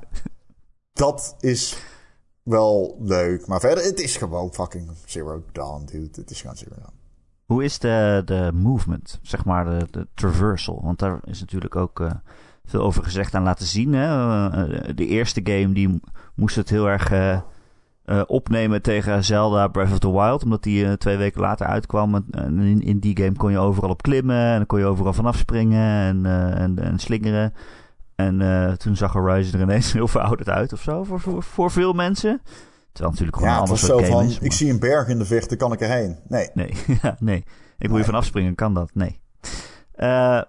dat 0.94 1.36
is 1.40 1.78
wel 2.44 2.98
leuk. 3.00 3.48
Maar 3.48 3.60
verder, 3.60 3.84
het 3.84 4.00
is 4.00 4.18
gewoon 4.18 4.54
fucking 4.54 4.92
Zero 5.06 5.44
Dawn, 5.52 5.86
dude. 5.86 6.22
Het 6.22 6.32
is 6.32 6.42
gewoon 6.42 6.56
Zero 6.58 6.76
Dawn. 6.76 6.94
Hoe 7.46 7.64
is 7.64 7.80
de, 7.80 8.22
de 8.26 8.52
movement, 8.54 9.20
zeg 9.22 9.46
maar 9.46 9.66
de, 9.66 9.88
de 9.92 10.08
traversal? 10.14 10.82
Want 10.84 11.00
daar 11.00 11.20
is 11.24 11.40
natuurlijk 11.40 11.76
ook 11.76 12.00
eh, 12.00 12.12
veel 12.66 12.82
over 12.82 13.04
gezegd 13.04 13.34
en 13.34 13.44
laten 13.44 13.66
zien. 13.66 13.94
Hè? 13.94 14.06
Eh, 14.50 14.96
de 14.96 15.06
eerste 15.06 15.42
game 15.44 15.74
die 15.74 16.02
moest 16.36 16.56
het 16.56 16.70
heel 16.70 16.88
erg 16.88 17.12
eh, 17.12 17.42
eh, 18.06 18.22
opnemen 18.28 18.82
tegen 18.82 19.24
Zelda 19.24 19.68
Breath 19.68 19.92
of 19.92 20.00
the 20.00 20.12
Wild. 20.12 20.44
Omdat 20.44 20.64
die 20.64 20.86
eh, 20.86 20.94
twee 20.94 21.18
weken 21.18 21.42
later 21.42 21.66
uitkwam. 21.66 22.16
En, 22.16 22.26
en 22.32 22.60
in, 22.60 22.82
in 22.82 23.00
die 23.00 23.18
game 23.18 23.36
kon 23.36 23.52
je 23.52 23.58
overal 23.58 23.90
op 23.90 24.02
klimmen. 24.02 24.46
En 24.46 24.56
dan 24.58 24.66
kon 24.66 24.80
je 24.80 24.86
overal 24.86 25.14
vanaf 25.14 25.38
springen 25.38 26.02
en, 26.08 26.26
eh, 26.26 26.62
en, 26.62 26.80
en 26.80 27.00
slingeren. 27.00 27.54
En 28.16 28.42
eh, 28.42 28.72
toen 28.72 28.96
zag 28.96 29.14
Horizon 29.14 29.54
er 29.60 29.66
ineens 29.66 29.94
heel 30.00 30.08
verouderd 30.08 30.50
uit 30.50 30.74
of 30.74 30.82
zo 30.82 31.04
voor, 31.04 31.20
voor, 31.20 31.44
voor 31.44 31.72
veel 31.72 31.94
mensen. 31.94 32.42
Terwijl 32.92 33.12
het 33.18 33.20
natuurlijk 33.20 33.36
gewoon 33.38 33.50
Ja, 33.50 33.56
een 33.56 33.62
ander 33.62 33.78
soort 33.78 33.92
zo 33.92 33.98
game 33.98 34.12
van, 34.12 34.26
is. 34.26 34.40
ik 34.40 34.52
zie 34.52 34.72
een 34.72 34.80
berg 34.80 35.08
in 35.08 35.18
de 35.18 35.26
verte, 35.26 35.56
kan 35.56 35.72
ik 35.74 35.82
erheen? 35.82 36.18
Nee. 36.28 36.50
Nee, 36.54 36.74
ja, 37.02 37.16
nee. 37.20 37.38
Ik 37.38 37.46
moet 37.80 37.90
Nee. 37.90 37.98
je 38.00 38.04
vanaf 38.06 38.26
springen, 38.26 38.56
kan 38.56 38.74
dat? 38.74 38.90
Nee. 38.94 39.20
Eh, 39.96 40.42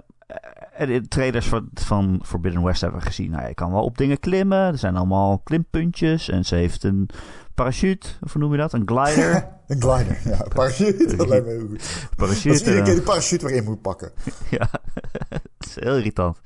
en 0.77 0.87
de 0.87 1.09
trailers 1.09 1.49
van, 1.49 1.69
van 1.75 2.21
Forbidden 2.25 2.63
West 2.63 2.81
hebben 2.81 3.01
we 3.01 3.07
gezien. 3.07 3.31
Nou, 3.31 3.49
je 3.49 3.55
kan 3.55 3.73
wel 3.73 3.83
op 3.85 3.99
dingen 3.99 4.21
klimmen. 4.21 4.59
Er 4.59 4.79
zijn 4.79 4.97
allemaal 4.97 5.39
klimpuntjes. 5.39 6.29
En 6.29 6.45
ze 6.45 6.55
heeft 6.55 6.85
een 6.85 7.09
parachute. 7.55 8.09
Of 8.21 8.33
hoe 8.33 8.43
noem 8.43 8.51
je 8.53 8.59
dat? 8.59 8.73
Een 8.73 8.83
glider. 8.89 9.49
een 9.67 9.81
glider, 9.83 10.21
ja. 10.25 10.43
Een 10.45 10.49
parachute, 10.55 11.17
dat 11.17 11.29
lijkt 11.29 11.47
me 11.47 11.53
heel 11.53 11.67
goed. 11.69 11.79
Dat 11.79 12.17
parachute. 12.17 12.49
is 12.49 12.59
iedere 12.59 12.79
en- 12.79 12.85
keer 12.85 12.95
die 12.95 13.03
parachute 13.03 13.47
weer 13.47 13.55
in 13.57 13.65
moet 13.65 13.83
pakken. 13.83 14.13
ja, 14.51 14.69
het 15.59 15.67
is 15.67 15.75
heel 15.75 15.97
irritant. 15.97 16.39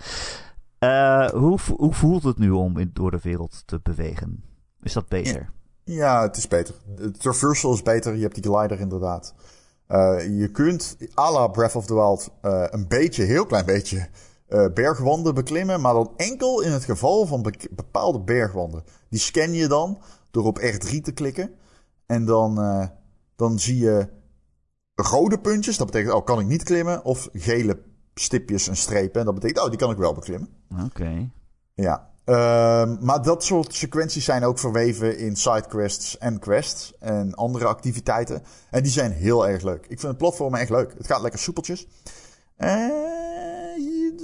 Eh, 0.79 1.29
hoe, 1.31 1.59
hoe 1.77 1.95
voelt 1.95 2.23
het 2.23 2.39
nu 2.39 2.51
om 2.51 2.79
in, 2.79 2.91
door 2.93 3.11
de 3.11 3.21
wereld 3.23 3.63
te 3.67 3.81
bewegen? 3.83 4.43
Is 4.83 4.93
dat 4.93 5.09
beter? 5.09 5.51
Ja, 5.85 6.23
het 6.23 6.37
is 6.37 6.49
beter. 6.49 6.75
Het 6.97 7.21
traversal 7.21 7.73
is 7.73 7.83
beter. 7.83 8.15
Je 8.15 8.23
hebt 8.23 8.35
die 8.43 8.53
glider 8.53 8.81
inderdaad. 8.81 9.35
Eh, 9.87 10.39
je 10.39 10.49
kunt, 10.51 10.97
à 11.19 11.33
la 11.33 11.47
Breath 11.47 11.75
of 11.75 11.87
the 11.87 11.95
Wild, 11.95 12.31
eh, 12.43 12.65
een 12.71 12.89
beetje, 12.89 13.23
heel 13.25 13.47
klein 13.47 13.65
beetje, 13.65 14.09
eh, 14.49 14.67
bergwanden 14.75 15.35
beklimmen. 15.35 15.81
Maar 15.81 15.93
dan 15.95 16.13
enkel 16.17 16.61
in 16.63 16.71
het 16.73 16.85
geval 16.85 17.27
van 17.27 17.43
be- 17.43 17.69
bepaalde 17.71 18.21
bergwanden. 18.21 18.85
Die 19.11 19.21
scan 19.21 19.53
je 19.53 19.67
dan 19.69 19.99
door 20.37 20.45
op 20.45 20.61
R3 20.61 21.01
te 21.01 21.13
klikken. 21.13 21.51
En 22.07 22.25
dan, 22.25 22.61
eh, 22.61 22.87
dan 23.37 23.59
zie 23.59 23.79
je 23.79 24.09
rode 24.95 25.39
puntjes. 25.39 25.77
Dat 25.77 25.87
betekent, 25.87 26.15
oh, 26.15 26.25
kan 26.25 26.41
ik 26.41 26.47
niet 26.47 26.63
klimmen. 26.63 27.05
Of 27.05 27.29
gele 27.33 27.79
stipjes 28.15 28.69
en 28.69 28.77
strepen. 28.77 29.21
En 29.21 29.27
dat 29.27 29.35
betekent, 29.35 29.65
oh, 29.65 29.71
die 29.71 29.79
kan 29.79 29.91
ik 29.91 29.97
wel 29.97 30.15
beklimmen. 30.15 30.49
Oké. 30.85 31.31
Ja, 31.75 32.11
ehm, 32.25 32.97
maar 33.01 33.23
dat 33.23 33.45
soort 33.45 33.75
sequenties 33.75 34.25
zijn 34.25 34.45
ook 34.45 34.59
verweven 34.59 35.19
in 35.19 35.37
sidequests 35.37 36.19
en 36.19 36.39
quests 36.39 36.99
en 36.99 37.35
andere 37.35 37.67
activiteiten. 37.67 38.43
En 38.71 38.83
die 38.83 38.93
zijn 38.93 39.13
heel 39.13 39.49
erg 39.49 39.63
leuk. 39.63 39.83
Ik 39.83 40.01
vind 40.01 40.03
het 40.03 40.19
platformen 40.19 40.61
echt 40.61 40.71
leuk. 40.71 40.95
Het 40.97 41.07
gaat 41.07 41.23
lekker 41.23 41.41
soepeltjes. 41.41 41.87
Eh, 42.57 42.69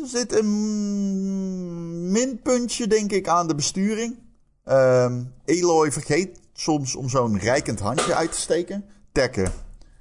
er 0.00 0.08
zit 0.08 0.38
een 0.38 2.10
minpuntje, 2.10 2.86
denk 2.86 3.12
ik, 3.12 3.28
aan 3.28 3.48
de 3.48 3.54
besturing. 3.54 4.18
Ehm 4.64 5.24
Eloy 5.44 5.92
vergeet 5.92 6.40
soms 6.52 6.96
om 6.96 7.08
zo'n 7.08 7.38
rijkend 7.38 7.80
handje 7.80 8.14
uit 8.14 8.32
te 8.32 8.38
steken. 8.40 8.84
Tekken. 9.12 9.52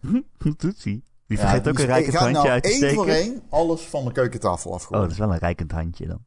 Hoe 0.01 0.55
doet 0.57 0.84
hij? 0.84 1.01
Die 1.28 1.39
vergeet 1.39 1.68
ook 1.68 1.80
een 1.80 1.86
rijkend 1.86 2.16
handje 2.16 2.34
nou 2.34 2.47
uit 2.47 2.64
te 2.64 2.70
één 2.70 2.78
steken. 2.78 2.95
voor 2.95 3.07
één 3.07 3.41
alles 3.49 3.82
van 3.82 4.01
mijn 4.03 4.14
keukentafel 4.16 4.70
Oh, 4.70 4.76
afgooien. 4.76 5.03
dat 5.03 5.12
is 5.12 5.18
wel 5.18 5.32
een 5.32 5.38
rijkend 5.39 5.72
handje 5.72 6.07
dan. 6.07 6.26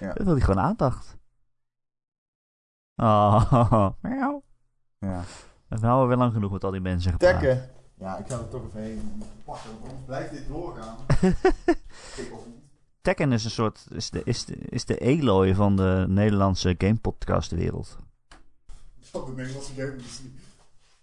Ja. 0.00 0.12
Dan 0.12 0.24
wil 0.24 0.34
hij 0.34 0.44
gewoon 0.44 0.64
aandacht. 0.64 1.16
Oh, 2.96 3.88
miauw. 4.02 4.42
Ja. 4.98 5.22
We 5.68 5.86
houden 5.86 6.08
weer 6.08 6.16
lang 6.16 6.32
genoeg 6.32 6.52
met 6.52 6.64
al 6.64 6.70
die 6.70 6.80
mensen 6.80 7.12
gepraat. 7.12 7.40
Tekken. 7.40 7.70
Ja, 7.98 8.16
ik 8.18 8.26
ga 8.28 8.38
er 8.38 8.48
toch 8.48 8.66
even 8.66 8.80
heen 8.82 9.22
pakken, 9.44 9.70
want 9.70 9.82
anders 9.82 10.04
blijft 10.06 10.30
dit 10.30 10.48
doorgaan. 10.48 10.96
ik 12.16 12.30
niet. 12.46 12.61
Tekken 13.02 13.32
is 13.32 13.44
een 13.44 13.50
soort, 13.50 13.86
is 13.90 14.10
de, 14.10 14.22
is 14.24 14.44
de, 14.44 14.56
is 14.68 14.84
de 14.84 14.98
Eloy 14.98 15.54
van 15.54 15.76
de 15.76 16.04
Nederlandse 16.08 16.74
gamepodcastwereld. 16.78 17.96
Van 19.00 19.24
de 19.24 19.32
Nederlandse 19.32 19.72
game-industrie. 19.74 20.32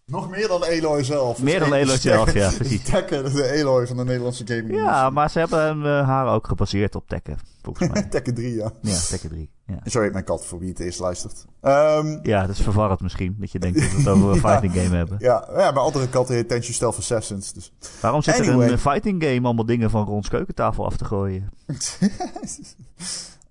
Nog 0.10 0.30
meer 0.30 0.48
dan 0.48 0.64
Eloy 0.64 1.04
zelf. 1.04 1.42
Meer 1.42 1.60
dan 1.60 1.70
Dus 1.74 1.78
Eloy 1.80 1.94
is 1.96 2.02
zelf, 2.02 2.34
ja, 2.34 2.52
precies. 2.58 2.76
is 2.84 2.90
Tekken, 2.90 3.34
de 3.34 3.52
Eloy 3.52 3.88
van 3.88 3.98
de 3.98 4.04
Nederlandse 4.04 4.44
gaming 4.48 4.74
Ja, 4.76 5.10
maar 5.10 5.30
ze 5.30 5.40
hebben 5.40 5.86
eh, 5.86 6.08
haar 6.08 6.28
ook 6.34 6.48
gebaseerd 6.48 6.96
op 6.96 7.08
Tekken, 7.08 7.38
volgens 7.62 7.90
mij. 7.90 8.04
Tekken 8.10 8.34
3, 8.34 8.56
ja. 8.56 8.72
ja, 8.82 8.98
Tekken 9.10 9.30
3. 9.30 9.50
Ja. 9.66 9.90
Zo 9.90 10.02
heet 10.02 10.12
mijn 10.14 10.24
kat, 10.24 10.46
voor 10.46 10.60
wie 10.60 10.70
het 10.70 10.80
eerst 10.80 11.00
luistert. 11.00 11.46
Ehm, 11.62 12.20
ja, 12.24 12.42
dat 12.42 12.56
is 12.56 12.62
verwarrend 12.62 13.02
misschien, 13.02 13.36
dat 13.40 13.52
je 13.52 13.60
denkt 13.60 13.80
dat 13.80 13.92
we 13.92 13.98
het 13.98 14.08
over 14.08 14.30
een 14.30 14.36
Ja. 14.42 14.50
fighting 14.50 14.74
game 14.74 14.96
hebben. 14.96 15.18
ja, 15.20 15.48
ja, 15.52 15.56
mijn 15.72 15.76
andere 15.78 16.08
kat 16.10 16.28
heet 16.28 16.48
Tension 16.48 16.74
Stealth 16.74 16.98
Assassins. 16.98 17.54
Dus. 17.54 17.74
Waarom 18.02 18.22
zit 18.22 18.34
er 18.40 18.42
Anyway. 18.48 18.68
een 18.68 18.74
eh, 18.74 18.80
fighting 18.80 19.24
game 19.24 19.42
allemaal 19.46 19.66
dingen 19.66 19.90
van 19.90 20.06
Rons 20.06 20.30
keukentafel 20.30 20.86
af 20.86 20.98
te 20.98 21.06
gooien? 21.06 21.50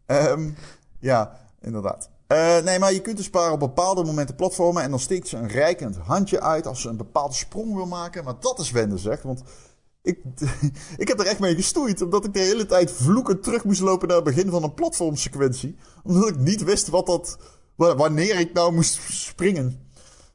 Ehm, 0.06 0.50
ja, 0.98 1.38
inderdaad. 1.62 2.10
Eh, 2.28 2.58
nee, 2.58 2.78
maar 2.78 2.92
je 2.92 3.00
kunt 3.00 3.16
dus 3.16 3.30
op 3.30 3.58
bepaalde 3.60 4.04
momenten 4.04 4.34
platformen. 4.34 4.82
En 4.82 4.90
dan 4.90 4.98
steekt 5.00 5.28
ze 5.28 5.36
een 5.36 5.48
rijkend 5.48 5.96
handje 5.96 6.40
uit 6.40 6.66
als 6.66 6.80
ze 6.80 6.88
een 6.88 6.96
bepaalde 6.96 7.34
sprong 7.34 7.74
wil 7.74 7.86
maken. 7.86 8.24
Maar 8.24 8.40
dat 8.40 8.58
is 8.58 8.70
wenden, 8.70 8.98
zeg. 8.98 9.22
Want 9.22 9.42
ik, 10.02 10.18
ik 10.96 11.08
heb 11.08 11.20
er 11.20 11.26
echt 11.26 11.38
mee 11.38 11.54
gestoeid. 11.54 12.02
Omdat 12.02 12.24
ik 12.24 12.32
de 12.34 12.40
hele 12.40 12.66
tijd 12.66 12.90
vloekend 12.92 13.42
terug 13.42 13.64
moest 13.64 13.80
lopen 13.80 14.08
naar 14.08 14.16
het 14.16 14.24
begin 14.26 14.50
van 14.50 14.62
een 14.62 14.74
platformsequentie. 14.74 15.76
Omdat 16.02 16.28
ik 16.28 16.36
niet 16.38 16.64
wist 16.64 16.88
wat 16.88 17.06
dat, 17.06 17.38
wa- 17.74 17.96
wanneer 17.96 18.38
ik 18.38 18.52
nou 18.52 18.72
moest 18.72 19.00
springen. 19.12 19.86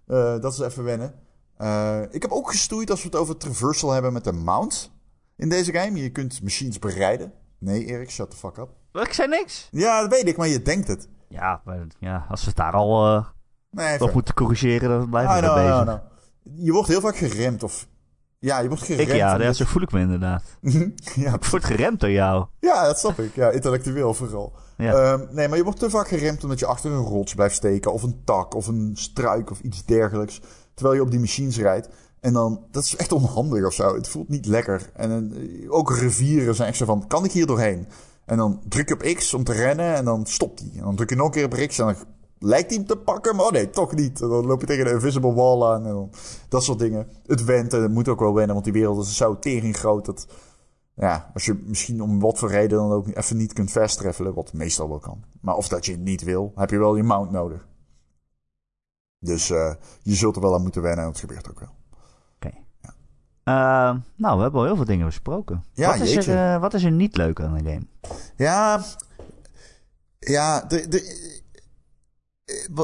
Eh, 0.07 0.39
dat 0.39 0.53
is 0.53 0.59
even 0.59 0.83
wennen. 0.83 1.13
Uh, 1.61 2.01
ik 2.11 2.21
heb 2.21 2.31
ook 2.31 2.49
gestoeid 2.51 2.89
als 2.89 2.99
we 3.01 3.05
het 3.05 3.15
over 3.15 3.37
traversal 3.37 3.91
hebben 3.91 4.13
met 4.13 4.23
de 4.23 4.31
mount 4.31 4.91
in 5.37 5.49
deze 5.49 5.71
game. 5.73 6.01
Je 6.01 6.11
kunt 6.11 6.41
machines 6.43 6.79
bereiden. 6.79 7.33
Nee, 7.59 7.85
Erik, 7.85 8.09
shut 8.11 8.31
the 8.31 8.37
fuck 8.37 8.57
up. 8.57 8.69
Ik 8.93 9.13
zei 9.13 9.27
niks. 9.27 9.67
Ja, 9.71 10.01
dat 10.01 10.09
weet 10.09 10.27
ik, 10.27 10.37
maar 10.37 10.47
je 10.47 10.61
denkt 10.61 10.87
het. 10.87 11.07
Ja, 11.33 11.61
maar, 11.63 11.87
ja 11.99 12.25
als 12.29 12.41
we 12.41 12.47
het 12.47 12.55
daar 12.55 12.73
al 12.73 13.15
uh, 13.15 13.25
nee, 13.69 14.01
op 14.01 14.13
moeten 14.13 14.33
corrigeren, 14.33 14.89
dan 14.89 15.09
blijven 15.09 15.33
we 15.33 15.41
ah, 15.41 15.55
no, 15.55 15.61
bezig. 15.61 15.85
No, 15.85 15.91
no. 15.91 15.99
Je 16.63 16.71
wordt 16.71 16.87
heel 16.87 17.01
vaak 17.01 17.15
geremd 17.15 17.63
of... 17.63 17.87
Ja, 18.39 18.59
je 18.59 18.67
wordt 18.67 18.83
geremd. 18.83 19.09
Ik, 19.09 19.15
ja, 19.15 19.41
ja, 19.41 19.53
zo 19.53 19.65
voel 19.65 19.81
ik 19.81 19.91
me 19.91 19.99
inderdaad. 19.99 20.43
ja, 21.15 21.33
ik 21.39 21.45
word 21.45 21.63
geremd 21.63 21.99
door 21.99 22.09
jou. 22.09 22.45
Ja, 22.59 22.85
dat 22.85 22.99
snap 22.99 23.19
ik. 23.19 23.35
Ja, 23.35 23.49
intellectueel 23.49 24.13
vooral. 24.13 24.53
Ja. 24.77 25.11
Um, 25.11 25.27
nee, 25.31 25.47
maar 25.47 25.57
je 25.57 25.63
wordt 25.63 25.79
te 25.79 25.89
vaak 25.89 26.07
geremd 26.07 26.43
omdat 26.43 26.59
je 26.59 26.65
achter 26.65 26.91
een 26.91 27.03
rots 27.03 27.33
blijft 27.33 27.55
steken. 27.55 27.93
Of 27.93 28.03
een 28.03 28.21
tak, 28.23 28.55
of 28.55 28.67
een 28.67 28.91
struik, 28.93 29.51
of 29.51 29.59
iets 29.59 29.85
dergelijks. 29.85 30.41
Terwijl 30.73 30.95
je 30.95 31.01
op 31.01 31.11
die 31.11 31.19
machines 31.19 31.57
rijdt. 31.57 31.89
En 32.19 32.33
dan, 32.33 32.65
dat 32.71 32.83
is 32.83 32.95
echt 32.95 33.11
onhandig 33.11 33.65
of 33.65 33.73
zo. 33.73 33.95
Het 33.95 34.07
voelt 34.07 34.29
niet 34.29 34.45
lekker. 34.45 34.89
En 34.93 35.33
uh, 35.35 35.73
ook 35.73 35.97
rivieren 35.97 36.55
zijn 36.55 36.67
echt 36.67 36.77
zo 36.77 36.85
van, 36.85 37.07
kan 37.07 37.25
ik 37.25 37.31
hier 37.31 37.45
doorheen? 37.45 37.87
En 38.25 38.37
dan 38.37 38.61
druk 38.67 38.87
je 38.87 38.93
op 38.93 39.15
X 39.15 39.33
om 39.33 39.43
te 39.43 39.53
rennen 39.53 39.95
en 39.95 40.05
dan 40.05 40.25
stopt 40.25 40.59
hij. 40.59 40.69
En 40.75 40.83
dan 40.83 40.95
druk 40.95 41.09
je 41.09 41.15
nog 41.15 41.25
een 41.25 41.31
keer 41.31 41.45
op 41.45 41.67
X 41.67 41.79
en 41.79 41.85
dan 41.85 41.95
lijkt 42.39 42.69
hij 42.69 42.77
hem 42.77 42.87
te 42.87 42.97
pakken, 42.97 43.35
maar 43.35 43.45
oh 43.45 43.51
nee, 43.51 43.69
toch 43.69 43.93
niet. 43.95 44.21
En 44.21 44.29
dan 44.29 44.45
loop 44.45 44.61
je 44.61 44.67
tegen 44.67 44.85
de 44.85 44.91
invisible 44.91 45.33
wall 45.33 45.73
aan 45.73 45.85
en 45.85 45.93
dan, 45.93 46.09
dat 46.49 46.63
soort 46.63 46.79
dingen. 46.79 47.07
Het 47.25 47.43
wenten, 47.43 47.81
dat 47.81 47.89
moet 47.89 48.07
ook 48.07 48.19
wel 48.19 48.33
wennen, 48.33 48.53
want 48.53 48.65
die 48.65 48.73
wereld 48.73 49.05
is 49.05 49.17
zo 49.17 49.39
tering 49.39 49.77
groot 49.77 50.05
dat... 50.05 50.27
Ja, 50.95 51.31
als 51.33 51.45
je 51.45 51.63
misschien 51.65 52.01
om 52.01 52.19
wat 52.19 52.39
voor 52.39 52.49
reden 52.49 52.77
dan 52.77 52.91
ook 52.91 53.07
even 53.07 53.37
niet 53.37 53.53
kunt 53.53 53.71
travelen, 53.71 54.33
wat 54.33 54.53
meestal 54.53 54.89
wel 54.89 54.99
kan. 54.99 55.23
Maar 55.41 55.55
of 55.55 55.67
dat 55.67 55.85
je 55.85 55.91
het 55.91 56.01
niet 56.01 56.23
wil, 56.23 56.51
heb 56.55 56.69
je 56.69 56.77
wel 56.77 56.95
je 56.95 57.03
mount 57.03 57.31
nodig. 57.31 57.67
Dus 59.19 59.49
uh, 59.49 59.73
je 60.01 60.15
zult 60.15 60.35
er 60.35 60.41
wel 60.41 60.53
aan 60.53 60.61
moeten 60.61 60.81
wennen 60.81 61.05
en 61.05 61.11
dat 61.11 61.19
gebeurt 61.19 61.49
ook 61.49 61.59
wel. 61.59 61.82
Uh, 63.45 63.95
nou, 64.15 64.35
we 64.35 64.41
hebben 64.41 64.59
al 64.59 64.65
heel 64.65 64.75
veel 64.75 64.85
dingen 64.85 65.05
besproken. 65.05 65.63
Ja, 65.73 65.97
wat, 65.97 66.07
is 66.07 66.27
er, 66.27 66.55
uh, 66.55 66.61
wat 66.61 66.73
is 66.73 66.83
er 66.83 66.91
niet 66.91 67.17
leuk 67.17 67.41
aan 67.41 67.53
de 67.53 67.71
game? 67.71 67.85
Ja, 68.37 68.83
ja 70.19 70.61
de, 70.61 70.87
de, 70.87 71.31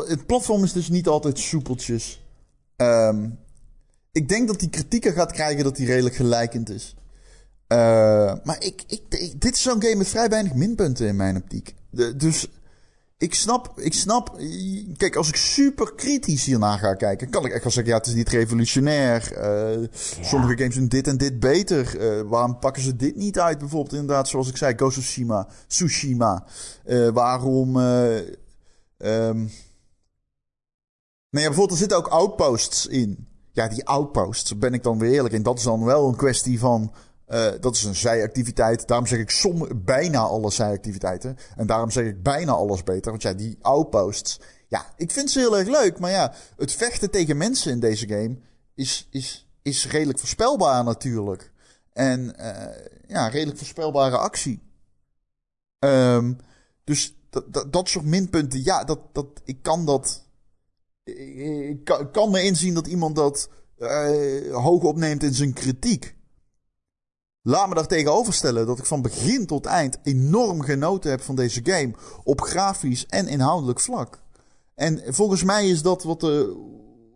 het 0.07 0.26
platform 0.26 0.64
is 0.64 0.74
dus 0.74 0.89
niet 0.89 1.07
altijd 1.07 1.39
soepeltjes. 1.39 2.26
Um, 2.76 3.39
ik 4.12 4.30
denk 4.30 4.47
dat 4.47 4.60
die 4.60 4.70
kritieken 4.70 5.14
gaat 5.14 5.32
krijgen 5.32 5.64
dat 5.64 5.78
hij 5.78 5.86
redelijk 5.86 6.16
gelijkend 6.16 6.70
is. 6.70 6.95
Uh, 7.68 7.78
maar 8.43 8.64
ik, 8.64 8.84
ik, 8.88 9.01
dit 9.41 9.53
is 9.53 9.62
zo'n 9.62 9.82
game 9.82 9.95
met 9.95 10.07
vrij 10.07 10.30
weinig 10.30 10.53
minpunten 10.53 11.07
in 11.07 11.16
mijn 11.16 11.36
optiek. 11.36 11.76
De, 11.89 12.16
dus 12.16 12.47
ik 13.20 13.34
snap, 13.34 13.74
ik 13.76 13.93
snap. 13.93 14.38
Kijk, 14.97 15.15
als 15.15 15.28
ik 15.28 15.36
super 15.36 15.93
kritisch 15.95 16.45
hierna 16.45 16.78
ga 16.78 16.93
kijken, 16.93 17.30
kan 17.30 17.45
ik 17.45 17.51
echt 17.51 17.63
wel 17.63 17.72
zeggen: 17.72 17.91
ja, 17.93 17.97
het 17.97 18.07
is 18.07 18.13
niet 18.13 18.30
revolutionair. 18.30 19.32
Uh, 19.82 19.88
Sommige 20.22 20.57
games 20.57 20.76
doen 20.76 20.88
dit 20.88 21.07
en 21.07 21.17
dit 21.17 21.39
beter. 21.39 21.99
Uh, 21.99 22.30
waarom 22.30 22.59
pakken 22.59 22.82
ze 22.82 22.95
dit 22.95 23.15
niet 23.15 23.39
uit? 23.39 23.57
Bijvoorbeeld, 23.57 23.93
inderdaad, 23.93 24.28
zoals 24.28 24.49
ik 24.49 24.57
zei, 24.57 24.74
Ghost 24.76 24.97
of 24.97 25.03
Tsushima. 25.03 25.47
Tsushima. 25.67 26.45
Uh, 26.86 27.09
waarom. 27.09 27.76
Um, 27.78 29.51
nee, 31.30 31.45
bijvoorbeeld, 31.45 31.72
er 31.72 31.78
zitten 31.78 31.97
ook 31.97 32.07
outposts 32.07 32.88
in. 32.88 33.28
Ja, 33.51 33.67
die 33.67 33.86
outposts, 33.86 34.57
ben 34.57 34.74
ik 34.74 34.84
dan 34.84 34.99
weer 34.99 35.11
eerlijk 35.11 35.34
in. 35.34 35.43
Dat 35.43 35.57
is 35.57 35.63
dan 35.63 35.84
wel 35.84 36.07
een 36.07 36.15
kwestie 36.15 36.59
van. 36.59 36.93
Uh, 37.30 37.51
dat 37.59 37.75
is 37.75 37.84
een 37.84 37.95
zijactiviteit. 37.95 38.88
Daarom 38.88 39.07
zeg 39.07 39.19
ik 39.19 39.30
som, 39.30 39.67
bijna 39.86 40.19
alle 40.19 40.51
zijactiviteiten. 40.51 41.38
En 41.55 41.67
daarom 41.67 41.91
zeg 41.91 42.05
ik 42.05 42.23
bijna 42.23 42.51
alles 42.51 42.84
beter. 42.84 43.11
Want 43.11 43.23
ja, 43.23 43.34
die 43.34 43.57
outposts. 43.61 44.39
Ja, 44.67 44.86
ik 44.97 45.11
vind 45.11 45.32
ze 45.32 45.39
heel 45.39 45.57
erg 45.57 45.67
leuk. 45.67 45.99
Maar 45.99 46.11
ja, 46.11 46.34
het 46.57 46.71
vechten 46.71 47.11
tegen 47.11 47.38
mensen 47.38 47.71
in 47.71 47.80
deze 47.80 48.07
game 48.07 48.38
is, 48.75 49.07
is, 49.11 49.47
is 49.61 49.88
redelijk 49.88 50.19
voorspelbaar 50.19 50.84
natuurlijk. 50.84 51.51
En 51.93 52.36
uh, 52.39 52.65
ja, 53.07 53.27
redelijk 53.27 53.57
voorspelbare 53.57 54.17
actie. 54.17 54.61
Um, 55.80 56.38
dus 56.84 57.15
dat, 57.69 57.89
soort 57.89 58.05
minpunten, 58.05 58.63
ja, 58.63 58.84
dat, 58.84 58.99
dat, 59.11 59.27
ik 59.45 59.61
kan 59.61 59.86
dat. 59.86 60.27
Ik 61.03 62.09
kan, 62.11 62.32
me 62.32 62.43
inzien 62.43 62.73
dat 62.73 62.88
iemand 62.88 63.15
dat 63.15 63.49
uh, 63.77 64.55
hoog 64.55 64.84
opneemt 64.84 65.23
in 65.23 65.34
zijn 65.34 65.53
kritiek. 65.53 66.15
Laat 67.49 67.67
me 67.67 67.75
daar 67.75 67.87
tegenover 67.87 68.33
stellen 68.33 68.65
dat 68.65 68.79
ik 68.79 68.85
van 68.85 69.01
begin 69.01 69.45
tot 69.45 69.65
eind 69.65 69.97
enorm 70.03 70.61
genoten 70.61 71.09
heb 71.09 71.21
van 71.21 71.35
deze 71.35 71.61
game. 71.63 71.91
Op 72.23 72.41
grafisch 72.41 73.05
en 73.05 73.27
inhoudelijk 73.27 73.79
vlak. 73.79 74.21
En 74.75 75.01
volgens 75.07 75.43
mij 75.43 75.69
is 75.69 75.81
dat 75.81 76.03
wat, 76.03 76.23
uh, 76.23 76.41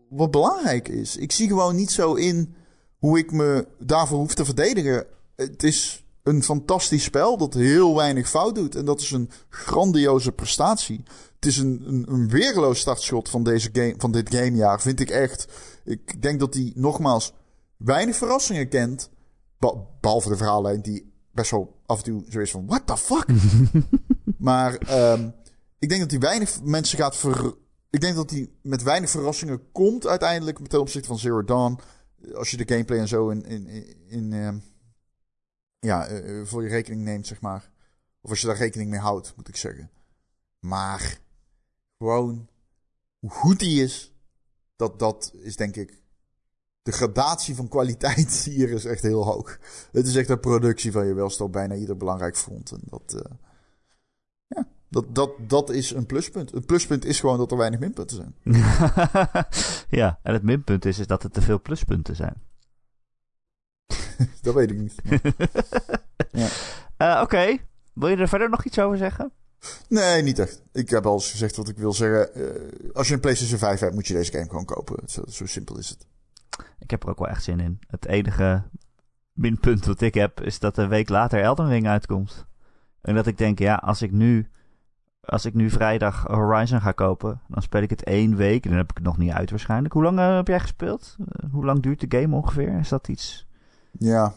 wat 0.09 0.31
belangrijk 0.31 0.87
is. 0.87 1.17
Ik 1.17 1.31
zie 1.31 1.47
gewoon 1.47 1.75
niet 1.75 1.91
zo 1.91 2.13
in 2.13 2.55
hoe 2.97 3.17
ik 3.17 3.31
me 3.31 3.67
daarvoor 3.79 4.17
hoef 4.17 4.33
te 4.33 4.45
verdedigen. 4.45 5.05
Het 5.35 5.63
is 5.63 6.05
een 6.23 6.43
fantastisch 6.43 7.03
spel 7.03 7.37
dat 7.37 7.53
heel 7.53 7.95
weinig 7.95 8.29
fout 8.29 8.55
doet. 8.55 8.75
En 8.75 8.85
dat 8.85 9.01
is 9.01 9.11
een 9.11 9.29
grandioze 9.49 10.31
prestatie. 10.31 11.03
Het 11.35 11.45
is 11.45 11.57
een, 11.57 11.83
een, 11.85 12.05
een 12.09 12.29
weerloos 12.29 12.79
startschot 12.79 13.29
van, 13.29 13.43
deze 13.43 13.69
game, 13.73 13.95
van 13.97 14.11
dit 14.11 14.35
gamejaar, 14.35 14.81
vind 14.81 14.99
ik 14.99 15.09
echt. 15.09 15.47
Ik 15.85 16.21
denk 16.21 16.39
dat 16.39 16.53
hij 16.53 16.71
nogmaals 16.75 17.33
weinig 17.77 18.15
verrassingen 18.15 18.67
kent. 18.67 19.11
Behalve 19.99 20.29
de 20.29 20.37
verhaallijn 20.37 20.81
die 20.81 21.13
best 21.31 21.51
wel 21.51 21.81
af 21.85 21.97
en 21.97 22.03
toe 22.03 22.23
zo 22.29 22.39
is 22.39 22.51
van... 22.51 22.65
What 22.65 22.87
the 22.87 22.97
fuck? 22.97 23.25
maar 24.37 24.91
um, 25.11 25.33
ik 25.79 25.89
denk 25.89 26.01
dat 26.01 26.11
hij 26.11 26.19
weinig 26.19 26.63
mensen 26.63 26.97
gaat 26.97 27.15
ver... 27.15 27.55
Ik 27.89 28.01
denk 28.01 28.15
dat 28.15 28.29
hij 28.29 28.49
met 28.61 28.83
weinig 28.83 29.09
verrassingen 29.09 29.71
komt 29.71 30.07
uiteindelijk... 30.07 30.67
ten 30.67 30.79
opzichte 30.79 31.07
van 31.07 31.19
Zero 31.19 31.43
Dawn. 31.43 31.79
Als 32.33 32.51
je 32.51 32.57
de 32.57 32.67
gameplay 32.67 32.99
en 32.99 33.07
zo 33.07 33.29
in... 33.29 33.45
in, 33.45 33.67
in, 33.67 33.95
in 34.07 34.33
ehm, 34.33 34.57
ja, 35.79 36.11
uh, 36.11 36.45
voor 36.45 36.63
je 36.63 36.69
rekening 36.69 37.01
neemt, 37.01 37.27
zeg 37.27 37.41
maar. 37.41 37.71
Of 38.21 38.29
als 38.29 38.41
je 38.41 38.47
daar 38.47 38.57
rekening 38.57 38.89
mee 38.89 38.99
houdt, 38.99 39.33
moet 39.35 39.47
ik 39.47 39.55
zeggen. 39.55 39.91
Maar 40.59 41.19
gewoon 41.97 42.49
hoe 43.19 43.29
goed 43.29 43.59
die 43.59 43.83
is, 43.83 44.13
dat, 44.75 44.99
dat 44.99 45.33
is 45.39 45.55
denk 45.55 45.75
ik. 45.75 46.02
De 46.83 46.91
gradatie 46.91 47.55
van 47.55 47.67
kwaliteit 47.67 48.31
hier 48.53 48.69
is 48.69 48.85
echt 48.85 49.01
heel 49.01 49.25
hoog. 49.25 49.57
Het 49.91 50.07
is 50.07 50.15
echt 50.15 50.29
een 50.29 50.39
productie 50.39 50.91
van 50.91 51.07
je 51.07 51.13
welstand 51.13 51.49
op 51.49 51.55
bijna 51.55 51.75
ieder 51.75 51.97
belangrijk 51.97 52.37
front. 52.37 52.71
En 52.71 52.81
dat, 52.83 53.13
uh, 53.15 53.31
ja, 54.47 54.67
dat, 54.89 55.15
dat, 55.15 55.31
dat 55.47 55.69
is 55.69 55.91
een 55.91 56.05
pluspunt. 56.05 56.53
Een 56.53 56.65
pluspunt 56.65 57.05
is 57.05 57.19
gewoon 57.19 57.37
dat 57.37 57.51
er 57.51 57.57
weinig 57.57 57.79
minpunten 57.79 58.15
zijn. 58.15 58.35
ja, 60.01 60.19
en 60.23 60.33
het 60.33 60.43
minpunt 60.43 60.85
is, 60.85 60.99
is 60.99 61.07
dat 61.07 61.23
er 61.23 61.31
te 61.31 61.41
veel 61.41 61.61
pluspunten 61.61 62.15
zijn. 62.15 62.41
dat 64.41 64.53
weet 64.53 64.71
ik 64.71 64.77
niet. 64.77 64.95
ja. 66.31 66.47
Uh, 66.97 67.21
Oké, 67.21 67.57
wil 67.93 68.09
je 68.09 68.15
er 68.15 68.27
verder 68.27 68.49
nog 68.49 68.65
iets 68.65 68.79
over 68.79 68.97
zeggen? 68.97 69.31
Nee, 69.87 70.23
niet 70.23 70.39
echt. 70.39 70.61
Ik 70.71 70.89
heb 70.89 71.05
al 71.05 71.13
eens 71.13 71.31
gezegd 71.31 71.55
wat 71.55 71.67
ik 71.67 71.77
wil 71.77 71.93
zeggen. 71.93 72.41
Uh, 72.41 72.93
als 72.93 73.07
je 73.07 73.13
een 73.13 73.19
PlayStation 73.19 73.59
5 73.59 73.79
hebt, 73.79 73.93
moet 73.93 74.07
je 74.07 74.13
deze 74.13 74.31
game 74.31 74.45
gewoon 74.45 74.65
kopen. 74.65 75.03
Zo, 75.05 75.23
zo, 75.27 75.45
simpel 75.45 75.77
is 75.77 75.89
het. 75.89 76.07
Ik 76.79 76.91
heb 76.91 77.03
er 77.03 77.09
ook 77.09 77.19
wel 77.19 77.27
echt 77.27 77.43
zin 77.43 77.59
in. 77.59 77.79
Het 77.87 78.05
enige 78.05 78.63
minpunt 79.33 79.85
wat 79.85 80.01
ik 80.01 80.13
heb, 80.13 80.41
is 80.41 80.59
dat 80.59 80.77
een 80.77 80.89
week 80.89 81.09
later 81.09 81.41
Elden 81.41 81.67
Ring 81.67 81.87
uitkomt. 81.87 82.45
En 83.01 83.15
dat 83.15 83.27
ik 83.27 83.37
denk, 83.37 83.59
ja, 83.59 83.75
als 83.75 84.01
ik 84.01 84.11
nu, 84.11 84.49
als 85.21 85.45
ik 85.45 85.53
nu 85.53 85.69
vrijdag 85.69 86.23
Horizon 86.27 86.81
ga 86.81 86.91
kopen, 86.91 87.41
dan 87.47 87.61
speel 87.61 87.81
ik 87.81 87.89
het 87.89 88.03
één 88.03 88.35
week. 88.35 88.63
En 88.63 88.69
dan 88.69 88.79
heb 88.79 88.89
ik 88.89 88.97
het 88.97 89.05
nog 89.05 89.17
niet 89.17 89.31
uit 89.31 89.49
waarschijnlijk. 89.49 89.93
Hoe 89.93 90.03
lang 90.03 90.19
uh, 90.19 90.35
heb 90.35 90.47
jij 90.47 90.59
gespeeld? 90.59 91.15
Uh, 91.19 91.51
hoe 91.51 91.65
lang 91.65 91.81
duurt 91.81 92.09
de 92.09 92.19
game 92.19 92.35
ongeveer? 92.35 92.79
Is 92.79 92.89
dat 92.89 93.07
iets? 93.07 93.47
Ja, 93.91 94.33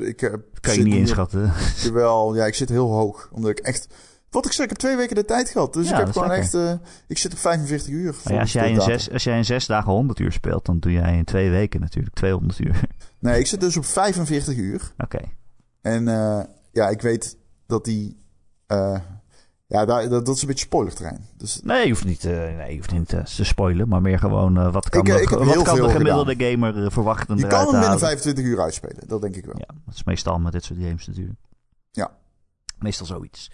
ik 0.00 0.20
heb... 0.20 0.42
Kan 0.60 0.74
je 0.74 0.82
niet 0.82 0.94
inschatten. 0.94 1.52
Jawel, 1.76 2.34
ja, 2.34 2.44
ik 2.44 2.54
zit 2.54 2.68
heel 2.68 2.90
hoog. 2.90 3.28
Omdat 3.32 3.50
ik 3.50 3.58
echt... 3.58 3.94
Wat 4.30 4.46
ik 4.46 4.52
zeg, 4.52 4.64
ik 4.64 4.70
heb 4.70 4.78
twee 4.78 4.96
weken 4.96 5.14
de 5.14 5.24
tijd 5.24 5.48
gehad. 5.48 5.72
Dus 5.72 5.90
ik 5.90 5.96
heb 5.96 6.12
gewoon 6.12 6.30
echt... 6.30 6.54
Uh, 6.54 6.72
ik 7.06 7.18
zit 7.18 7.32
op 7.32 7.38
45 7.38 7.88
uur. 7.88 8.16
Ja, 8.24 8.40
als, 8.40 8.52
jij 8.52 8.70
in 8.70 8.80
zes, 8.80 9.10
als 9.10 9.24
jij 9.24 9.36
in 9.36 9.44
zes 9.44 9.66
dagen 9.66 9.92
100 9.92 10.18
uur 10.18 10.32
speelt, 10.32 10.66
dan 10.66 10.78
doe 10.78 10.92
jij 10.92 11.16
in 11.16 11.24
twee 11.24 11.50
weken 11.50 11.80
natuurlijk 11.80 12.14
200 12.14 12.58
uur. 12.58 12.80
Nee, 13.18 13.38
ik 13.38 13.46
zit 13.46 13.60
dus 13.60 13.76
op 13.76 13.84
45 13.84 14.56
uur. 14.56 14.92
Oké. 14.98 15.18
En 15.80 16.06
uh, 16.06 16.40
ja, 16.72 16.88
ik 16.88 17.02
weet 17.02 17.36
dat 17.66 17.84
die... 17.84 18.22
Uh, 18.68 18.98
ja, 19.66 19.84
dat, 19.84 20.10
dat, 20.10 20.28
is 20.28 20.42
een 20.42 20.48
beetje 20.48 20.64
spoilerterrein. 20.64 21.26
Dus... 21.36 21.60
Nee, 21.62 21.82
je 21.82 21.88
hoeft 21.88 22.04
niet, 22.04 22.22
nee, 22.22 22.70
je 22.70 22.76
hoeft 22.76 22.92
niet 22.92 23.08
te 23.08 23.44
spoilen, 23.44 23.88
maar 23.88 24.02
meer 24.02 24.18
gewoon 24.18 24.72
wat 24.72 24.88
kan, 24.88 25.00
ik, 25.00 25.06
de, 25.06 25.22
ik 25.22 25.28
wat 25.28 25.62
kan 25.62 25.76
de 25.76 25.88
gemiddelde 25.88 26.32
gedaan. 26.32 26.50
gamer 26.50 26.92
verwachten. 26.92 27.36
Je 27.36 27.46
kan 27.46 27.70
hem 27.70 27.80
binnen 27.80 27.98
25 27.98 28.44
uur 28.44 28.60
uitspelen, 28.60 29.08
dat 29.08 29.20
denk 29.20 29.36
ik 29.36 29.44
wel. 29.44 29.58
Ja, 29.58 29.74
dat 29.86 29.94
is 29.94 30.04
meestal 30.04 30.38
met 30.38 30.52
dit 30.52 30.64
soort 30.64 30.78
games 30.78 31.06
natuurlijk. 31.06 31.38
Ja. 31.90 32.10
Meestal 32.78 33.06
zoiets. 33.06 33.50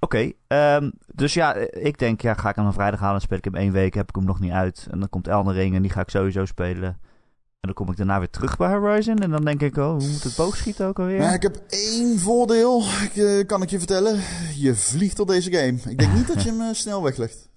Oké, 0.00 0.34
okay, 0.48 0.76
um, 0.76 0.92
dus 1.06 1.34
ja, 1.34 1.54
ik 1.70 1.98
denk, 1.98 2.20
ja, 2.20 2.34
ga 2.34 2.48
ik 2.48 2.56
hem 2.56 2.66
een 2.66 2.72
vrijdag 2.72 3.00
halen, 3.00 3.20
speel 3.20 3.38
ik 3.38 3.44
hem 3.44 3.54
één 3.54 3.72
week, 3.72 3.94
heb 3.94 4.08
ik 4.08 4.14
hem 4.14 4.24
nog 4.24 4.40
niet 4.40 4.52
uit. 4.52 4.86
En 4.90 4.98
dan 4.98 5.08
komt 5.08 5.28
Elden 5.28 5.54
Ring 5.54 5.74
en 5.74 5.82
die 5.82 5.90
ga 5.90 6.00
ik 6.00 6.10
sowieso 6.10 6.44
spelen. 6.44 6.98
En 7.60 7.74
dan 7.74 7.74
kom 7.74 7.90
ik 7.90 7.96
daarna 7.96 8.18
weer 8.18 8.30
terug 8.30 8.56
bij 8.56 8.68
Horizon. 8.68 9.18
En 9.18 9.30
dan 9.30 9.44
denk 9.44 9.62
ik, 9.62 9.76
oh, 9.76 9.84
hoe 9.84 10.08
moet 10.08 10.22
het 10.22 10.36
boogschieten 10.36 10.86
ook 10.86 10.98
alweer? 10.98 11.18
Nou, 11.18 11.34
ik 11.34 11.42
heb 11.42 11.62
één 11.68 12.18
voordeel, 12.18 12.80
ik, 12.80 13.16
uh, 13.16 13.46
kan 13.46 13.62
ik 13.62 13.70
je 13.70 13.78
vertellen. 13.78 14.20
Je 14.54 14.74
vliegt 14.74 15.20
op 15.20 15.28
deze 15.28 15.52
game. 15.52 15.78
Ik 15.90 15.98
denk 15.98 16.12
niet 16.12 16.26
dat 16.26 16.42
je 16.42 16.50
hem 16.50 16.60
uh, 16.60 16.72
snel 16.72 17.02
weglegt. 17.02 17.48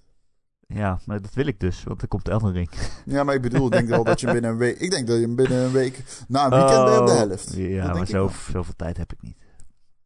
Ja, 0.66 0.98
maar 1.04 1.20
dat 1.20 1.34
wil 1.34 1.46
ik 1.46 1.60
dus, 1.60 1.84
want 1.84 2.02
er 2.02 2.08
komt 2.08 2.28
Elden 2.28 2.52
Ring. 2.52 2.70
Ja, 3.04 3.24
maar 3.24 3.34
ik 3.34 3.42
bedoel, 3.42 3.66
ik 3.66 3.72
denk 3.72 3.88
wel 3.88 4.04
dat 4.04 4.20
je 4.20 4.32
binnen 4.32 4.50
een 4.50 4.56
week... 4.56 4.78
Ik 4.78 4.90
denk 4.90 5.06
dat 5.06 5.16
je 5.16 5.22
hem 5.22 5.34
binnen 5.34 5.58
een 5.58 5.72
week... 5.72 6.02
Na 6.28 6.44
een 6.44 6.50
weekend 6.50 6.84
ben 6.84 6.92
je 6.92 7.00
op 7.00 7.06
de 7.06 7.12
Oh, 7.12 7.18
helft. 7.18 7.54
Ja, 7.54 7.92
maar 7.92 8.06
zo, 8.06 8.30
zoveel 8.52 8.76
tijd 8.76 8.96
heb 8.96 9.12
ik 9.12 9.22
niet. 9.22 9.36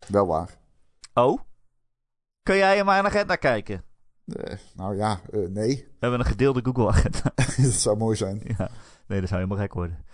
Wel 0.09 0.27
waar. 0.27 0.59
Oh? 1.15 1.41
Kun 2.47 2.57
jij 2.57 2.77
in 2.77 2.85
mijn 2.85 3.05
agenda 3.05 3.37
kijken? 3.37 3.85
Nou 4.75 4.97
ja, 4.97 5.21
eh, 5.31 5.49
nee. 5.49 5.77
We 5.77 5.97
hebben 5.99 6.21
een 6.21 6.27
gedeelde 6.27 6.65
Google-agenda. 6.65 7.33
dat 7.35 7.73
zou 7.73 7.97
mooi 7.97 8.17
zijn. 8.17 8.41
ja, 8.59 8.69
nee, 9.07 9.21
dat 9.21 9.29
zou 9.29 9.41
helemaal 9.41 9.65
gek 9.65 9.75
worden. 9.75 10.05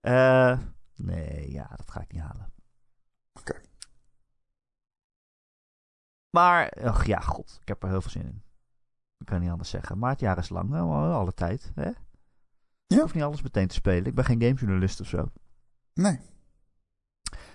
Eh, 0.00 0.58
nee, 0.96 1.52
ja, 1.52 1.70
dat 1.76 1.90
ga 1.90 2.00
ik 2.00 2.12
niet 2.12 2.22
halen. 2.22 2.52
Oké. 3.38 3.60
Maar, 6.30 6.70
ach 6.70 7.06
ja, 7.06 7.20
god, 7.20 7.58
ik 7.60 7.68
heb 7.68 7.82
er 7.82 7.88
heel 7.88 8.00
veel 8.00 8.10
zin 8.10 8.24
in. 8.26 8.42
Ik 9.18 9.26
kan 9.26 9.40
niet 9.40 9.50
anders 9.50 9.70
zeggen. 9.70 9.98
Maar 9.98 10.10
het 10.10 10.20
jaar 10.20 10.38
is 10.38 10.48
lang, 10.48 10.70
hè, 10.70 10.78
alle 10.80 11.34
tijd. 11.34 11.72
Hè? 11.74 11.84
Ja. 11.84 11.94
Ik 12.86 13.00
hoef 13.00 13.14
niet 13.14 13.22
alles 13.22 13.42
meteen 13.42 13.68
te 13.68 13.74
spelen. 13.74 14.06
Ik 14.06 14.14
ben 14.14 14.24
geen 14.24 14.40
gamejournalist 14.40 15.00
of 15.00 15.06
zo. 15.06 15.30
Nee. 15.94 16.20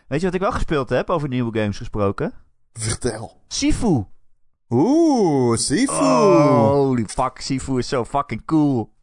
Weet 0.07 0.20
je 0.20 0.26
wat 0.26 0.36
ik 0.36 0.41
wel 0.41 0.51
gespeeld 0.51 0.89
heb, 0.89 1.10
over 1.10 1.28
nieuwe 1.28 1.60
games 1.60 1.78
gesproken? 1.78 2.34
Vertel. 2.74 3.32
Sifu. 3.47 4.05
Oeh, 4.70 5.57
Sifu. 5.57 5.93
Holy 5.93 7.05
fuck, 7.07 7.39
Sifu 7.41 7.78
is 7.78 7.88
zo 7.88 8.05
fucking 8.05 8.45
cool. 8.45 8.93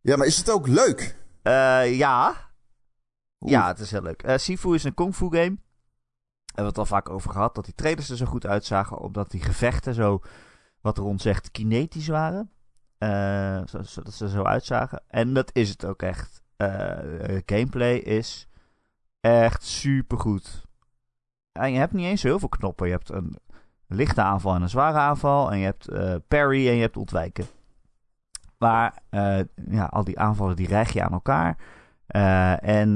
Ja, 0.00 0.16
maar 0.16 0.26
is 0.26 0.36
het 0.36 0.50
ook 0.50 0.66
leuk? 0.66 1.16
Eh, 1.42 1.96
ja. 1.98 2.28
Oeh. 3.40 3.50
Ja, 3.52 3.66
het 3.66 3.78
is 3.78 3.90
heel 3.90 4.02
leuk. 4.02 4.22
Eh, 4.22 4.36
Sifu 4.38 4.74
is 4.74 4.84
een 4.84 4.94
kung 4.94 5.14
fu 5.14 5.24
game. 5.26 5.58
Hebben 6.44 6.54
we 6.54 6.62
het 6.62 6.78
al 6.78 6.86
vaak 6.86 7.08
over 7.10 7.30
gehad. 7.30 7.54
Dat 7.54 7.64
die 7.64 7.74
trailers 7.74 8.10
er 8.10 8.16
zo 8.16 8.26
goed 8.26 8.46
uitzagen. 8.46 8.98
Omdat 8.98 9.30
die 9.30 9.42
gevechten 9.42 9.94
zo, 9.94 10.20
wat 10.80 10.98
Ron 10.98 11.18
zegt, 11.18 11.50
kinetisch 11.50 12.08
waren. 12.08 12.50
Eh, 12.98 13.62
zo, 13.66 13.82
zo- 13.82 14.02
dat 14.02 14.14
ze 14.14 14.24
er 14.24 14.30
zo 14.30 14.42
uitzagen. 14.42 15.02
En 15.08 15.34
dat 15.34 15.50
is 15.54 15.68
het 15.68 15.84
ook 15.84 16.02
echt. 16.02 16.42
Eh, 16.56 16.98
gameplay 17.46 17.94
is 17.96 18.48
echt 19.20 19.64
super 19.64 20.18
goed. 20.18 20.68
En 21.60 21.72
je 21.72 21.78
hebt 21.78 21.92
niet 21.92 22.06
eens 22.06 22.22
heel 22.22 22.38
veel 22.38 22.48
knoppen. 22.48 22.86
Je 22.86 22.92
hebt 22.92 23.10
een 23.10 23.36
lichte 23.86 24.22
aanval 24.22 24.54
en 24.54 24.62
een 24.62 24.68
zware 24.68 24.98
aanval. 24.98 25.52
En 25.52 25.58
je 25.58 25.64
hebt 25.64 25.88
eh, 25.88 26.14
parry 26.28 26.68
en 26.68 26.74
je 26.74 26.80
hebt 26.80 26.96
ontwijken. 26.96 27.44
Maar 28.58 28.94
eh, 29.08 29.38
ja, 29.68 29.84
al 29.84 30.04
die 30.04 30.18
aanvallen 30.18 30.56
die 30.56 30.68
je 30.68 31.02
aan 31.02 31.12
elkaar. 31.12 31.56
Eh, 32.06 32.68
en 32.68 32.88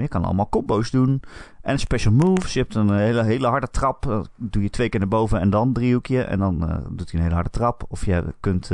je 0.00 0.08
kan 0.08 0.24
allemaal 0.24 0.48
combo's 0.48 0.90
doen. 0.90 1.22
En 1.62 1.78
special 1.78 2.12
moves. 2.12 2.52
Je 2.52 2.60
hebt 2.60 2.74
een 2.74 2.90
hele, 2.90 3.22
hele 3.22 3.46
harde 3.46 3.70
trap. 3.70 4.02
Dat 4.02 4.30
doe 4.36 4.62
je 4.62 4.70
twee 4.70 4.88
keer 4.88 5.00
naar 5.00 5.08
boven 5.08 5.40
en 5.40 5.50
dan 5.50 5.72
driehoekje. 5.72 6.22
En 6.22 6.38
dan 6.38 6.58
doet 6.90 7.10
hij 7.10 7.14
een 7.14 7.22
hele 7.22 7.34
harde 7.34 7.50
trap. 7.50 7.84
Of 7.88 8.04
je 8.04 8.34
kunt 8.40 8.66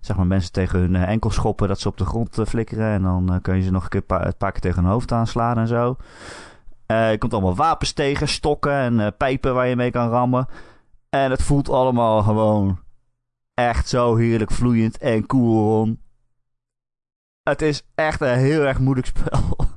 zeg 0.00 0.16
maar 0.16 0.26
mensen 0.26 0.52
tegen 0.52 0.78
hun 0.78 0.94
enkel 0.94 1.30
schoppen. 1.30 1.68
Dat 1.68 1.80
ze 1.80 1.88
op 1.88 1.96
de 1.96 2.04
grond 2.04 2.38
flikkeren. 2.46 2.92
En 2.92 3.02
dan 3.02 3.38
kun 3.42 3.56
je 3.56 3.62
ze 3.62 3.70
nog 3.70 3.82
een 3.82 3.88
keer 3.88 4.02
een 4.06 4.36
paar 4.36 4.52
keer 4.52 4.60
tegen 4.60 4.82
hun 4.82 4.92
hoofd 4.92 5.12
aanslaan 5.12 5.58
en 5.58 5.68
zo. 5.68 5.96
Eh, 6.92 7.10
je 7.10 7.18
komt 7.18 7.32
allemaal 7.32 7.54
wapens 7.54 7.92
tegen. 7.92 8.28
Stokken 8.28 8.72
en 8.72 9.00
eh, 9.00 9.06
pijpen 9.16 9.54
waar 9.54 9.66
je 9.66 9.76
mee 9.76 9.90
kan 9.90 10.08
rammen. 10.08 10.46
En 11.08 11.30
het 11.30 11.42
voelt 11.42 11.68
allemaal 11.68 12.22
gewoon 12.22 12.80
echt 13.54 13.88
zo 13.88 14.16
heerlijk 14.16 14.50
vloeiend 14.50 14.98
en 14.98 15.26
cool. 15.26 15.96
Het 17.42 17.62
is 17.62 17.86
echt 17.94 18.20
een 18.20 18.38
heel 18.38 18.62
erg 18.62 18.78
moeilijk 18.78 19.06
spel. 19.06 19.56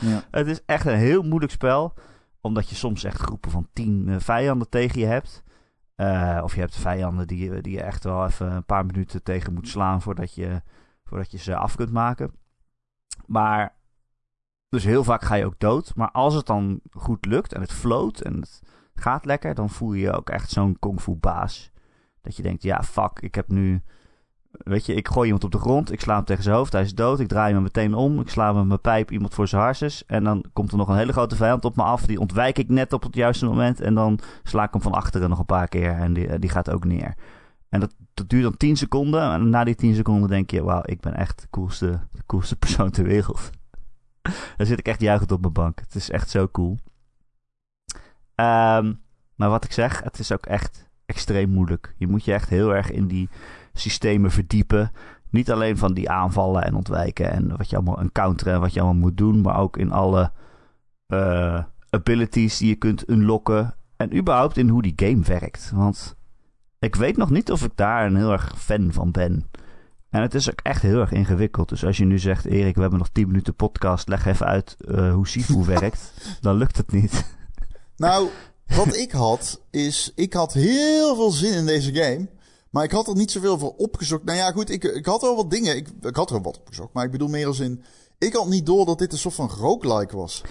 Ja. 0.00 0.22
Het 0.30 0.46
is 0.46 0.64
echt 0.64 0.86
een 0.86 0.96
heel 0.96 1.22
moeilijk 1.22 1.52
spel. 1.52 1.94
Omdat 2.40 2.68
je 2.68 2.74
soms 2.74 3.04
echt 3.04 3.20
groepen 3.20 3.50
van 3.50 3.68
tien 3.72 4.08
eh, 4.08 4.16
vijanden 4.18 4.68
tegen 4.68 5.00
je 5.00 5.06
hebt. 5.06 5.42
Eh, 5.94 6.40
of 6.42 6.54
je 6.54 6.60
hebt 6.60 6.76
vijanden 6.76 7.26
die, 7.26 7.50
je- 7.52 7.60
die 7.60 7.72
je 7.72 7.82
echt 7.82 8.04
wel 8.04 8.24
even 8.26 8.52
een 8.52 8.64
paar 8.64 8.86
minuten 8.86 9.22
tegen 9.22 9.54
moet 9.54 9.68
slaan 9.68 10.02
voordat 10.02 10.34
je, 10.34 10.62
voordat 11.04 11.30
je 11.30 11.38
ze 11.38 11.56
af 11.56 11.76
kunt 11.76 11.92
maken. 11.92 12.32
Maar, 13.26 13.76
dus 14.68 14.84
heel 14.84 15.04
vaak 15.04 15.22
ga 15.22 15.34
je 15.34 15.44
ook 15.44 15.58
dood. 15.58 15.92
Maar 15.94 16.10
als 16.10 16.34
het 16.34 16.46
dan 16.46 16.80
goed 16.90 17.26
lukt 17.26 17.52
en 17.52 17.60
het 17.60 17.72
float 17.72 18.20
en 18.20 18.34
het 18.34 18.60
gaat 18.94 19.24
lekker, 19.24 19.54
dan 19.54 19.70
voel 19.70 19.92
je 19.92 20.00
je 20.00 20.12
ook 20.12 20.30
echt 20.30 20.50
zo'n 20.50 20.76
kung 20.78 21.00
fu 21.00 21.14
baas. 21.14 21.70
Dat 22.22 22.36
je 22.36 22.42
denkt, 22.42 22.62
ja 22.62 22.82
fuck, 22.82 23.20
ik 23.20 23.34
heb 23.34 23.48
nu... 23.48 23.82
Weet 24.50 24.86
je, 24.86 24.94
ik 24.94 25.08
gooi 25.08 25.24
iemand 25.24 25.44
op 25.44 25.50
de 25.50 25.58
grond, 25.58 25.92
ik 25.92 26.00
sla 26.00 26.14
hem 26.14 26.24
tegen 26.24 26.42
zijn 26.42 26.56
hoofd, 26.56 26.72
hij 26.72 26.82
is 26.82 26.94
dood. 26.94 27.20
Ik 27.20 27.28
draai 27.28 27.52
hem 27.52 27.62
meteen 27.62 27.94
om, 27.94 28.20
ik 28.20 28.28
sla 28.28 28.46
hem 28.46 28.54
met 28.56 28.66
mijn 28.66 28.80
pijp 28.80 29.10
iemand 29.10 29.34
voor 29.34 29.48
zijn 29.48 29.62
harses. 29.62 30.06
En 30.06 30.24
dan 30.24 30.44
komt 30.52 30.70
er 30.70 30.78
nog 30.78 30.88
een 30.88 30.96
hele 30.96 31.12
grote 31.12 31.36
vijand 31.36 31.64
op 31.64 31.76
me 31.76 31.82
af. 31.82 32.06
Die 32.06 32.20
ontwijk 32.20 32.58
ik 32.58 32.68
net 32.68 32.92
op 32.92 33.02
het 33.02 33.14
juiste 33.14 33.46
moment. 33.46 33.80
En 33.80 33.94
dan 33.94 34.18
sla 34.42 34.64
ik 34.64 34.72
hem 34.72 34.82
van 34.82 34.92
achteren 34.92 35.28
nog 35.28 35.38
een 35.38 35.44
paar 35.44 35.68
keer 35.68 35.90
en 35.90 36.12
die, 36.12 36.38
die 36.38 36.50
gaat 36.50 36.70
ook 36.70 36.84
neer. 36.84 37.14
En 37.68 37.80
dat, 37.80 37.94
dat 38.14 38.28
duurt 38.28 38.42
dan 38.42 38.56
10 38.56 38.76
seconden. 38.76 39.32
En 39.32 39.48
na 39.48 39.64
die 39.64 39.74
10 39.74 39.94
seconden 39.94 40.28
denk 40.28 40.50
je, 40.50 40.62
wauw, 40.62 40.82
ik 40.84 41.00
ben 41.00 41.14
echt 41.14 41.40
de 41.40 41.46
coolste, 41.50 42.00
de 42.12 42.22
coolste 42.26 42.56
persoon 42.56 42.90
ter 42.90 43.04
wereld. 43.04 43.50
dan 44.56 44.66
zit 44.66 44.78
ik 44.78 44.86
echt 44.86 45.00
juichend 45.00 45.32
op 45.32 45.40
mijn 45.40 45.52
bank. 45.52 45.80
Het 45.80 45.94
is 45.94 46.10
echt 46.10 46.30
zo 46.30 46.48
cool. 46.48 46.78
Ehm, 48.34 48.92
maar 49.34 49.48
wat 49.48 49.64
ik 49.64 49.72
zeg, 49.72 50.02
het 50.02 50.18
is 50.18 50.32
ook 50.32 50.46
echt 50.46 50.88
extreem 51.06 51.50
moeilijk. 51.50 51.94
Je 51.96 52.06
moet 52.06 52.24
je 52.24 52.32
echt 52.32 52.48
heel 52.48 52.74
erg 52.74 52.90
in 52.90 53.06
die 53.06 53.28
systemen 53.72 54.30
verdiepen. 54.30 54.92
Niet 55.30 55.50
alleen 55.50 55.78
van 55.78 55.94
die 55.94 56.10
aanvallen 56.10 56.64
en 56.64 56.74
ontwijken 56.74 57.30
en 57.30 57.56
wat 57.56 57.70
je 57.70 57.76
allemaal 57.76 58.00
een 58.00 58.12
counteren 58.12 58.54
en 58.54 58.60
wat 58.60 58.72
je 58.72 58.80
allemaal 58.80 59.00
moet 59.00 59.16
doen, 59.16 59.40
maar 59.40 59.58
ook 59.58 59.76
in 59.76 59.92
alle 59.92 60.32
eh, 61.06 61.62
abilities 61.90 62.58
die 62.58 62.68
je 62.68 62.74
kunt 62.74 63.10
unlocken 63.10 63.74
en 63.96 64.16
überhaupt 64.16 64.56
in 64.56 64.68
hoe 64.68 64.82
die 64.82 64.92
game 64.96 65.22
werkt. 65.22 65.70
Want 65.74 66.16
ik 66.78 66.94
weet 66.94 67.16
nog 67.16 67.30
niet 67.30 67.50
of 67.50 67.64
ik 67.64 67.72
daar 67.74 68.06
een 68.06 68.16
heel 68.16 68.32
erg 68.32 68.54
fan 68.56 68.92
van 68.92 69.10
ben. 69.10 69.50
En 70.10 70.22
het 70.22 70.34
is 70.34 70.50
ook 70.50 70.60
echt 70.62 70.82
heel 70.82 71.00
erg 71.00 71.12
ingewikkeld. 71.12 71.68
Dus 71.68 71.84
als 71.84 71.96
je 71.96 72.04
nu 72.04 72.18
zegt, 72.18 72.44
Erik, 72.44 72.74
we 72.74 72.80
hebben 72.80 72.98
nog 72.98 73.08
10 73.12 73.26
minuten 73.26 73.54
podcast, 73.54 74.08
leg 74.08 74.26
even 74.26 74.46
uit 74.46 74.76
eh, 74.88 75.12
hoe 75.12 75.28
Sifu 75.28 75.64
werkt, 75.78 76.12
dan 76.40 76.56
lukt 76.56 76.76
het 76.76 76.92
niet. 76.92 77.24
Nou, 77.96 78.28
wat 78.76 78.96
ik 78.96 79.10
had, 79.10 79.60
is... 79.70 80.12
Ik 80.14 80.32
had 80.32 80.52
heel 80.52 81.14
veel 81.14 81.30
zin 81.30 81.52
in 81.52 81.66
deze 81.66 81.94
game. 81.94 82.28
Maar 82.70 82.84
ik 82.84 82.90
had 82.90 83.08
er 83.08 83.14
niet 83.14 83.30
zoveel 83.30 83.58
voor 83.58 83.74
opgezocht. 83.76 84.24
Nou 84.24 84.38
ja, 84.38 84.50
goed, 84.50 84.70
ik, 84.70 84.84
ik 84.84 85.06
had 85.06 85.20
wel 85.20 85.36
wat 85.36 85.50
dingen. 85.50 85.76
Ik, 85.76 85.88
ik 86.02 86.16
had 86.16 86.30
er 86.30 86.42
wat 86.42 86.58
opgezocht. 86.58 86.92
Maar 86.92 87.04
ik 87.04 87.10
bedoel 87.10 87.28
meer 87.28 87.46
als 87.46 87.60
in... 87.60 87.82
Ik 88.18 88.32
had 88.32 88.48
niet 88.48 88.66
door 88.66 88.86
dat 88.86 88.98
dit 88.98 89.12
een 89.12 89.18
soort 89.18 89.34
van 89.34 89.48
roguelike 89.48 90.16
was. 90.16 90.42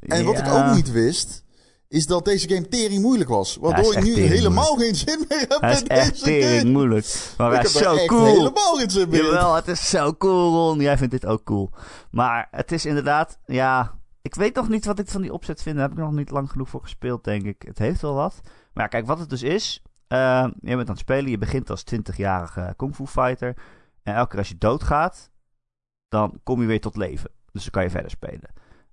En 0.00 0.24
wat 0.24 0.38
ik 0.38 0.48
ook 0.48 0.74
niet 0.74 0.90
wist... 0.90 1.42
Is 1.90 2.06
dat 2.06 2.24
deze 2.24 2.48
game 2.48 2.68
tering 2.68 3.02
moeilijk 3.02 3.30
was. 3.30 3.56
Waardoor 3.56 3.96
ik 3.96 4.04
nu 4.04 4.14
helemaal 4.14 4.76
geen 4.76 4.94
zin 4.94 5.24
meer 5.28 5.38
heb 5.48 5.60
Hij 5.60 5.72
is 5.72 5.80
in 5.82 5.88
echt 5.88 6.10
deze 6.10 6.24
tering 6.24 6.60
game. 6.60 6.70
moeilijk. 6.70 7.34
Maar 7.36 7.52
ik 7.52 7.62
is 7.62 7.74
er 7.74 7.82
zo 7.82 7.94
echt 7.94 8.06
cool. 8.06 8.24
helemaal 8.24 8.76
geen 8.76 8.90
zin 8.90 9.08
meer. 9.08 9.24
Jawel, 9.24 9.54
het 9.54 9.68
is 9.68 9.90
zo 9.90 10.14
cool, 10.14 10.52
Ron. 10.52 10.80
Jij 10.80 10.96
vindt 10.98 11.12
dit 11.12 11.26
ook 11.26 11.44
cool. 11.44 11.70
Maar 12.10 12.48
het 12.50 12.72
is 12.72 12.86
inderdaad, 12.86 13.38
ja... 13.46 13.98
Ik 14.22 14.34
weet 14.34 14.54
nog 14.54 14.68
niet 14.68 14.84
wat 14.84 14.98
ik 14.98 15.08
van 15.08 15.22
die 15.22 15.32
opzet 15.32 15.62
vind. 15.62 15.76
Daar 15.76 15.88
heb 15.88 15.98
ik 15.98 16.04
nog 16.04 16.12
niet 16.12 16.30
lang 16.30 16.50
genoeg 16.50 16.68
voor 16.68 16.82
gespeeld, 16.82 17.24
denk 17.24 17.42
ik. 17.44 17.62
Het 17.66 17.78
heeft 17.78 18.00
wel 18.00 18.14
wat. 18.14 18.40
Maar 18.72 18.82
ja, 18.84 18.88
kijk, 18.88 19.06
wat 19.06 19.18
het 19.18 19.30
dus 19.30 19.42
is... 19.42 19.82
eh, 20.08 20.46
je 20.60 20.76
bent 20.76 20.80
aan 20.88 20.94
het 20.94 20.98
spelen. 20.98 21.30
Je 21.30 21.38
begint 21.38 21.70
als 21.70 21.84
20-jarige 21.94 22.74
kung 22.76 22.94
fu 22.94 23.06
fighter. 23.06 23.54
En 24.02 24.14
elke 24.14 24.28
keer 24.28 24.38
als 24.38 24.48
je 24.48 24.58
doodgaat... 24.58 25.30
dan 26.08 26.40
kom 26.42 26.60
je 26.60 26.66
weer 26.66 26.80
tot 26.80 26.96
leven. 26.96 27.30
Dus 27.52 27.62
dan 27.62 27.70
kan 27.70 27.82
je 27.82 27.90
verder 27.90 28.10
spelen. 28.10 28.50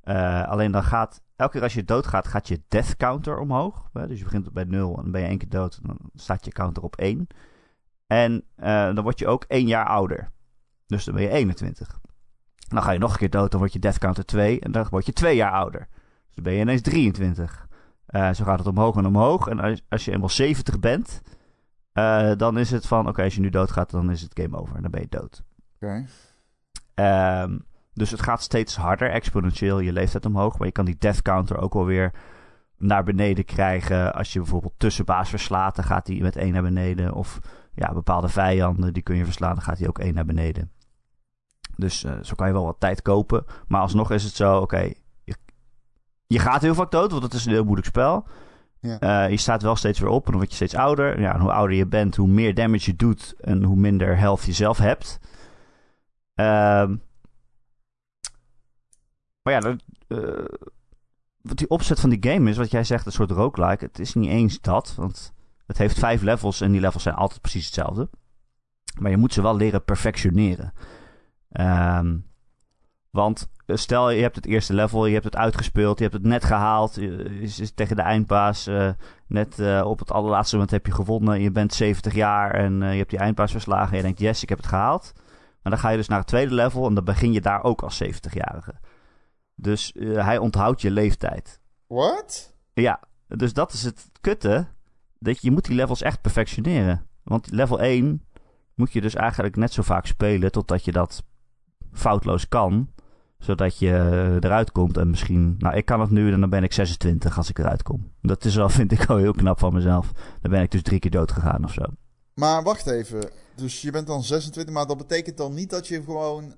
Eh, 0.08 0.48
alleen 0.48 0.72
dan 0.72 0.84
gaat... 0.84 1.22
Elke 1.36 1.52
keer 1.52 1.62
als 1.62 1.74
je 1.74 1.84
doodgaat, 1.84 2.28
gaat 2.28 2.48
je 2.48 2.62
death 2.68 2.98
counter 2.98 3.40
omhoog. 3.40 3.90
Hè? 3.94 4.08
Dus 4.08 4.18
je 4.18 4.24
begint 4.24 4.54
bij 4.54 4.64
0 4.64 4.96
en 4.96 5.02
dan 5.02 5.12
ben 5.12 5.22
je 5.22 5.28
één 5.28 5.38
keer 5.38 5.50
dood. 5.50 5.80
En 5.82 5.88
dan 5.88 5.98
staat 6.14 6.46
je 6.46 6.52
counter 6.52 6.84
op 6.84 6.96
1. 6.96 7.28
En 8.08 8.44
eh, 8.56 8.94
dan 8.94 9.04
word 9.04 9.20
je 9.20 9.28
ook 9.28 9.44
één 9.44 9.68
jaar 9.68 9.86
ouder. 9.86 10.32
Dus 10.86 11.06
dan 11.06 11.14
ben 11.14 11.24
je 11.24 11.30
21. 11.30 12.00
Dan 12.68 12.84
ga 12.84 12.92
je 12.92 13.00
nog 13.00 13.12
een 13.12 13.18
keer 13.18 13.30
dood, 13.30 13.52
dan 13.52 13.60
word 13.60 13.74
je 13.74 13.80
death 13.80 13.98
counter 13.98 14.26
2. 14.26 14.60
En 14.60 14.72
dan 14.72 14.88
word 14.90 15.06
je 15.06 15.14
twee 15.14 15.36
jaar 15.36 15.52
ouder. 15.52 15.88
Dus 16.26 16.36
dan 16.36 16.44
ben 16.44 16.54
je 16.54 16.60
ineens 16.60 16.82
23. 16.82 17.68
Eh, 18.06 18.34
zo 18.34 18.44
gaat 18.44 18.58
het 18.58 18.68
omhoog 18.68 18.96
en 18.98 19.06
omhoog. 19.06 19.48
En 19.48 19.60
als, 19.60 19.84
als 19.90 20.06
je 20.06 20.12
eenmaal 20.12 20.30
70 20.30 20.80
bent, 20.80 21.22
dan 22.38 22.58
is 22.58 22.72
het 22.72 22.88
van... 22.88 23.08
Oké, 23.08 23.24
als 23.24 23.36
je 23.36 23.42
nu 23.42 23.50
doodgaat, 23.50 23.92
dan 23.92 24.12
is 24.12 24.22
het 24.22 24.40
game 24.40 24.58
over. 24.58 24.76
En 24.76 24.82
dan 24.82 24.92
ben 24.92 25.02
je 25.02 25.08
dood. 25.10 25.44
Oké. 25.76 26.06
Ehm, 26.94 27.58
dus 27.98 28.12
het 28.12 28.22
gaat 28.22 28.42
steeds 28.42 28.76
harder, 28.76 29.12
exponentieel 29.12 29.80
je 29.80 29.92
leeftijd 29.92 30.26
omhoog. 30.26 30.58
Maar 30.58 30.68
je 30.68 30.74
kan 30.74 30.86
die 30.86 30.98
death 31.00 31.22
counter 31.22 31.58
ook 31.58 31.74
wel 31.74 31.86
weer 31.86 32.12
naar 32.78 33.04
beneden 33.04 33.46
krijgen. 33.46 34.14
Als 34.14 34.34
je 34.34 34.40
bijvoorbeeld 34.40 34.74
tussenbaas 34.78 35.30
verslaat, 35.30 35.76
dan 35.76 35.86
gaat 35.86 36.06
die 36.06 36.22
met 36.22 36.36
één 36.36 36.54
naar 36.54 36.62
beneden. 36.62 37.14
Of 37.14 37.40
ja, 37.74 37.94
bepaalde 37.94 38.28
vijanden, 38.28 38.94
die 38.94 39.04
kun 39.04 39.16
je 39.16 39.26
verslaan, 39.26 39.54
dan 39.54 39.64
gaat 39.64 39.78
die 39.78 39.88
ook 39.88 40.00
één 40.00 40.14
naar 40.14 40.26
beneden. 40.26 40.72
Dus 41.76 42.04
eh, 42.04 42.14
zo 42.22 42.36
kan 42.36 42.48
je 42.48 42.54
wel 42.54 42.66
wat 42.66 42.80
tijd 42.80 43.02
kopen. 43.02 43.46
Maar 43.68 43.82
alsnog 43.82 44.12
is 44.12 44.24
het 44.24 44.36
zo, 44.36 44.58
oké, 44.58 44.92
je, 45.24 45.36
je 46.28 46.40
gaat 46.40 46.62
heel 46.62 46.76
vaak 46.76 46.92
dood, 46.92 47.12
want 47.12 47.24
het 47.24 47.34
is 47.34 47.46
een 47.46 47.52
heel 47.52 47.64
moeilijk 47.64 47.88
spel. 47.88 48.28
Ja. 48.80 49.00
Eh, 49.00 49.30
je 49.30 49.38
staat 49.38 49.62
wel 49.62 49.76
steeds 49.76 50.00
weer 50.00 50.10
op 50.10 50.26
en 50.26 50.32
dan 50.32 50.40
word 50.40 50.50
je 50.50 50.56
steeds 50.56 50.76
ouder. 50.76 51.20
Ja, 51.20 51.34
en 51.34 51.40
hoe 51.40 51.52
ouder 51.52 51.78
je 51.78 51.86
bent, 51.86 52.16
hoe 52.16 52.28
meer 52.28 52.54
damage 52.54 52.92
je 52.92 52.96
doet 52.96 53.36
en 53.40 53.64
hoe 53.64 53.76
minder 53.76 54.18
health 54.18 54.44
je 54.44 54.54
zelf 54.54 54.78
hebt. 54.78 55.20
Ehm, 56.36 56.96
maar 59.48 59.62
ja, 59.62 59.78
eh, 60.08 60.46
wat 61.42 61.58
die 61.58 61.70
opzet 61.70 62.00
van 62.00 62.10
die 62.10 62.32
game 62.32 62.50
is, 62.50 62.58
wat 62.58 62.72
jij 62.72 62.84
zegt, 62.84 63.06
een 63.06 63.12
soort 63.12 63.32
roguelike. 63.32 63.86
Het 63.86 64.00
is 64.00 64.14
niet 64.14 64.30
eens 64.30 64.62
dat, 64.62 64.94
want 64.96 65.34
het 65.66 65.78
heeft 65.78 66.00
vijf 66.00 66.22
levels 66.22 66.62
en 66.62 66.72
die 66.72 66.82
levels 66.82 67.04
zijn 67.04 67.16
altijd 67.16 67.42
precies 67.42 67.66
hetzelfde. 67.66 68.10
Maar 69.00 69.12
je 69.12 69.18
moet 69.18 69.34
ze 69.34 69.42
wel 69.42 69.56
leren 69.56 69.84
perfectioneren. 69.84 70.74
Ehm, 71.52 72.18
want 73.10 73.50
eh, 73.66 73.76
stel 73.76 74.10
je 74.10 74.22
hebt 74.22 74.36
het 74.36 74.46
eerste 74.46 74.74
level, 74.74 75.06
je 75.06 75.14
hebt 75.14 75.26
het 75.26 75.36
uitgespeeld, 75.36 75.98
je 75.98 76.04
hebt 76.04 76.16
het 76.16 76.26
net 76.26 76.44
gehaald. 76.44 76.96
Je 76.96 77.40
is, 77.40 77.72
tegen 77.76 77.96
de 77.96 78.02
eindpaas. 78.02 78.68
Uh, 78.68 78.90
net 79.28 79.82
op 79.84 80.00
het 80.00 80.12
allerlaatste 80.12 80.56
moment 80.56 80.72
heb 80.74 80.86
je 80.86 80.92
gewonnen. 80.92 81.42
Je 81.42 81.52
bent 81.52 81.74
70 81.74 82.14
jaar 82.14 82.52
en 82.52 82.74
je 82.74 82.98
hebt 82.98 83.10
die 83.10 83.20
eindpaas 83.20 83.52
verslagen. 83.52 83.92
En 83.92 83.98
je 83.98 84.04
denkt, 84.04 84.20
yes, 84.20 84.44
ik 84.44 84.50
heb 84.50 84.58
het 84.58 84.68
gehaald. 84.68 85.14
Maar 85.62 85.72
dan 85.72 85.80
ga 85.80 85.90
je 85.90 85.98
dus 85.98 86.08
naar 86.08 86.20
het 86.20 86.28
tweede 86.28 86.54
level 86.54 86.88
en 86.88 86.94
dan 86.94 87.04
begin 87.04 87.34
je 87.34 87.42
daar 87.42 87.64
ook 87.64 87.82
als 87.82 88.04
70-jarige. 88.04 88.74
Dus 89.60 89.94
hij 90.00 90.38
onthoudt 90.38 90.82
je 90.82 90.92
leeftijd. 90.92 91.60
Wat? 91.88 92.54
Ja, 92.74 93.00
dus 93.28 93.54
dat 93.54 93.74
is 93.74 93.84
het 93.84 94.10
kutte. 94.22 94.68
Dat 95.20 95.36
je, 95.36 95.48
je 95.48 95.52
moet 95.52 95.66
die 95.66 95.76
levels 95.76 96.02
echt 96.02 96.22
perfectioneren. 96.22 97.08
Want 97.24 97.52
level 97.52 97.80
1 97.80 98.24
moet 98.74 98.94
je 98.94 99.02
dus 99.02 99.16
eigenlijk 99.16 99.56
net 99.56 99.74
zo 99.74 99.82
vaak 99.82 100.06
spelen 100.06 100.52
totdat 100.52 100.86
je 100.86 100.92
dat 100.92 101.24
foutloos 101.92 102.48
kan. 102.48 102.90
Zodat 103.38 103.78
je 103.78 103.92
eruit 104.40 104.72
komt 104.72 104.98
en 104.98 105.10
misschien... 105.10 105.56
Nou, 105.58 105.76
ik 105.76 105.86
kan 105.86 106.00
het 106.00 106.10
nu 106.10 106.34
en 106.34 106.40
dan 106.40 106.50
ben 106.50 106.64
ik 106.64 106.74
26 106.74 107.38
als 107.38 107.50
ik 107.50 107.60
eruit 107.60 107.84
kom. 107.84 108.12
Dat 108.22 108.46
is 108.46 108.56
wel, 108.56 108.70
vind 108.80 108.92
ik 108.92 109.02
wel 109.02 109.18
heel 109.18 109.32
knap 109.34 109.60
van 109.60 109.74
mezelf. 109.74 110.12
Dan 110.42 110.52
ben 110.52 110.62
ik 110.62 110.72
dus 110.72 110.82
drie 110.82 111.00
keer 111.00 111.12
dood 111.12 111.32
gegaan 111.32 111.64
of 111.64 111.74
zo. 111.74 111.84
Maar 112.34 112.64
wacht 112.64 112.88
even. 112.88 113.30
Dus 113.56 113.82
je 113.82 113.92
bent 113.92 114.08
dan 114.08 114.24
26, 114.24 114.74
maar 114.74 114.88
dat 114.88 114.98
betekent 114.98 115.38
dan 115.38 115.54
niet 115.54 115.70
dat 115.70 115.88
je 115.88 116.04
gewoon... 116.04 116.56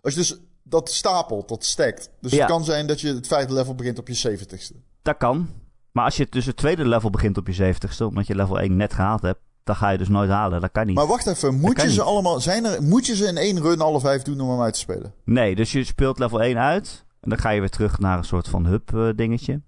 Als 0.00 0.14
je 0.14 0.20
dus 0.20 0.40
dat 0.68 0.90
stapelt, 0.90 1.48
dat 1.48 1.64
stekt. 1.64 2.10
Dus 2.20 2.32
het 2.32 2.44
kan 2.44 2.64
zijn 2.64 2.86
dat 2.86 3.00
je 3.00 3.14
het 3.14 3.26
vijfde 3.26 3.54
level 3.54 3.74
begint 3.74 3.98
op 3.98 4.08
je 4.08 4.38
70ste. 4.38 4.76
Dat 5.02 5.16
kan. 5.16 5.48
Maar 5.92 6.04
als 6.04 6.16
je 6.16 6.26
dus 6.30 6.46
het 6.46 6.56
tweede 6.56 6.88
level 6.88 7.10
begint 7.10 7.36
op 7.36 7.46
je 7.46 7.74
70ste, 7.74 8.06
omdat 8.06 8.26
je 8.26 8.34
level 8.34 8.60
1 8.60 8.76
net 8.76 8.92
gehaald 8.92 9.22
hebt, 9.22 9.40
dan 9.64 9.76
ga 9.76 9.88
je 9.88 9.98
dus 9.98 10.08
nooit 10.08 10.30
halen. 10.30 10.60
Dat 10.60 10.72
kan 10.72 10.86
niet. 10.86 10.96
Maar 10.96 11.06
wacht 11.06 11.26
even, 11.26 11.60
moet 11.60 11.82
je 11.82 11.92
ze 11.92 12.02
allemaal. 12.02 12.40
Zijn 12.40 12.64
er, 12.64 12.82
moet 12.82 13.06
je 13.06 13.16
ze 13.16 13.26
in 13.26 13.36
één 13.36 13.60
run 13.60 13.80
alle 13.80 14.00
vijf 14.00 14.22
doen 14.22 14.40
om 14.40 14.50
hem 14.50 14.60
uit 14.60 14.72
te 14.72 14.78
spelen? 14.78 15.14
Nee, 15.24 15.54
dus 15.54 15.72
je 15.72 15.84
speelt 15.84 16.18
level 16.18 16.42
1 16.42 16.58
uit. 16.58 17.04
En 17.20 17.30
dan 17.30 17.38
ga 17.38 17.50
je 17.50 17.60
weer 17.60 17.70
terug 17.70 17.98
naar 17.98 18.18
een 18.18 18.24
soort 18.24 18.48
van 18.48 18.66
hub 18.66 18.90
uh, 18.94 19.08
dingetje. 19.16 19.62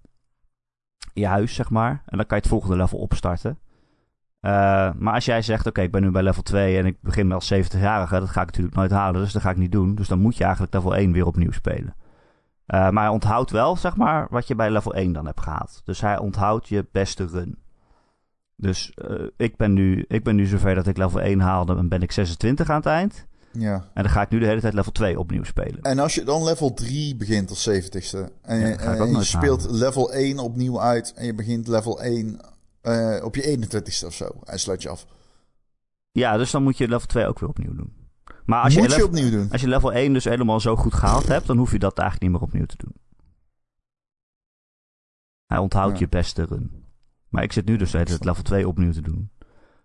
Je 1.13 1.27
huis, 1.27 1.55
zeg 1.55 1.71
maar. 1.71 2.03
En 2.07 2.17
dan 2.17 2.27
kan 2.27 2.37
je 2.37 2.43
het 2.43 2.53
volgende 2.53 2.77
level 2.77 2.99
opstarten. 2.99 3.59
Uh, 4.41 4.91
maar 4.99 5.15
als 5.15 5.25
jij 5.25 5.43
zegt, 5.43 5.67
oké, 5.67 5.81
ik 5.83 5.91
ben 5.91 6.03
nu 6.03 6.11
bij 6.11 6.23
level 6.23 6.43
2 6.43 6.79
en 6.79 6.87
ik 6.87 6.97
begin 7.01 7.33
als 7.33 7.53
70-jarige, 7.55 8.21
dat 8.21 8.29
ga 8.29 8.41
ik 8.41 8.47
natuurlijk 8.47 8.77
nooit 8.77 8.91
halen, 8.91 9.21
dus 9.21 9.33
dat 9.33 9.43
ga 9.43 9.51
ik 9.51 9.57
niet 9.57 9.73
doen. 9.73 9.95
Dus 9.95 10.09
dan 10.09 10.19
moet 10.19 10.37
je 10.37 10.45
eigenlijk 10.45 10.75
level 10.75 10.97
1 10.97 11.13
weer 11.13 11.27
opnieuw 11.27 11.53
spelen. 11.53 11.95
Uh, 12.67 12.91
maar 12.91 13.03
hij 13.03 13.13
onthoudt 13.13 13.51
wel, 13.51 13.77
zeg 13.77 13.97
maar, 13.97 14.27
wat 14.31 14.47
je 14.47 14.55
bij 14.55 14.71
level 14.71 14.95
1 14.95 15.13
dan 15.13 15.27
hebt 15.27 15.41
gehaald. 15.41 15.81
Dus 15.85 16.01
hij 16.01 16.19
onthoudt 16.19 16.69
je 16.69 16.87
beste 16.93 17.27
run. 17.27 17.59
Dus 18.57 18.93
uh, 19.09 19.27
ik, 19.37 19.57
ben 19.57 19.73
nu, 19.73 20.05
ik 20.09 20.25
ben 20.25 20.37
nu 20.37 20.47
zover 20.47 20.75
dat 20.75 20.87
ik 20.87 20.97
level 20.97 21.21
1 21.21 21.41
haalde 21.41 21.77
en 21.77 21.89
ben 21.89 22.03
ik 22.03 22.13
26 22.13 22.71
aan 22.71 22.77
het 22.77 22.87
eind. 22.87 23.27
Ja. 23.53 23.75
En 23.95 24.03
dan 24.03 24.13
ga 24.13 24.23
ik 24.23 24.31
nu 24.31 24.39
de 24.39 24.47
hele 24.47 24.61
tijd 24.61 24.75
level 24.75 24.93
2 24.93 25.19
opnieuw 25.19 25.45
spelen. 25.45 25.83
En 25.83 25.99
als 25.99 26.15
je 26.15 26.25
dan 26.25 26.45
level 26.45 26.75
3 26.75 27.17
begint 27.17 27.51
als 27.51 27.69
70ste 27.71 28.19
en, 28.43 28.59
ja, 28.59 28.77
en 28.77 29.11
je 29.11 29.25
speelt 29.25 29.71
level 29.71 30.13
1 30.13 30.39
opnieuw 30.39 30.81
uit 30.81 31.13
en 31.17 31.27
je 31.27 31.35
begint 31.35 31.69
level 31.69 32.03
1 32.03 32.41
uh, 32.83 33.25
op 33.25 33.35
je 33.35 33.59
21ste 33.59 34.07
of 34.07 34.15
zo 34.15 34.41
en 34.45 34.59
sluit 34.59 34.83
je 34.83 34.89
af. 34.89 35.07
Ja, 36.11 36.37
dus 36.37 36.51
dan 36.51 36.63
moet 36.63 36.79
je 36.79 36.89
level 36.89 37.07
2 37.07 37.27
ook 37.27 37.39
weer 37.39 37.49
opnieuw 37.49 37.75
doen. 37.75 37.97
Maar 38.45 38.63
als 38.63 38.75
je, 38.75 38.83
je, 38.83 38.89
level, 38.89 39.07
opnieuw 39.07 39.31
doen? 39.31 39.51
Als 39.51 39.61
je 39.61 39.69
level 39.69 39.93
1 39.93 40.13
dus 40.13 40.25
helemaal 40.25 40.61
zo 40.61 40.77
goed 40.77 40.95
gehaald 40.95 41.27
hebt, 41.27 41.47
dan 41.47 41.57
hoef 41.57 41.73
je 41.73 41.79
dat 41.79 41.99
eigenlijk 41.99 42.31
niet 42.31 42.41
meer 42.41 42.49
opnieuw 42.49 42.67
te 42.67 42.77
doen. 42.77 42.95
Hij 45.47 45.59
onthoudt 45.59 45.93
ja. 45.93 45.99
je 45.99 46.09
beste 46.09 46.45
run. 46.45 46.85
Maar 47.29 47.43
ik 47.43 47.53
zit 47.53 47.67
nu 47.67 47.77
dus 47.77 47.93
het 47.93 48.25
level 48.25 48.43
2 48.43 48.69
opnieuw 48.69 48.93
te 48.93 49.01
doen. 49.01 49.31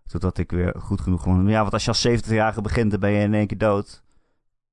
Zodat 0.03 0.37
ik 0.37 0.51
weer 0.51 0.73
goed 0.77 1.01
genoeg 1.01 1.21
gewoon... 1.21 1.47
Ja, 1.47 1.61
want 1.61 1.73
als 1.73 1.83
je 1.83 1.89
als 1.89 2.07
70-jarige 2.07 2.61
begint, 2.61 2.91
dan 2.91 2.99
ben 2.99 3.11
je 3.11 3.23
in 3.23 3.33
één 3.33 3.47
keer 3.47 3.57
dood. 3.57 4.03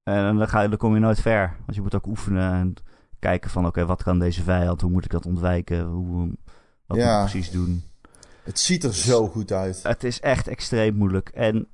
En 0.03 0.37
dan, 0.37 0.49
ga 0.49 0.61
je, 0.61 0.69
dan 0.69 0.79
kom 0.79 0.95
je 0.95 1.01
nooit 1.01 1.21
ver. 1.21 1.57
Want 1.65 1.75
je 1.75 1.83
moet 1.83 1.95
ook 1.95 2.07
oefenen 2.07 2.53
en 2.53 2.75
kijken 3.19 3.51
van... 3.51 3.67
Oké, 3.67 3.87
wat 3.87 4.03
kan 4.03 4.19
deze 4.19 4.43
vijand? 4.43 4.81
Hoe 4.81 4.91
moet 4.91 5.05
ik 5.05 5.11
dat 5.11 5.27
ontwijken? 5.27 5.85
Hoe, 5.85 6.31
wat 6.87 6.99
ja. 6.99 7.21
moet 7.21 7.27
ik 7.27 7.33
precies 7.33 7.51
doen? 7.51 7.83
Het 8.51 8.59
ziet 8.59 8.85
er 8.85 8.95
zo 8.95 9.29
goed 9.29 9.53
uit. 9.53 9.83
Het 9.83 10.05
is 10.05 10.21
echt 10.21 10.49
extreem 10.49 10.95
moeilijk. 10.95 11.29
En 11.29 11.69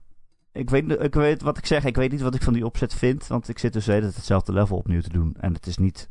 ik 0.53 0.71
weet, 0.71 1.01
ik 1.01 1.15
weet 1.15 1.43
wat 1.43 1.59
ik 1.59 1.67
zeg. 1.67 1.85
Ik 1.85 1.97
weet 1.97 2.11
niet 2.11 2.21
wat 2.21 2.35
ik 2.35 2.43
van 2.43 2.53
die 2.53 2.65
opzet 2.65 2.95
vind. 2.95 3.27
Want 3.27 3.49
ik 3.49 3.59
zit 3.59 3.73
dus 3.73 3.87
hele 3.87 4.07
hetzelfde 4.07 4.53
level 4.53 4.77
opnieuw 4.77 5.01
te 5.01 5.09
doen. 5.09 5.37
En 5.41 5.53
het 5.53 5.67
is 5.67 5.77
niet 5.77 6.09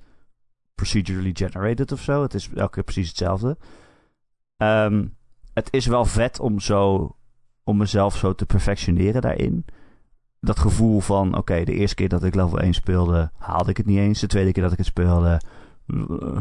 procedurally 0.76 1.32
generated 1.34 1.92
of 1.92 2.02
zo. 2.02 2.22
Het 2.22 2.34
is 2.34 2.50
elke 2.56 2.74
keer 2.74 2.84
precies 2.84 3.08
hetzelfde. 3.08 3.58
Um, 4.58 5.18
het 5.54 5.68
is 5.74 5.86
wel 5.86 6.06
vet 6.06 6.40
om 6.40 6.60
zo... 6.60 7.16
Om 7.64 7.78
mezelf 7.78 8.18
zo 8.18 8.34
te 8.34 8.46
perfectioneren 8.46 9.22
daarin. 9.22 9.66
Dat 10.40 10.60
gevoel 10.60 11.00
van... 11.00 11.38
Oké, 11.38 11.64
de 11.64 11.74
eerste 11.74 11.96
keer 11.96 12.10
dat 12.10 12.24
ik 12.24 12.36
level 12.36 12.60
1 12.60 12.74
speelde... 12.74 13.32
Haalde 13.38 13.70
ik 13.70 13.78
het 13.78 13.86
niet 13.86 13.98
eens. 13.98 14.20
De 14.20 14.28
tweede 14.28 14.52
keer 14.52 14.64
dat 14.64 14.72
ik 14.72 14.78
het 14.78 14.88
speelde... 14.88 15.42
Uh, 15.88 16.38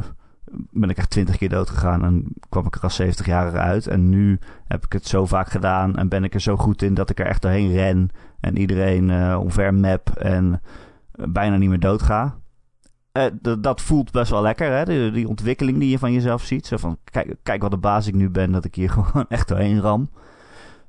ben 0.70 0.90
ik 0.90 0.96
echt 0.96 1.11
twintig 1.11 1.36
keer 1.36 1.48
dood 1.48 1.70
gegaan 1.70 2.05
en 2.05 2.24
kwam 2.48 2.66
ik 2.66 2.74
er 2.74 2.82
als 2.82 3.02
70-jarige 3.02 3.59
uit. 3.59 3.86
En 3.86 4.09
nu 4.09 4.38
heb 4.66 4.84
ik 4.84 4.92
het 4.92 5.07
zo 5.07 5.26
vaak 5.26 5.48
gedaan 5.48 5.96
en 5.96 6.09
ben 6.09 6.24
ik 6.24 6.34
er 6.34 6.40
zo 6.40 6.57
goed 6.57 6.82
in 6.82 6.94
dat 6.94 7.11
ik 7.11 7.20
er 7.20 7.26
echt 7.26 7.42
doorheen 7.42 7.72
ren 7.72 8.11
en 8.40 8.59
iedereen 8.59 9.09
uh, 9.09 9.38
omver 9.40 9.74
map 9.74 10.11
en 10.11 10.61
uh, 11.14 11.26
bijna 11.28 11.57
niet 11.57 11.68
meer 11.68 11.80
dood 11.80 12.02
ga. 12.02 12.36
Uh, 13.12 13.24
dat 13.59 13.80
voelt 13.80 14.11
best 14.11 14.30
wel 14.30 14.42
lekker, 14.42 14.70
hè? 14.70 14.84
Die, 14.84 15.11
die, 15.11 15.28
ontwikkeling 15.28 15.78
die 15.78 15.90
je 15.90 15.98
van 15.98 16.12
jezelf 16.12 16.42
ziet. 16.42 16.66
Zo 16.66 16.76
van, 16.76 16.98
kijk, 17.05 17.34
kijk 17.42 17.62
wat 17.62 17.70
de 17.70 17.76
baas 17.76 18.07
ik 18.07 18.14
nu 18.14 18.30
ben, 18.30 18.52
dat 18.52 18.64
ik 18.64 18.74
hier 18.74 18.90
gewoon 18.96 19.26
echt 19.28 19.48
doorheen 19.48 19.80
ram. 19.80 20.09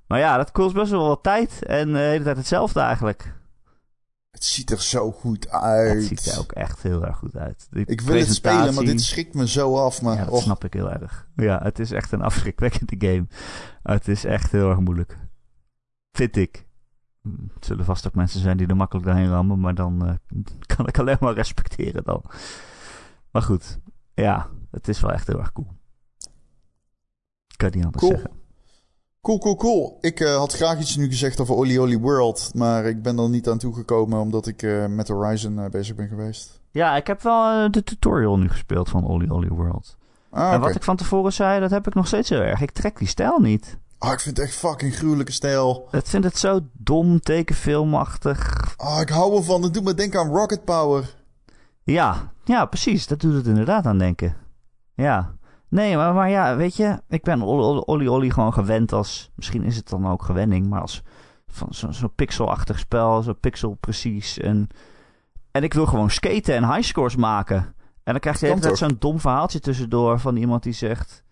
Maar 0.08 0.20
ja, 0.20 0.38
dat 0.38 0.52
kost 0.52 0.74
best 0.74 0.92
wel 0.92 1.08
wat 1.08 1.24
tijd 1.24 1.66
en 1.66 1.92
de 1.92 2.00
hele 2.00 2.24
tijd 2.24 2.38
hetzelfde 2.38 2.80
eigenlijk. 2.80 3.34
Het 4.36 4.44
ziet 4.44 4.72
er 4.72 4.82
zo 4.82 5.12
goed 5.12 5.50
uit. 5.50 6.10
Het 6.10 6.20
ziet 6.20 6.34
er 6.34 6.40
ook 6.40 6.52
echt 6.52 6.84
heel 6.84 7.06
erg 7.06 7.18
goed 7.18 7.36
uit. 7.36 7.68
Die 7.72 7.86
ik 7.86 8.02
wil 8.02 8.16
het 8.18 8.34
spelen, 8.34 8.74
maar 8.74 8.84
dit 8.84 9.02
schrikt 9.02 9.34
me 9.34 9.48
zo 9.48 9.78
af. 9.78 10.02
Maar, 10.02 10.16
ja, 10.16 10.26
dat 10.26 10.42
snap 10.42 10.64
ik 10.64 10.74
heel 10.74 10.92
erg. 10.92 11.28
Ja, 11.36 11.60
het 11.64 11.80
is 11.80 11.92
echt 11.92 12.12
een 12.12 12.22
afschrikwekkende 12.30 12.96
game. 13.08 13.28
Het 13.84 14.08
is 14.08 14.24
echt 14.24 14.52
heel 14.52 14.70
erg 14.70 14.80
moeilijk. 14.80 15.18
Vind 16.12 16.36
ik. 16.36 16.66
Het 17.54 17.66
zullen 17.66 17.86
vast 17.86 18.08
ook 18.08 18.16
mensen 18.16 18.40
zijn 18.40 18.58
die 18.58 18.68
er 18.68 18.76
makkelijk 18.76 19.06
doorheen 19.06 19.30
rammen, 19.30 19.60
maar 19.60 19.76
dan 19.76 20.08
uh, 20.08 20.44
kan 20.76 20.88
ik 20.88 21.00
alleen 21.00 21.18
maar 21.20 21.34
respecteren 21.34 22.04
dan. 22.04 22.24
Maar 23.32 23.42
goed, 23.42 23.80
ja, 24.14 24.50
het 24.72 24.88
is 24.88 25.00
wel 25.00 25.12
echt 25.12 25.28
heel 25.28 25.40
erg 25.40 25.52
cool. 25.52 25.68
Ik 27.48 27.58
kan 27.58 27.70
niet 27.74 27.86
anders 27.86 28.04
cool. 28.04 28.16
zeggen. 28.16 28.45
Cool, 29.26 29.38
cool, 29.38 29.56
cool. 29.56 29.98
Ik 30.02 30.20
uh, 30.20 30.36
had 30.36 30.54
graag 30.54 30.80
iets 30.80 30.96
nu 30.96 31.08
gezegd 31.08 31.40
over 31.40 31.56
Oli 31.56 31.80
Oli 31.80 32.00
World, 32.00 32.52
maar 32.54 32.86
ik 32.86 33.02
ben 33.02 33.18
er 33.18 33.30
niet 33.30 33.50
aan 33.50 33.58
toegekomen 33.58 34.20
omdat 34.20 34.48
ik 34.48 34.62
uh, 34.62 34.86
met 34.86 35.08
Horizon 35.08 35.60
uh, 35.60 35.66
bezig 35.70 35.96
ben 35.96 36.08
geweest. 36.08 36.60
Ja, 36.72 36.96
ik 36.96 37.08
heb 37.08 37.22
wel 37.22 37.72
de 37.72 37.84
tutorial 37.84 38.38
nu 38.38 38.50
gespeeld 38.50 38.90
van 38.90 39.08
Oli 39.08 39.30
Oli 39.30 39.48
World. 39.48 39.98
Ah, 40.30 40.42
okay. 40.42 40.54
En 40.54 40.60
wat 40.60 40.76
ik 40.76 40.84
van 40.84 40.96
tevoren 40.96 41.34
zei, 41.34 41.60
dat 41.60 41.70
heb 41.70 41.88
ik 41.88 41.94
nog 41.94 42.08
steeds 42.08 42.30
heel 42.30 42.40
erg. 42.40 42.62
Ik 42.62 42.72
trek 42.72 42.98
die 42.98 43.08
stijl 43.08 43.40
niet. 43.40 43.78
Ah, 43.98 44.12
ik 44.12 44.20
vind 44.20 44.38
het 44.38 44.46
echt 44.46 44.56
fucking 44.56 44.96
gruwelijke 44.96 45.32
stijl. 45.32 45.88
Ik 45.92 46.06
vind 46.06 46.24
het 46.24 46.38
zo 46.38 46.60
dom, 46.74 47.20
tekenfilmachtig. 47.20 48.74
Ah, 48.78 49.02
ik 49.02 49.10
hou 49.10 49.38
ervan. 49.38 49.64
Het 49.64 49.74
doet 49.74 49.84
me 49.84 49.94
denken 49.94 50.20
aan 50.20 50.36
Rocket 50.36 50.64
Power. 50.66 51.16
Ja, 51.84 52.32
ja, 52.44 52.66
precies. 52.66 53.08
Dat 53.08 53.22
doet 53.22 53.34
het 53.34 53.48
inderdaad 53.48 53.86
aan 53.86 53.98
denken. 53.98 54.36
Ja. 54.94 55.35
Nee, 55.76 55.96
maar, 55.96 56.14
maar 56.14 56.30
ja, 56.30 56.56
weet 56.56 56.76
je, 56.76 57.02
ik 57.10 57.24
ben 57.24 57.42
Olly 57.42 58.08
Olly 58.08 58.30
gewoon 58.30 58.54
gewend 58.54 58.94
als, 58.94 59.32
misschien 59.36 59.64
is 59.64 59.76
het 59.76 59.90
dan 59.90 60.08
ook 60.08 60.24
gewenning, 60.24 60.70
maar 60.70 60.82
als 60.82 61.04
van 61.48 61.68
zo'n 61.70 61.94
zo 61.94 62.08
pixelachtig 62.08 62.80
spel, 62.80 63.22
zo 63.22 63.34
pixel 63.34 63.78
precies. 63.80 64.40
En, 64.40 64.68
en 65.52 65.64
ik 65.64 65.74
wil 65.74 65.86
gewoon 65.86 66.10
skaten 66.10 66.56
en 66.56 66.74
highscores 66.74 67.16
maken. 67.16 67.58
En 68.04 68.12
dan 68.12 68.20
krijg 68.20 68.40
je 68.40 68.52
altijd 68.52 68.78
zo'n 68.78 68.96
dom 69.00 69.20
verhaaltje 69.20 69.60
tussendoor 69.60 70.20
van 70.20 70.36
iemand 70.36 70.64
die 70.64 70.74
zegt... 70.74 71.24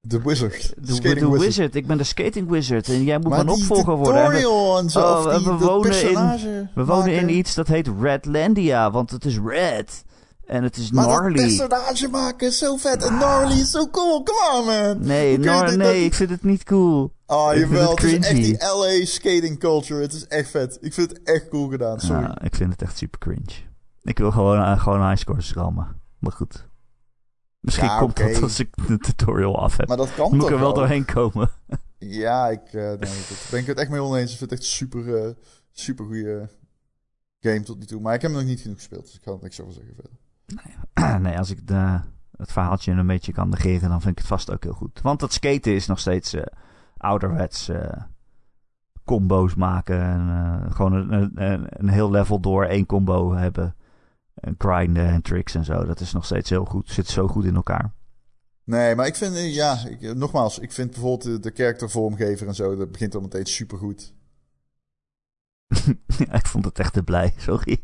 De 0.00 0.22
wizard. 0.22 0.74
De, 0.76 1.00
wizard. 1.00 1.40
wizard. 1.40 1.74
Ik 1.74 1.86
ben 1.86 1.98
de 1.98 2.04
skating 2.04 2.48
wizard. 2.48 2.88
En 2.88 3.04
jij 3.04 3.18
moet 3.18 3.28
mijn 3.28 3.48
opvolger 3.48 3.96
worden. 3.96 4.22
En 4.22 4.30
we, 4.30 4.78
en 4.82 4.90
zo, 4.90 5.00
oh, 5.00 5.44
we, 5.44 5.56
wonen 5.56 6.10
in, 6.10 6.68
we 6.74 6.84
wonen 6.84 7.12
in 7.12 7.36
iets 7.36 7.54
dat 7.54 7.66
heet 7.66 7.90
Redlandia. 8.00 8.90
Want 8.90 9.10
het 9.10 9.24
is 9.24 9.38
red. 9.38 10.04
En 10.46 10.62
het 10.62 10.76
is 10.76 10.90
maar 10.90 11.04
gnarly. 11.04 11.36
Maar 11.36 11.68
personage 11.68 12.08
maken 12.08 12.46
is 12.46 12.58
zo 12.58 12.76
vet. 12.76 13.02
En 13.02 13.16
gnarly 13.16 13.60
is 13.60 13.70
zo 13.70 13.88
cool. 13.88 14.22
Come 14.22 14.58
on, 14.58 14.64
man. 14.66 15.06
Nee, 15.06 15.38
nee, 15.38 15.76
dat... 15.76 15.94
ik 15.94 16.14
vind 16.14 16.30
het 16.30 16.42
niet 16.42 16.64
cool. 16.64 17.12
Oh, 17.26 17.50
jawel. 17.54 17.90
Het, 17.90 18.02
het 18.02 18.10
is 18.10 18.28
echt 18.28 18.42
die 18.42 18.58
LA 18.58 19.04
skating 19.04 19.58
culture. 19.58 20.00
Het 20.00 20.12
is 20.12 20.26
echt 20.26 20.50
vet. 20.50 20.78
Ik 20.80 20.92
vind 20.92 21.08
het 21.08 21.22
echt 21.22 21.48
cool 21.48 21.68
gedaan. 21.68 22.00
Sorry. 22.00 22.22
Ja, 22.22 22.42
ik 22.42 22.54
vind 22.54 22.72
het 22.72 22.82
echt 22.82 22.96
super 22.96 23.18
cringe. 23.18 23.70
Ik 24.02 24.18
wil 24.18 24.30
gewoon, 24.30 24.58
uh, 24.58 24.82
gewoon 24.82 25.08
high 25.08 25.20
scores 25.20 25.52
rammen. 25.52 26.00
Maar 26.18 26.32
goed. 26.32 26.66
Misschien 27.60 27.86
ja, 27.86 27.98
komt 27.98 28.10
okay. 28.10 28.32
dat 28.32 28.42
als 28.42 28.58
ik 28.58 28.86
de 28.86 28.98
tutorial 28.98 29.58
af 29.58 29.76
heb. 29.76 29.88
Maar 29.88 29.96
dat 29.96 30.14
kan 30.14 30.30
Moet 30.30 30.40
toch 30.40 30.48
ik 30.48 30.54
er 30.54 30.60
wel 30.60 30.72
wel? 30.72 30.74
doorheen 30.74 31.04
komen. 31.04 31.50
ja, 31.98 32.48
ik 32.48 32.72
uh, 32.72 32.82
nee, 32.82 32.98
dat 32.98 33.46
ben 33.50 33.60
ik 33.60 33.66
het 33.66 33.78
echt 33.78 33.90
mee 33.90 34.02
oneens. 34.02 34.32
Ik 34.32 34.38
vind 34.38 34.50
het 34.50 34.58
echt 34.58 34.68
super, 34.68 35.26
uh, 35.26 35.30
super 35.72 36.04
goede 36.04 36.48
game 37.40 37.62
tot 37.62 37.78
nu 37.78 37.84
toe. 37.84 38.00
Maar 38.00 38.14
ik 38.14 38.22
heb 38.22 38.30
hem 38.30 38.40
nog 38.40 38.48
niet 38.48 38.60
genoeg 38.60 38.76
gespeeld. 38.76 39.04
Dus 39.04 39.14
ik 39.14 39.20
kan 39.20 39.34
er 39.34 39.42
niks 39.42 39.60
over 39.60 39.72
zeggen 39.72 39.94
verder. 39.94 40.12
Nee, 40.54 41.18
nee 41.20 41.38
als 41.38 41.50
ik 41.50 41.66
de, 41.66 42.00
het 42.36 42.52
verhaaltje 42.52 42.92
een 42.92 43.06
beetje 43.06 43.32
kan 43.32 43.48
negeren, 43.48 43.88
dan 43.88 44.00
vind 44.00 44.12
ik 44.12 44.18
het 44.18 44.26
vast 44.26 44.52
ook 44.52 44.62
heel 44.62 44.72
goed. 44.72 45.00
Want 45.02 45.20
dat 45.20 45.32
skaten 45.32 45.74
is 45.74 45.86
nog 45.86 45.98
steeds 45.98 46.34
uh, 46.34 46.42
ouderwets 46.96 47.68
uh, 47.68 47.92
combo's 49.04 49.54
maken. 49.54 50.00
En 50.00 50.28
eh, 50.28 50.74
gewoon 50.74 50.92
een, 50.92 51.42
een, 51.42 51.66
een, 51.68 51.88
heel 51.88 52.10
level 52.10 52.40
door 52.40 52.64
één 52.64 52.86
combo 52.86 53.34
hebben. 53.34 53.74
En 54.34 54.54
grinden 54.58 55.06
en 55.06 55.22
tricks 55.22 55.54
en 55.54 55.64
zo. 55.64 55.84
Dat 55.84 56.00
is 56.00 56.12
nog 56.12 56.24
steeds 56.24 56.50
heel 56.50 56.64
goed. 56.64 56.90
Zit 56.90 57.08
zo 57.08 57.28
goed 57.28 57.44
in 57.44 57.54
elkaar. 57.54 57.92
Nee, 58.64 58.94
maar 58.94 59.06
ik 59.06 59.16
vind, 59.16 59.54
ja, 59.54 59.86
ik, 59.86 60.14
nogmaals, 60.14 60.58
ik 60.58 60.72
vind 60.72 60.90
bijvoorbeeld 60.90 61.22
de, 61.22 61.40
de 61.40 61.50
karaktervormgever 61.50 62.46
en 62.46 62.54
zo, 62.54 62.76
dat 62.76 62.92
begint 62.92 63.14
al 63.14 63.20
meteen 63.20 63.46
supergoed. 63.46 64.14
ja, 66.18 66.32
ik 66.42 66.46
vond 66.46 66.64
het 66.64 66.78
echt 66.78 66.92
te 66.92 67.02
blij, 67.02 67.34
sorry. 67.36 67.80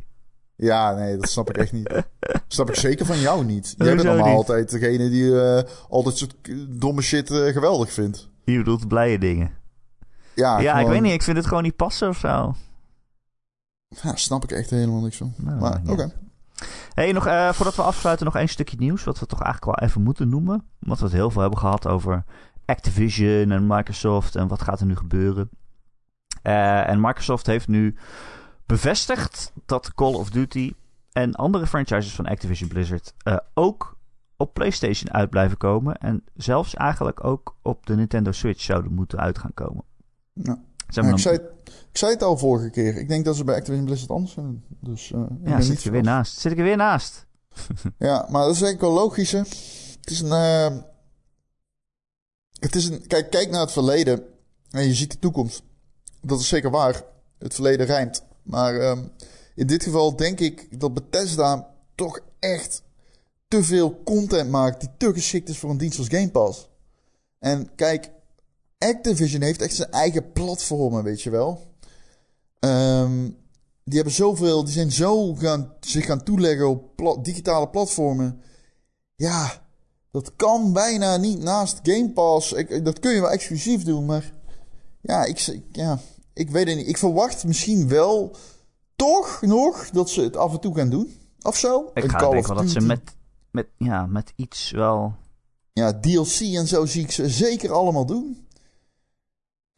Ja, 0.60 0.94
nee, 0.94 1.16
dat 1.16 1.28
snap 1.28 1.48
ik 1.48 1.56
echt 1.56 1.72
niet. 1.72 1.88
Dat 1.88 2.06
snap 2.48 2.68
ik 2.68 2.74
zeker 2.74 3.06
van 3.06 3.20
jou 3.20 3.44
niet. 3.44 3.74
Jij 3.76 3.94
bent 3.96 4.08
allemaal 4.08 4.36
altijd 4.36 4.70
degene 4.70 5.08
die 5.08 5.24
uh, 5.24 5.60
altijd 5.88 6.16
soort 6.16 6.34
domme 6.68 7.02
shit 7.02 7.30
uh, 7.30 7.52
geweldig 7.52 7.92
vindt. 7.92 8.28
Je 8.44 8.58
bedoelt 8.58 8.88
blije 8.88 9.18
dingen. 9.18 9.50
Ja, 10.34 10.58
ja 10.58 10.78
ik 10.78 10.86
weet 10.86 11.00
niet. 11.00 11.12
Ik 11.12 11.22
vind 11.22 11.36
het 11.36 11.46
gewoon 11.46 11.62
niet 11.62 11.76
passen 11.76 12.08
of 12.08 12.18
zo. 12.18 12.54
Ja, 13.88 14.16
snap 14.16 14.44
ik 14.44 14.50
echt 14.50 14.70
helemaal 14.70 15.00
niks 15.00 15.16
van. 15.16 15.34
Nou, 15.36 15.60
maar 15.60 15.80
oké. 15.86 16.12
Hey, 16.94 17.12
nog, 17.12 17.26
uh, 17.26 17.52
voordat 17.52 17.74
we 17.74 17.82
afsluiten, 17.82 18.26
nog 18.26 18.36
één 18.36 18.48
stukje 18.48 18.76
nieuws. 18.78 19.04
Wat 19.04 19.18
we 19.18 19.26
toch 19.26 19.42
eigenlijk 19.42 19.78
wel 19.78 19.88
even 19.88 20.02
moeten 20.02 20.28
noemen. 20.28 20.66
Omdat 20.82 20.98
we 20.98 21.04
het 21.04 21.14
heel 21.14 21.30
veel 21.30 21.40
hebben 21.40 21.58
gehad 21.58 21.86
over 21.86 22.24
Activision 22.64 23.50
en 23.50 23.66
Microsoft. 23.66 24.36
En 24.36 24.48
wat 24.48 24.62
gaat 24.62 24.80
er 24.80 24.86
nu 24.86 24.96
gebeuren. 24.96 25.50
En 26.42 27.00
Microsoft 27.00 27.46
heeft 27.46 27.68
nu 27.68 27.96
bevestigd 28.68 29.52
dat 29.66 29.94
Call 29.94 30.14
of 30.14 30.30
Duty 30.30 30.72
en 31.12 31.34
andere 31.34 31.66
franchises 31.66 32.14
van 32.14 32.26
Activision 32.26 32.68
Blizzard 32.68 33.14
uh, 33.24 33.36
ook 33.54 33.98
op 34.36 34.54
PlayStation 34.54 35.12
uit 35.12 35.30
blijven 35.30 35.56
komen. 35.56 35.96
En 35.96 36.24
zelfs 36.34 36.74
eigenlijk 36.74 37.24
ook 37.24 37.56
op 37.62 37.86
de 37.86 37.94
Nintendo 37.94 38.32
Switch 38.32 38.62
zouden 38.62 38.92
moeten 38.92 39.18
uit 39.18 39.38
gaan 39.38 39.54
komen. 39.54 39.84
Ja. 40.32 40.62
ja 40.88 41.02
ik, 41.02 41.18
zei 41.18 41.36
het, 41.36 41.44
ik, 41.64 41.96
zei 41.96 42.12
het, 42.12 42.22
al 42.22 42.38
vorige 42.38 42.70
keer. 42.70 42.96
Ik 42.96 43.08
denk 43.08 43.24
dat 43.24 43.36
ze 43.36 43.44
bij 43.44 43.54
Activision 43.54 43.84
Blizzard 43.84 44.10
anders 44.10 44.32
zijn. 44.32 44.64
Dus, 44.80 45.10
uh, 45.10 45.22
ja, 45.44 45.60
zit 45.60 45.78
ik 45.78 45.84
er 45.84 45.92
weer 45.92 46.02
naast. 46.02 46.38
Zit 46.38 46.52
ik 46.52 46.58
er 46.58 46.64
weer 46.64 46.76
naast. 46.76 47.26
ja, 47.98 48.26
maar 48.30 48.44
dat 48.44 48.54
is 48.54 48.62
eigenlijk 48.62 48.80
wel 48.80 48.92
logisch. 48.92 49.32
Hè? 49.32 49.38
Het 49.38 50.10
is 50.10 50.20
een. 50.20 50.28
Uh, 50.28 50.78
het 52.60 52.74
is 52.74 52.88
een 52.88 53.06
kijk, 53.06 53.30
kijk 53.30 53.50
naar 53.50 53.60
het 53.60 53.72
verleden 53.72 54.22
en 54.70 54.86
je 54.86 54.94
ziet 54.94 55.12
de 55.12 55.18
toekomst. 55.18 55.62
Dat 56.20 56.40
is 56.40 56.48
zeker 56.48 56.70
waar. 56.70 57.02
Het 57.38 57.54
verleden 57.54 57.86
rijmt. 57.86 58.26
Maar 58.48 58.90
um, 58.90 59.10
in 59.54 59.66
dit 59.66 59.82
geval 59.82 60.16
denk 60.16 60.40
ik 60.40 60.80
dat 60.80 60.94
Bethesda 60.94 61.74
toch 61.94 62.20
echt 62.38 62.82
te 63.48 63.64
veel 63.64 64.02
content 64.02 64.50
maakt 64.50 64.80
die 64.80 64.90
te 64.96 65.12
geschikt 65.12 65.48
is 65.48 65.58
voor 65.58 65.70
een 65.70 65.78
dienst 65.78 65.98
als 65.98 66.08
Game 66.08 66.30
Pass. 66.30 66.68
En 67.38 67.74
kijk, 67.74 68.10
Activision 68.78 69.42
heeft 69.42 69.62
echt 69.62 69.74
zijn 69.74 69.90
eigen 69.90 70.32
platformen, 70.32 71.04
weet 71.04 71.22
je 71.22 71.30
wel. 71.30 71.66
Um, 72.60 73.36
die 73.84 73.96
hebben 73.96 74.14
zoveel, 74.14 74.64
die 74.64 74.72
zijn 74.72 74.92
zo 74.92 75.34
gaan, 75.34 75.72
zich 75.80 76.04
gaan 76.04 76.22
toeleggen 76.22 76.68
op 76.68 77.24
digitale 77.24 77.68
platformen. 77.68 78.40
Ja, 79.14 79.62
dat 80.10 80.36
kan 80.36 80.72
bijna 80.72 81.16
niet 81.16 81.38
naast 81.38 81.80
Game 81.82 82.10
Pass. 82.10 82.52
Ik, 82.52 82.84
dat 82.84 82.98
kun 82.98 83.14
je 83.14 83.20
wel 83.20 83.30
exclusief 83.30 83.82
doen, 83.82 84.06
maar 84.06 84.32
ja 85.00 85.24
ik, 85.24 85.60
ja, 85.72 85.98
ik 86.38 86.50
weet 86.50 86.68
het 86.68 86.76
niet. 86.76 86.88
Ik 86.88 86.98
verwacht 86.98 87.44
misschien 87.44 87.88
wel 87.88 88.36
toch 88.96 89.42
nog 89.42 89.90
dat 89.90 90.10
ze 90.10 90.22
het 90.22 90.36
af 90.36 90.52
en 90.52 90.60
toe 90.60 90.74
gaan 90.74 90.90
doen. 90.90 91.14
Of 91.42 91.56
zo. 91.56 91.90
Ik 91.94 92.10
ga 92.10 92.30
denken 92.30 92.56
dat 92.56 92.68
ze 92.68 92.80
met, 92.80 93.00
met, 93.50 93.66
ja, 93.76 94.06
met 94.06 94.32
iets 94.36 94.70
wel... 94.70 95.14
Ja, 95.72 96.00
DLC 96.00 96.40
en 96.40 96.66
zo 96.66 96.86
zie 96.86 97.02
ik 97.02 97.10
ze 97.10 97.28
zeker 97.28 97.72
allemaal 97.72 98.06
doen. 98.06 98.46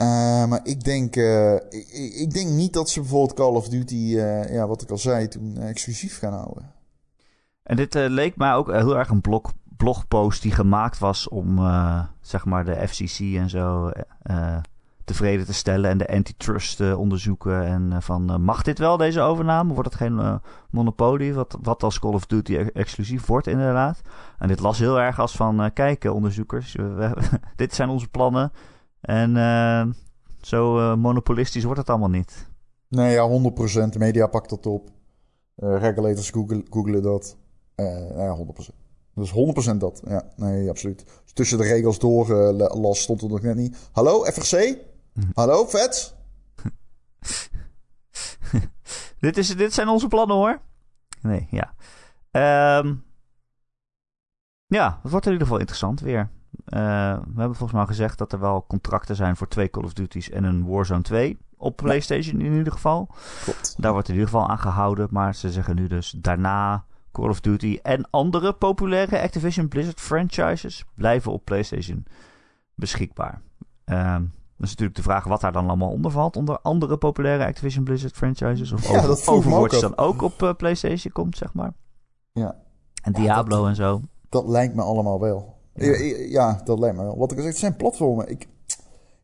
Uh, 0.02 0.46
maar 0.46 0.60
ik 0.62 0.84
denk, 0.84 1.16
uh, 1.16 1.54
ik, 1.54 1.88
ik, 2.14 2.30
denk 2.32 2.48
niet 2.48 2.72
dat 2.72 2.90
ze 2.90 3.00
bijvoorbeeld 3.00 3.34
Call 3.34 3.54
of 3.54 3.68
Duty, 3.68 3.94
uh, 3.94 4.52
ja, 4.52 4.66
wat 4.66 4.82
ik 4.82 4.90
al 4.90 4.98
zei, 4.98 5.28
toen 5.28 5.58
exclusief 5.58 6.18
gaan 6.18 6.32
houden. 6.32 6.72
En 7.62 7.76
dit 7.76 7.94
leek 7.94 8.36
mij 8.36 8.54
ook 8.54 8.72
heel 8.72 8.96
erg 8.96 9.08
een 9.08 9.20
blog, 9.20 9.52
blogpost 9.76 10.42
die 10.42 10.52
gemaakt 10.52 10.98
was 10.98 11.28
om, 11.28 11.58
zeg 12.20 12.44
maar, 12.44 12.64
de 12.64 12.88
FCC 12.88 13.18
en 13.18 13.48
zo 13.50 13.90
tevreden 15.10 15.46
te 15.46 15.54
stellen 15.54 15.90
en 15.90 15.98
de 15.98 16.08
antitrust 16.08 16.80
uh, 16.80 16.98
onderzoeken. 16.98 17.66
En 17.66 17.90
uh, 17.92 18.00
van, 18.00 18.30
uh, 18.30 18.36
mag 18.36 18.62
dit 18.62 18.78
wel, 18.78 18.96
deze 18.96 19.20
overname? 19.20 19.74
Wordt 19.74 19.88
het 19.88 19.98
geen 19.98 20.40
monopolie, 20.70 21.34
wat, 21.34 21.58
wat 21.62 21.82
als 21.82 21.98
Call 21.98 22.12
of 22.12 22.26
Duty 22.26 22.54
e-, 22.54 22.70
exclusief 22.72 23.26
wordt 23.26 23.46
inderdaad? 23.46 24.00
En 24.38 24.48
dit 24.48 24.60
las 24.60 24.78
heel 24.78 25.00
erg 25.00 25.18
als 25.20 25.36
van, 25.36 25.70
kijk 25.72 26.04
onderzoekers, 26.04 26.76
dit 27.56 27.74
zijn 27.74 27.88
onze 27.88 28.08
plannen. 28.08 28.52
En 29.00 29.34
zo 30.40 30.96
monopolistisch 30.96 31.64
wordt 31.64 31.80
het 31.80 31.90
allemaal 31.90 32.08
niet. 32.08 32.48
Nee, 32.88 33.12
ja, 33.12 33.28
100%. 33.28 33.88
De 33.88 33.98
media 33.98 34.26
pakt 34.26 34.50
dat 34.50 34.66
op. 34.66 34.88
regulators 35.56 36.30
googlen, 36.70 37.02
dat. 37.02 37.36
ja, 38.16 38.36
100%. 38.36 38.74
Dus 39.14 39.32
100% 39.72 39.76
dat. 39.76 40.02
Ja, 40.08 40.24
nee, 40.36 40.68
absoluut. 40.68 41.04
tussen 41.32 41.58
de 41.58 41.64
regels 41.64 41.98
door 41.98 42.28
las 42.80 43.00
stond 43.00 43.22
er 43.22 43.28
nog 43.28 43.42
net 43.42 43.56
niet. 43.56 43.76
Hallo, 43.92 44.24
FRC? 44.24 44.88
Hallo, 45.34 45.66
vet? 45.66 46.16
dit, 49.20 49.36
is, 49.36 49.56
dit 49.56 49.72
zijn 49.72 49.88
onze 49.88 50.08
plannen 50.08 50.36
hoor. 50.36 50.60
Nee, 51.20 51.48
ja. 51.50 51.74
Um, 52.78 53.04
ja, 54.66 54.98
het 55.02 55.10
wordt 55.10 55.26
in 55.26 55.32
ieder 55.32 55.46
geval 55.46 55.60
interessant 55.60 56.00
weer. 56.00 56.20
Uh, 56.20 56.80
we 57.12 57.40
hebben 57.40 57.56
volgens 57.56 57.72
mij 57.72 57.86
gezegd 57.86 58.18
dat 58.18 58.32
er 58.32 58.40
wel 58.40 58.66
contracten 58.66 59.16
zijn 59.16 59.36
voor 59.36 59.48
twee 59.48 59.70
Call 59.70 59.84
of 59.84 59.92
Duty's 59.92 60.30
en 60.30 60.44
een 60.44 60.66
Warzone 60.66 61.02
2 61.02 61.38
op 61.56 61.76
PlayStation 61.76 62.40
in 62.40 62.52
ieder 62.52 62.72
geval. 62.72 63.08
Klopt. 63.42 63.74
Daar 63.78 63.92
wordt 63.92 64.08
in 64.08 64.14
ieder 64.14 64.28
geval 64.28 64.48
aan 64.48 64.58
gehouden, 64.58 65.08
maar 65.10 65.34
ze 65.34 65.50
zeggen 65.50 65.76
nu 65.76 65.86
dus 65.86 66.10
daarna 66.10 66.84
Call 67.12 67.28
of 67.28 67.40
Duty 67.40 67.78
en 67.82 68.10
andere 68.10 68.52
populaire 68.52 69.20
Activision 69.20 69.68
Blizzard 69.68 70.00
franchises 70.00 70.84
blijven 70.94 71.32
op 71.32 71.44
PlayStation 71.44 72.06
beschikbaar. 72.74 73.40
Um, 73.84 74.32
dat 74.60 74.68
is 74.68 74.74
natuurlijk 74.74 74.96
de 74.96 75.10
vraag 75.10 75.24
wat 75.24 75.40
daar 75.40 75.52
dan 75.52 75.66
allemaal 75.66 75.90
onder 75.90 76.10
valt. 76.10 76.36
Onder 76.36 76.58
andere 76.62 76.96
populaire 76.96 77.44
Activision 77.44 77.84
Blizzard 77.84 78.14
franchises. 78.14 78.72
Of 78.72 78.88
ja, 78.88 79.06
over, 79.06 79.32
Overwatch 79.32 79.80
dan 79.80 79.96
ook 79.96 80.22
op 80.22 80.42
uh, 80.42 80.54
PlayStation 80.54 81.12
komt, 81.12 81.36
zeg 81.36 81.52
maar. 81.52 81.72
Ja. 82.32 82.56
En 83.02 83.12
Diablo 83.12 83.66
en 83.66 83.74
zo. 83.74 84.00
Dat 84.28 84.48
lijkt 84.48 84.74
me 84.74 84.82
allemaal 84.82 85.20
wel. 85.20 85.56
Ja. 85.74 85.96
ja. 86.28 86.60
dat 86.64 86.78
lijkt 86.78 86.96
me 86.96 87.02
wel. 87.02 87.18
Wat 87.18 87.30
ik 87.30 87.36
al 87.36 87.42
zeg, 87.42 87.52
het 87.52 87.60
zijn 87.60 87.76
platformen. 87.76 88.28
Ik, 88.28 88.48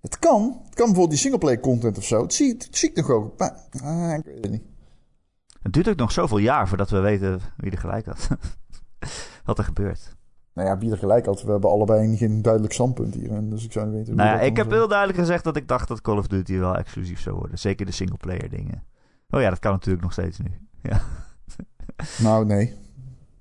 het 0.00 0.18
kan. 0.18 0.42
Het 0.42 0.74
kan 0.74 0.84
bijvoorbeeld 0.84 1.10
die 1.10 1.18
singleplayer 1.18 1.60
content 1.60 1.98
of 1.98 2.04
zo. 2.04 2.22
Het 2.22 2.34
zie, 2.34 2.52
het 2.52 2.68
zie 2.70 2.90
ik 2.90 2.96
nog 2.96 3.10
ook. 3.10 3.38
Maar 3.38 3.56
ah, 3.82 4.14
ik 4.14 4.24
weet 4.24 4.42
het 4.42 4.50
niet. 4.50 4.64
Het 5.62 5.72
duurt 5.72 5.88
ook 5.88 5.96
nog 5.96 6.12
zoveel 6.12 6.38
jaar 6.38 6.68
voordat 6.68 6.90
we 6.90 6.98
weten 6.98 7.40
wie 7.56 7.70
er 7.70 7.78
gelijk 7.78 8.06
had. 8.06 8.28
wat 9.44 9.58
er 9.58 9.64
gebeurt. 9.64 10.15
Nou 10.56 10.68
ja, 10.68 10.76
bieden 10.76 10.98
gelijk 10.98 11.26
als 11.26 11.42
we 11.42 11.50
hebben 11.50 11.70
allebei 11.70 12.16
geen 12.16 12.42
duidelijk 12.42 12.72
standpunt 12.72 13.14
hier. 13.14 13.30
En 13.30 13.50
dus 13.50 13.64
ik 13.64 13.72
zou 13.72 13.86
niet 13.86 13.94
weten. 13.94 14.16
Nou 14.16 14.28
ja, 14.28 14.40
ik 14.40 14.56
heb 14.56 14.70
heel 14.70 14.88
duidelijk 14.88 15.18
gezegd 15.18 15.44
dat 15.44 15.56
ik 15.56 15.68
dacht 15.68 15.88
dat 15.88 16.00
Call 16.00 16.18
of 16.18 16.26
Duty 16.26 16.58
wel 16.58 16.76
exclusief 16.76 17.20
zou 17.20 17.36
worden. 17.36 17.58
Zeker 17.58 17.86
de 17.86 17.92
singleplayer 17.92 18.50
dingen. 18.50 18.84
Oh 19.30 19.40
ja, 19.40 19.48
dat 19.48 19.58
kan 19.58 19.72
natuurlijk 19.72 20.02
nog 20.02 20.12
steeds 20.12 20.38
nu. 20.38 20.50
Ja. 20.82 21.00
Nou, 22.22 22.46
nee. 22.46 22.74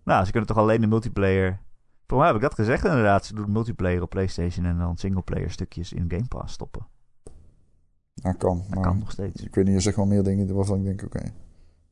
Nou, 0.03 0.25
ze 0.25 0.31
kunnen 0.31 0.49
toch 0.49 0.57
alleen 0.57 0.81
de 0.81 0.87
multiplayer. 0.87 1.59
Voor 2.07 2.17
mij 2.17 2.27
heb 2.27 2.35
ik 2.35 2.41
dat 2.41 2.53
gezegd 2.53 2.85
inderdaad. 2.85 3.25
Ze 3.25 3.35
doen 3.35 3.51
multiplayer 3.51 4.01
op 4.01 4.09
PlayStation 4.09 4.65
en 4.65 4.77
dan 4.77 4.97
singleplayer 4.97 5.51
stukjes 5.51 5.93
in 5.93 6.05
Game 6.07 6.27
Pass 6.27 6.53
stoppen. 6.53 6.87
Dat 8.13 8.37
kan. 8.37 8.63
Dat 8.69 8.83
kan 8.83 8.97
nog 8.97 9.11
steeds. 9.11 9.43
Ik 9.43 9.55
weet 9.55 9.65
niet, 9.65 9.73
je 9.73 9.79
zegt 9.79 9.95
wel 9.95 10.05
meer 10.05 10.23
dingen 10.23 10.55
waarvan 10.55 10.77
ik 10.77 10.83
denk, 10.83 11.03
oké, 11.03 11.17
okay, 11.17 11.33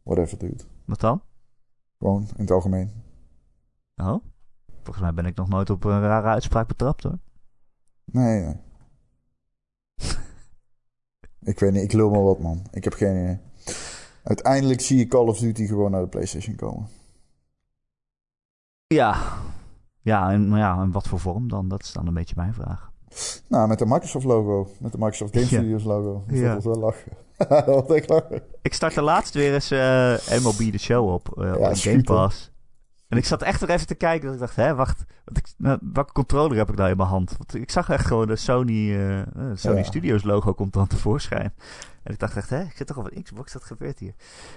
whatever 0.03 0.37
dude. 0.37 0.63
Wat 0.85 0.99
dan? 0.99 1.21
Gewoon 1.97 2.21
in 2.21 2.41
het 2.41 2.51
algemeen. 2.51 2.91
Oh? 3.95 4.23
Volgens 4.83 5.05
mij 5.05 5.13
ben 5.13 5.25
ik 5.25 5.35
nog 5.35 5.49
nooit 5.49 5.69
op 5.69 5.83
een 5.83 6.01
rare 6.01 6.27
uitspraak 6.27 6.67
betrapt 6.67 7.03
hoor. 7.03 7.17
Nee, 8.05 8.41
nee. 8.41 8.55
ik 11.51 11.59
weet 11.59 11.71
niet, 11.71 11.83
ik 11.83 11.93
lul 11.93 12.09
maar 12.09 12.23
wat 12.23 12.39
man. 12.39 12.67
Ik 12.71 12.83
heb 12.83 12.93
geen 12.93 13.23
idee. 13.23 13.39
Uiteindelijk 14.23 14.81
zie 14.81 14.97
je 14.97 15.07
Call 15.07 15.27
of 15.27 15.39
Duty 15.39 15.65
gewoon 15.65 15.91
naar 15.91 16.01
de 16.01 16.07
PlayStation 16.07 16.55
komen. 16.55 16.87
Ja. 18.87 19.17
Ja, 20.01 20.31
en, 20.31 20.49
ja, 20.49 20.81
en 20.81 20.91
wat 20.91 21.07
voor 21.07 21.19
vorm 21.19 21.47
dan? 21.47 21.67
Dat 21.67 21.81
is 21.81 21.91
dan 21.91 22.07
een 22.07 22.13
beetje 22.13 22.35
mijn 22.37 22.53
vraag. 22.53 22.91
Nou, 23.47 23.67
met 23.67 23.79
de 23.79 23.85
Microsoft 23.85 24.25
logo. 24.25 24.69
Met 24.79 24.91
de 24.91 24.97
Microsoft 24.97 25.33
Game 25.33 25.45
Studios 25.45 25.83
logo. 25.83 26.23
Dat 26.27 26.37
ja. 26.37 26.59
wel 26.61 26.75
lachen. 26.75 27.11
dat 27.65 27.95
ik 27.95 28.09
lachen. 28.09 28.41
Ik 28.61 28.73
startte 28.73 29.01
laatst 29.01 29.33
weer 29.33 29.53
eens 29.53 29.71
uh, 29.71 30.41
MLB 30.43 30.71
de 30.71 30.77
show 30.77 31.09
op. 31.09 31.35
Uh, 31.37 31.55
ja, 31.59 31.69
op 31.69 31.75
Game 31.75 32.03
Pass. 32.03 32.51
En 33.13 33.19
ik 33.19 33.25
zat 33.25 33.41
echt 33.41 33.61
er 33.61 33.69
even 33.69 33.87
te 33.87 33.95
kijken. 33.95 34.25
Dat 34.25 34.33
ik 34.33 34.39
dacht, 34.39 34.55
hè, 34.55 34.75
wacht. 34.75 35.03
Wat 35.25 35.37
ik, 35.37 35.53
nou, 35.57 35.79
welke 35.93 36.11
controller 36.11 36.57
heb 36.57 36.69
ik 36.69 36.75
nou 36.75 36.89
in 36.89 36.97
mijn 36.97 37.09
hand? 37.09 37.37
Want 37.37 37.55
ik 37.55 37.71
zag 37.71 37.89
echt 37.89 38.05
gewoon 38.05 38.27
de 38.27 38.35
Sony, 38.35 38.89
uh, 38.89 39.21
Sony 39.53 39.83
Studios 39.83 40.23
logo 40.23 40.53
komt 40.53 40.73
dan 40.73 40.87
tevoorschijn. 40.97 41.53
En 42.03 42.13
ik 42.13 42.19
dacht 42.19 42.35
echt, 42.35 42.49
hè, 42.49 42.61
ik 42.61 42.75
zit 42.75 42.87
toch 42.87 42.97
op 42.97 43.11
een 43.11 43.23
Xbox, 43.23 43.53
wat 43.53 43.63
gebeurt 43.63 43.99
hier? 43.99 44.13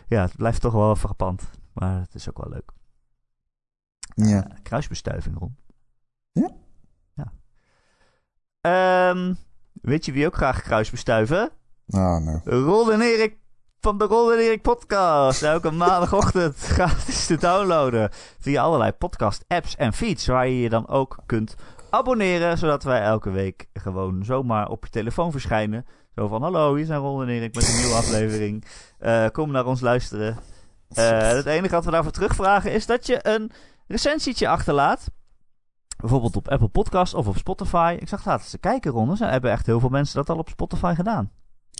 Ja, 0.06 0.22
het 0.22 0.36
blijft 0.36 0.60
toch 0.60 0.72
wel 0.72 0.96
frappant. 0.96 1.42
Maar 1.72 2.00
het 2.00 2.14
is 2.14 2.28
ook 2.28 2.38
wel 2.38 2.52
leuk. 2.52 2.70
Ja. 4.14 4.46
Uh, 4.48 4.56
kruisbestuiving, 4.62 5.38
Ron. 5.38 5.56
Ja? 6.32 6.50
Ja. 7.14 9.10
Um, 9.10 9.36
weet 9.72 10.04
je 10.04 10.12
wie 10.12 10.26
ook 10.26 10.36
graag 10.36 10.62
kruisbestuiven? 10.62 11.50
Ah, 11.88 12.24
nou. 12.24 12.40
Ron 12.44 12.92
en 12.92 13.00
Erik 13.00 13.38
van 13.80 13.98
de 13.98 14.04
Ron 14.04 14.32
en 14.32 14.38
Erik 14.38 14.62
podcast. 14.62 15.42
Elke 15.42 15.70
maandagochtend 15.70 16.56
gratis 16.76 17.26
te 17.26 17.36
downloaden 17.36 18.10
via 18.38 18.62
allerlei 18.62 18.92
podcast 18.92 19.44
apps 19.48 19.76
en 19.76 19.92
feeds. 19.92 20.26
Waar 20.26 20.48
je 20.48 20.60
je 20.60 20.68
dan 20.68 20.88
ook 20.88 21.18
kunt 21.26 21.54
abonneren. 21.90 22.58
Zodat 22.58 22.82
wij 22.82 23.02
elke 23.02 23.30
week 23.30 23.66
gewoon 23.72 24.24
zomaar 24.24 24.68
op 24.68 24.84
je 24.84 24.90
telefoon 24.90 25.30
verschijnen. 25.30 25.86
Zo 26.14 26.28
van, 26.28 26.42
hallo, 26.42 26.74
hier 26.74 26.86
zijn 26.86 27.00
Ron 27.00 27.22
en 27.22 27.28
Erik 27.28 27.54
met 27.54 27.68
een 27.68 27.76
nieuwe 27.76 27.94
aflevering. 27.94 28.64
Eh, 28.98 29.26
kom 29.32 29.50
naar 29.50 29.66
ons 29.66 29.80
luisteren. 29.80 30.36
Eh, 30.94 31.18
het 31.18 31.46
enige 31.46 31.74
wat 31.74 31.84
we 31.84 31.90
daarvoor 31.90 32.12
terugvragen 32.12 32.72
is 32.72 32.86
dat 32.86 33.06
je 33.06 33.18
een 33.22 33.50
recensietje 33.86 34.48
achterlaat. 34.48 35.10
Bijvoorbeeld 35.96 36.36
op 36.36 36.48
Apple 36.48 36.68
Podcast 36.68 37.14
of 37.14 37.26
op 37.26 37.36
Spotify. 37.36 37.96
Ik 38.00 38.08
zag 38.08 38.24
laatst 38.24 38.50
te 38.50 38.58
kijken, 38.58 38.90
Ron. 38.90 39.10
Er 39.20 39.30
hebben 39.30 39.50
echt 39.50 39.66
heel 39.66 39.80
veel 39.80 39.88
mensen 39.88 40.16
dat 40.16 40.30
al 40.30 40.38
op 40.38 40.48
Spotify 40.48 40.94
gedaan. 40.96 41.30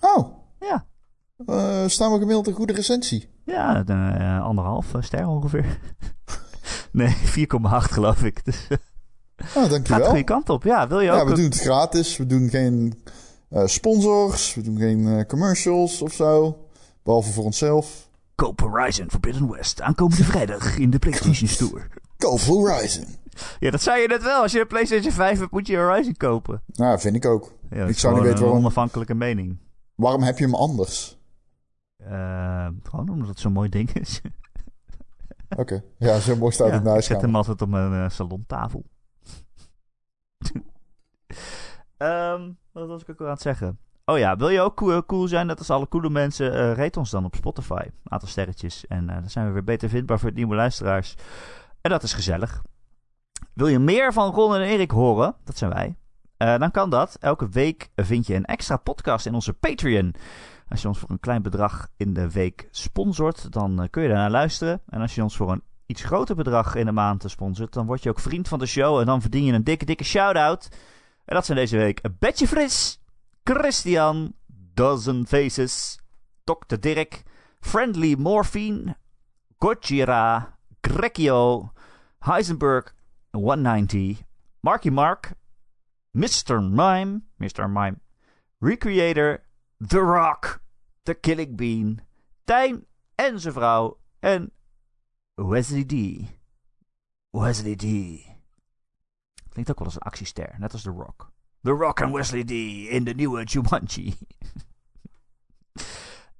Oh. 0.02 0.36
Ja. 0.60 0.86
Uh, 1.46 1.86
staan 1.86 2.12
we 2.12 2.18
gemiddeld 2.18 2.46
een 2.46 2.52
goede 2.52 2.72
recensie? 2.72 3.28
Ja, 3.44 3.84
een, 3.86 4.20
uh, 4.20 4.42
anderhalf 4.42 4.86
ster 5.00 5.26
ongeveer. 5.26 5.78
nee, 6.92 7.14
4,8 7.14 7.16
geloof 7.68 8.22
ik. 8.22 8.44
Dus, 8.44 8.66
oh, 9.38 9.54
dankjewel. 9.54 9.82
Gaat 9.84 9.98
de 9.98 10.04
goede 10.04 10.24
kant 10.24 10.48
op. 10.48 10.64
Ja, 10.64 10.88
wil 10.88 11.00
je 11.00 11.10
ook? 11.10 11.18
Ja, 11.18 11.26
we 11.26 11.34
doen 11.34 11.44
het 11.44 11.60
gratis. 11.60 12.16
We 12.16 12.26
doen 12.26 12.48
geen 12.48 13.02
sponsors. 13.64 14.54
We 14.54 14.62
doen 14.62 14.78
geen 14.78 15.26
commercials 15.26 16.02
of 16.02 16.12
zo. 16.12 16.58
Behalve 17.02 17.32
voor 17.32 17.44
onszelf. 17.44 18.08
Koop 18.34 18.60
Horizon 18.60 19.10
Forbidden 19.10 19.50
West 19.50 19.80
aankomende 19.80 20.24
vrijdag 20.34 20.78
in 20.78 20.90
de 20.90 20.98
PlayStation 20.98 21.48
Store. 21.48 21.82
Koop 22.16 22.40
Horizon. 22.40 23.04
Ja, 23.58 23.70
dat 23.70 23.82
zei 23.82 24.02
je 24.02 24.08
net 24.08 24.22
wel. 24.22 24.42
Als 24.42 24.52
je 24.52 24.60
een 24.60 24.66
PlayStation 24.66 25.12
5 25.12 25.38
hebt, 25.38 25.50
moet 25.50 25.66
je 25.66 25.76
Horizon 25.76 26.16
kopen. 26.16 26.62
Nou, 26.66 27.00
vind 27.00 27.16
ik 27.16 27.24
ook. 27.24 27.52
Ja, 27.70 27.86
ik 27.86 27.98
zou 27.98 28.14
niet 28.14 28.22
weten 28.22 28.38
waarom. 28.38 28.56
Een 28.56 28.64
onafhankelijke 28.64 29.14
mening. 29.14 29.58
Waarom 29.94 30.22
heb 30.22 30.38
je 30.38 30.44
hem 30.44 30.54
anders? 30.54 31.15
Uh, 32.02 32.68
gewoon 32.82 33.08
omdat 33.08 33.28
het 33.28 33.38
zo'n 33.38 33.52
mooi 33.52 33.68
ding 33.68 33.92
is. 33.92 34.20
Oké, 35.48 35.60
okay. 35.60 35.82
ja, 35.98 36.18
zo 36.18 36.36
mooi 36.36 36.52
staat 36.52 36.68
ja, 36.68 36.74
het 36.74 36.82
naast. 36.82 36.98
Ik 36.98 37.04
zet 37.04 37.20
hem 37.20 37.36
altijd 37.36 37.62
op 37.62 37.68
mijn 37.68 37.92
uh, 37.92 38.08
salontafel. 38.08 38.84
um, 41.98 42.58
wat 42.72 42.88
was 42.88 43.02
ik 43.02 43.10
ook 43.10 43.20
al 43.20 43.26
aan 43.26 43.32
het 43.32 43.42
zeggen? 43.42 43.78
Oh 44.04 44.18
ja, 44.18 44.36
wil 44.36 44.48
je 44.48 44.60
ook 44.60 44.76
cool, 44.76 45.04
cool 45.04 45.28
zijn, 45.28 45.46
net 45.46 45.58
als 45.58 45.70
alle 45.70 45.88
coole 45.88 46.10
mensen, 46.10 46.52
uh, 46.52 46.72
rate 46.72 46.98
ons 46.98 47.10
dan 47.10 47.24
op 47.24 47.34
Spotify. 47.34 47.82
Een 47.82 48.12
aantal 48.12 48.28
sterretjes. 48.28 48.86
En 48.86 49.06
dan 49.06 49.30
zijn 49.30 49.46
we 49.46 49.52
weer 49.52 49.64
beter 49.64 49.88
vindbaar 49.88 50.18
voor 50.18 50.32
nieuwe 50.32 50.54
luisteraars. 50.54 51.14
En 51.80 51.90
dat 51.90 52.02
is 52.02 52.12
gezellig. 52.12 52.62
Wil 53.52 53.66
je 53.66 53.78
meer 53.78 54.12
van 54.12 54.32
Ron 54.32 54.54
en 54.54 54.60
Erik 54.60 54.90
horen? 54.90 55.34
Dat 55.44 55.56
zijn 55.56 55.72
wij. 55.72 55.96
Dan 56.58 56.70
kan 56.70 56.90
dat. 56.90 57.16
Elke 57.20 57.48
week 57.48 57.90
vind 57.94 58.26
je 58.26 58.34
een 58.34 58.44
extra 58.44 58.76
podcast 58.76 59.26
in 59.26 59.34
onze 59.34 59.52
Patreon. 59.52 60.14
Als 60.68 60.82
je 60.82 60.88
ons 60.88 60.98
voor 60.98 61.10
een 61.10 61.20
klein 61.20 61.42
bedrag 61.42 61.88
in 61.96 62.14
de 62.14 62.30
week 62.30 62.68
sponsort, 62.70 63.52
dan 63.52 63.82
uh, 63.82 63.88
kun 63.90 64.02
je 64.02 64.08
daarnaar 64.08 64.30
luisteren. 64.30 64.80
En 64.88 65.00
als 65.00 65.14
je 65.14 65.22
ons 65.22 65.36
voor 65.36 65.52
een 65.52 65.62
iets 65.86 66.04
groter 66.04 66.36
bedrag 66.36 66.74
in 66.74 66.86
de 66.86 66.92
maand 66.92 67.24
sponsort, 67.26 67.72
dan 67.72 67.86
word 67.86 68.02
je 68.02 68.08
ook 68.08 68.20
vriend 68.20 68.48
van 68.48 68.58
de 68.58 68.66
show. 68.66 69.00
En 69.00 69.06
dan 69.06 69.20
verdien 69.20 69.44
je 69.44 69.52
een 69.52 69.64
dikke, 69.64 69.84
dikke 69.84 70.04
shout-out. 70.04 70.68
En 71.24 71.34
dat 71.34 71.44
zijn 71.46 71.58
deze 71.58 71.76
week 71.76 72.00
Betje 72.18 72.46
Fris, 72.46 73.02
Christian, 73.44 74.34
Dozen 74.74 75.26
Faces, 75.26 75.98
Dr. 76.44 76.76
Dirk, 76.80 77.22
Friendly 77.60 78.14
Morphine, 78.18 78.96
Gojira, 79.58 80.58
Grekio, 80.80 81.72
Heisenberg 82.18 82.94
190, 83.30 84.22
Marky 84.60 84.90
Mark, 84.90 85.32
Mr. 86.10 86.62
Mime, 86.62 87.22
Mr. 87.36 87.68
Mime, 87.68 88.00
Recreator, 88.60 89.45
The 89.78 89.98
Rock, 89.98 90.60
The 91.02 91.14
Killing 91.14 91.56
Bean, 91.56 92.00
Tijn 92.44 92.86
en 93.14 93.40
zijn 93.40 93.54
vrouw 93.54 93.98
en 94.18 94.52
Wesley 95.34 95.84
D. 95.84 95.94
Wesley 97.30 97.76
D. 97.76 97.84
Klinkt 99.48 99.70
ook 99.70 99.78
wel 99.78 99.86
als 99.86 99.94
een 99.94 100.00
actiester, 100.00 100.54
net 100.58 100.72
als 100.72 100.82
The 100.82 100.90
Rock. 100.90 101.30
The 101.62 101.70
Rock 101.70 102.00
en 102.00 102.12
Wesley 102.12 102.44
D. 102.44 102.50
in 102.90 103.04
de 103.04 103.14
nieuwe 103.14 103.44
Jumanji. 103.44 104.14
Uh, 105.76 105.82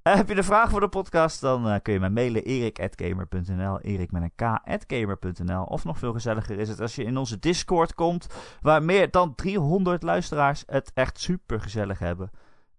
heb 0.19 0.29
je 0.29 0.35
een 0.35 0.43
vraag 0.43 0.69
voor 0.69 0.79
de 0.79 0.89
podcast, 0.89 1.41
dan 1.41 1.67
uh, 1.67 1.75
kun 1.81 1.93
je 1.93 1.99
mij 1.99 2.09
mailen 2.09 2.43
erik.gamer.nl, 2.43 3.79
erik 3.79 4.11
met 4.11 4.21
een 4.21 4.31
k.gamer.nl. 4.35 5.63
Of 5.63 5.83
nog 5.83 5.97
veel 5.97 6.13
gezelliger 6.13 6.59
is 6.59 6.69
het 6.69 6.79
als 6.79 6.95
je 6.95 7.03
in 7.03 7.17
onze 7.17 7.39
Discord 7.39 7.93
komt, 7.93 8.27
waar 8.61 8.83
meer 8.83 9.11
dan 9.11 9.35
300 9.35 10.03
luisteraars 10.03 10.63
het 10.65 10.91
echt 10.93 11.19
super 11.19 11.61
gezellig 11.61 11.99
hebben. 11.99 12.31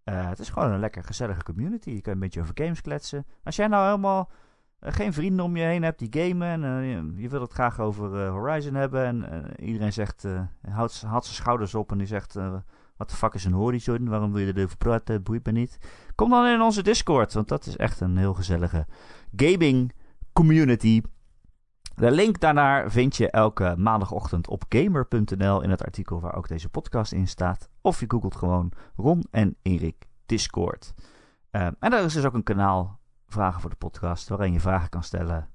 Uh, 0.08 0.28
het 0.28 0.38
is 0.38 0.48
gewoon 0.48 0.70
een 0.70 0.80
lekker 0.80 1.04
gezellige 1.04 1.42
community. 1.42 1.90
Je 1.90 2.00
kan 2.00 2.12
een 2.12 2.18
beetje 2.18 2.40
over 2.40 2.54
games 2.54 2.80
kletsen. 2.80 3.26
Als 3.44 3.56
jij 3.56 3.66
nou 3.66 3.84
helemaal 3.84 4.30
geen 4.80 5.12
vrienden 5.12 5.44
om 5.44 5.56
je 5.56 5.64
heen 5.64 5.82
hebt 5.82 5.98
die 5.98 6.28
gamen 6.28 6.64
en 6.64 6.82
je, 6.84 7.22
je 7.22 7.28
wil 7.28 7.40
het 7.40 7.52
graag 7.52 7.80
over 7.80 8.26
Horizon 8.26 8.74
hebben 8.74 9.04
en 9.04 9.46
iedereen 9.64 9.92
zegt, 9.92 10.26
houdt, 10.70 10.92
zijn 10.92 11.22
schouders 11.22 11.74
op 11.74 11.92
en 11.92 11.98
die 11.98 12.06
zegt... 12.06 12.38
Wat 12.96 13.10
de 13.10 13.16
fuck 13.16 13.34
is 13.34 13.44
een 13.44 13.52
horizon? 13.52 14.08
Waarom 14.08 14.32
wil 14.32 14.46
je 14.46 14.56
erover 14.56 14.76
praten? 14.76 15.22
Boeit 15.22 15.46
me 15.46 15.52
niet. 15.52 15.78
Kom 16.14 16.30
dan 16.30 16.46
in 16.46 16.60
onze 16.60 16.82
Discord, 16.82 17.32
want 17.32 17.48
dat 17.48 17.66
is 17.66 17.76
echt 17.76 18.00
een 18.00 18.16
heel 18.16 18.34
gezellige 18.34 18.86
gaming 19.36 19.92
community. 20.32 21.00
De 21.98 22.10
link 22.10 22.40
daarnaar 22.40 22.90
vind 22.90 23.16
je 23.16 23.30
elke 23.30 23.74
maandagochtend 23.78 24.48
op 24.48 24.64
gamer.nl 24.68 25.62
in 25.62 25.70
het 25.70 25.84
artikel 25.84 26.20
waar 26.20 26.34
ook 26.34 26.48
deze 26.48 26.68
podcast 26.68 27.12
in 27.12 27.28
staat. 27.28 27.68
Of 27.80 28.00
je 28.00 28.04
googelt 28.08 28.36
gewoon 28.36 28.72
Ron 28.96 29.24
en 29.30 29.56
Erik 29.62 30.08
Discord. 30.26 30.94
Uh, 31.52 31.62
en 31.62 31.90
daar 31.90 32.04
is 32.04 32.12
dus 32.12 32.24
ook 32.24 32.34
een 32.34 32.42
kanaal 32.42 32.98
Vragen 33.26 33.60
voor 33.60 33.70
de 33.70 33.76
podcast, 33.76 34.28
waarin 34.28 34.52
je 34.52 34.60
vragen 34.60 34.88
kan 34.88 35.02
stellen. 35.02 35.48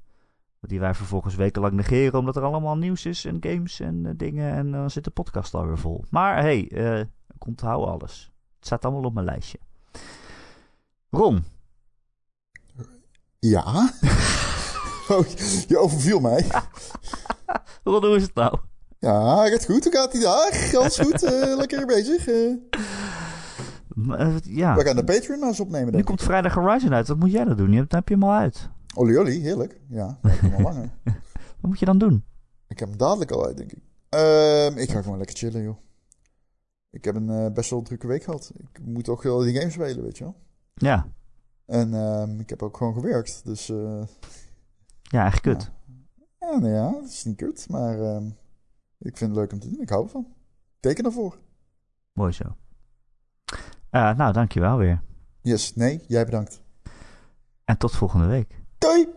Die 0.60 0.80
wij 0.80 0.94
vervolgens 0.94 1.36
wekenlang 1.36 1.74
negeren, 1.74 2.20
omdat 2.20 2.36
er 2.36 2.44
allemaal 2.44 2.78
nieuws 2.78 3.06
is 3.06 3.26
en 3.26 3.38
games 3.40 3.80
en 3.80 4.06
uh, 4.06 4.12
dingen. 4.16 4.54
En 4.54 4.72
dan 4.72 4.90
zit 4.90 5.04
de 5.04 5.12
podcast 5.12 5.54
alweer 5.54 5.78
vol. 5.78 6.06
Maar 6.10 6.42
hey, 6.42 6.60
ik 7.34 7.46
onthoud 7.46 7.88
alles. 7.88 8.32
Het 8.56 8.66
staat 8.66 8.86
allemaal 8.86 9.04
op 9.04 9.14
mijn 9.14 9.26
lijstje. 9.26 9.60
Ron. 11.10 11.44
Ja? 13.40 13.92
oh, 15.10 15.28
je 15.68 15.78
overviel 15.78 16.20
mij. 16.20 16.46
Ron, 17.84 18.06
hoe 18.06 18.16
is 18.16 18.24
het 18.24 18.34
nou? 18.34 18.58
Ja, 19.00 19.48
gaat 19.50 19.66
goed. 19.66 19.84
Hoe 19.84 19.94
gaat 19.94 20.12
die 20.12 20.22
dag? 20.22 20.74
Alles 20.74 20.98
goed? 20.98 21.24
uh, 21.24 21.56
lekker 21.62 21.86
bezig? 21.86 22.28
Uh... 22.28 22.56
ja. 24.44 24.76
We 24.76 24.84
gaan 24.84 24.96
de 24.96 25.04
Patreon 25.04 25.44
eens 25.44 25.60
opnemen. 25.60 25.86
Nu 25.86 25.92
denk 25.92 26.06
komt 26.06 26.22
vrijdag 26.22 26.54
Horizon 26.54 26.94
uit. 26.94 27.08
Wat 27.08 27.18
moet 27.18 27.32
jij 27.32 27.44
dan 27.44 27.58
doen? 27.58 27.72
Je 27.72 27.78
hebt, 27.78 27.90
dan 27.90 28.00
heb 28.00 28.08
je 28.08 28.14
hem 28.14 28.24
al 28.24 28.34
uit. 28.34 28.70
Olly 28.96 29.18
Olly, 29.18 29.40
heerlijk. 29.40 29.80
Ja, 29.90 30.20
dat 30.22 30.32
heb 30.32 30.54
al 30.54 30.62
langer. 30.62 30.90
Wat 31.04 31.72
moet 31.72 31.80
je 31.80 31.86
dan 31.86 31.98
doen? 31.98 32.24
Ik 32.68 32.80
heb 32.80 32.88
hem 32.88 32.98
dadelijk 32.98 33.32
al 33.32 33.46
uit, 33.46 33.58
denk 33.58 33.72
ik. 33.72 33.80
Uh, 34.10 34.78
ik 34.78 34.92
ga 34.92 35.02
gewoon 35.02 35.18
lekker 35.18 35.38
chillen, 35.38 35.64
joh. 35.64 35.78
Ik 36.90 37.06
heb 37.06 37.16
een 37.16 37.30
uh, 37.30 37.52
best 37.52 37.70
wel 37.70 37.82
drukke 37.82 38.08
week 38.08 38.24
gehad. 38.24 38.52
Ik 38.58 38.80
moet 38.86 39.10
ook 39.10 39.24
wel 39.24 39.40
die 39.40 39.56
games 39.56 39.74
spelen, 39.74 40.04
weet 40.04 40.18
je 40.18 40.24
wel. 40.24 40.36
Ja. 40.74 41.08
En 41.66 41.94
uh, 41.94 42.40
ik 42.40 42.50
heb 42.50 42.64
ook 42.64 42.78
gewoon 42.78 42.94
gewerkt, 42.94 43.42
dus... 43.44 43.72
Uh, 45.04 45.20
ja, 45.20 45.26
echt 45.26 45.42
kut. 45.42 45.72
Ja, 46.40 46.50
ja, 46.52 46.58
nou 46.60 46.74
ja, 46.74 46.94
het 47.02 47.12
is 47.12 47.24
niet 47.24 47.36
kut, 47.36 47.70
maar 47.70 48.00
ehm, 48.00 48.26
ik 49.00 49.18
vind 49.18 49.30
het 49.32 49.40
leuk 49.40 49.52
om 49.52 49.60
te 49.60 49.70
doen. 49.70 49.82
Ik 49.82 49.90
hou 49.90 50.04
ervan. 50.04 50.28
Teken 50.80 51.06
ervoor. 51.06 51.38
Mooi 52.14 52.32
zo. 52.32 52.56
nou, 53.92 54.34
dankjewel 54.34 54.78
weer. 54.78 55.02
Yes, 55.42 55.76
nee, 55.76 56.04
jij 56.08 56.26
bedankt. 56.26 56.62
En 57.64 57.78
tot 57.78 57.96
volgende 57.96 58.28
week. 58.28 58.62
Doei! 58.78 59.08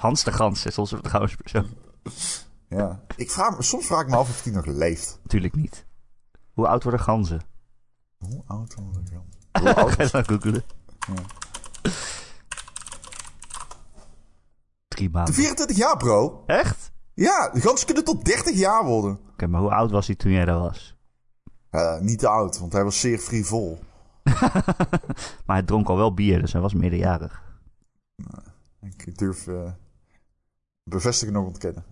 Hans 0.00 0.24
de 0.24 0.32
Gans, 0.32 0.66
is 0.66 0.78
onze 0.78 0.94
vertrouwenspersoon. 0.96 1.66
Ja. 2.68 3.00
Ik 3.16 3.30
vraag, 3.30 3.64
soms 3.64 3.86
vraag 3.86 4.00
ik 4.00 4.08
me 4.08 4.16
af 4.16 4.28
of 4.28 4.44
hij 4.44 4.52
nog 4.52 4.66
leeft. 4.66 5.18
Natuurlijk 5.22 5.54
niet. 5.54 5.86
Hoe 6.52 6.66
oud 6.66 6.82
worden 6.82 7.00
ganzen? 7.00 7.40
Hoe 8.20 8.42
oud 8.46 8.74
worden 8.74 9.04
de 9.04 9.10
gans? 9.10 9.36
Hoe 9.60 9.74
oud 9.74 9.90
Ga 9.94 9.96
je 9.96 10.02
is 10.04 10.10
dan 10.10 10.24
googelen. 10.24 10.62
Ja. 10.98 11.22
Drie 14.88 15.10
maanden. 15.10 15.34
24 15.34 15.76
jaar, 15.76 15.96
bro. 15.96 16.42
Echt? 16.46 16.92
Ja, 17.14 17.50
de 17.52 17.60
ganzen 17.60 17.86
kunnen 17.86 18.04
tot 18.04 18.24
30 18.24 18.56
jaar 18.56 18.84
worden. 18.84 19.20
Oké, 19.32 19.46
maar 19.46 19.60
hoe 19.60 19.70
oud 19.70 19.90
was 19.90 20.06
hij 20.06 20.16
toen 20.16 20.32
jij 20.32 20.44
daar 20.44 20.58
was? 20.58 20.96
Eh, 21.70 21.98
niet 22.00 22.18
te 22.18 22.28
oud, 22.28 22.58
want 22.58 22.72
hij 22.72 22.84
was 22.84 23.00
zeer 23.00 23.18
frivol. 23.18 23.78
Maar 25.46 25.56
hij 25.56 25.62
dronk 25.62 25.88
al 25.88 25.96
wel 25.96 26.14
bier, 26.14 26.40
dus 26.40 26.52
hij 26.52 26.60
was 26.60 26.74
meerderjarig. 26.74 27.42
Ik 28.80 29.18
durf 29.18 29.46
eh, 29.46 29.72
bevestigen 30.82 31.34
nog 31.34 31.46
ontkennen. 31.46 31.84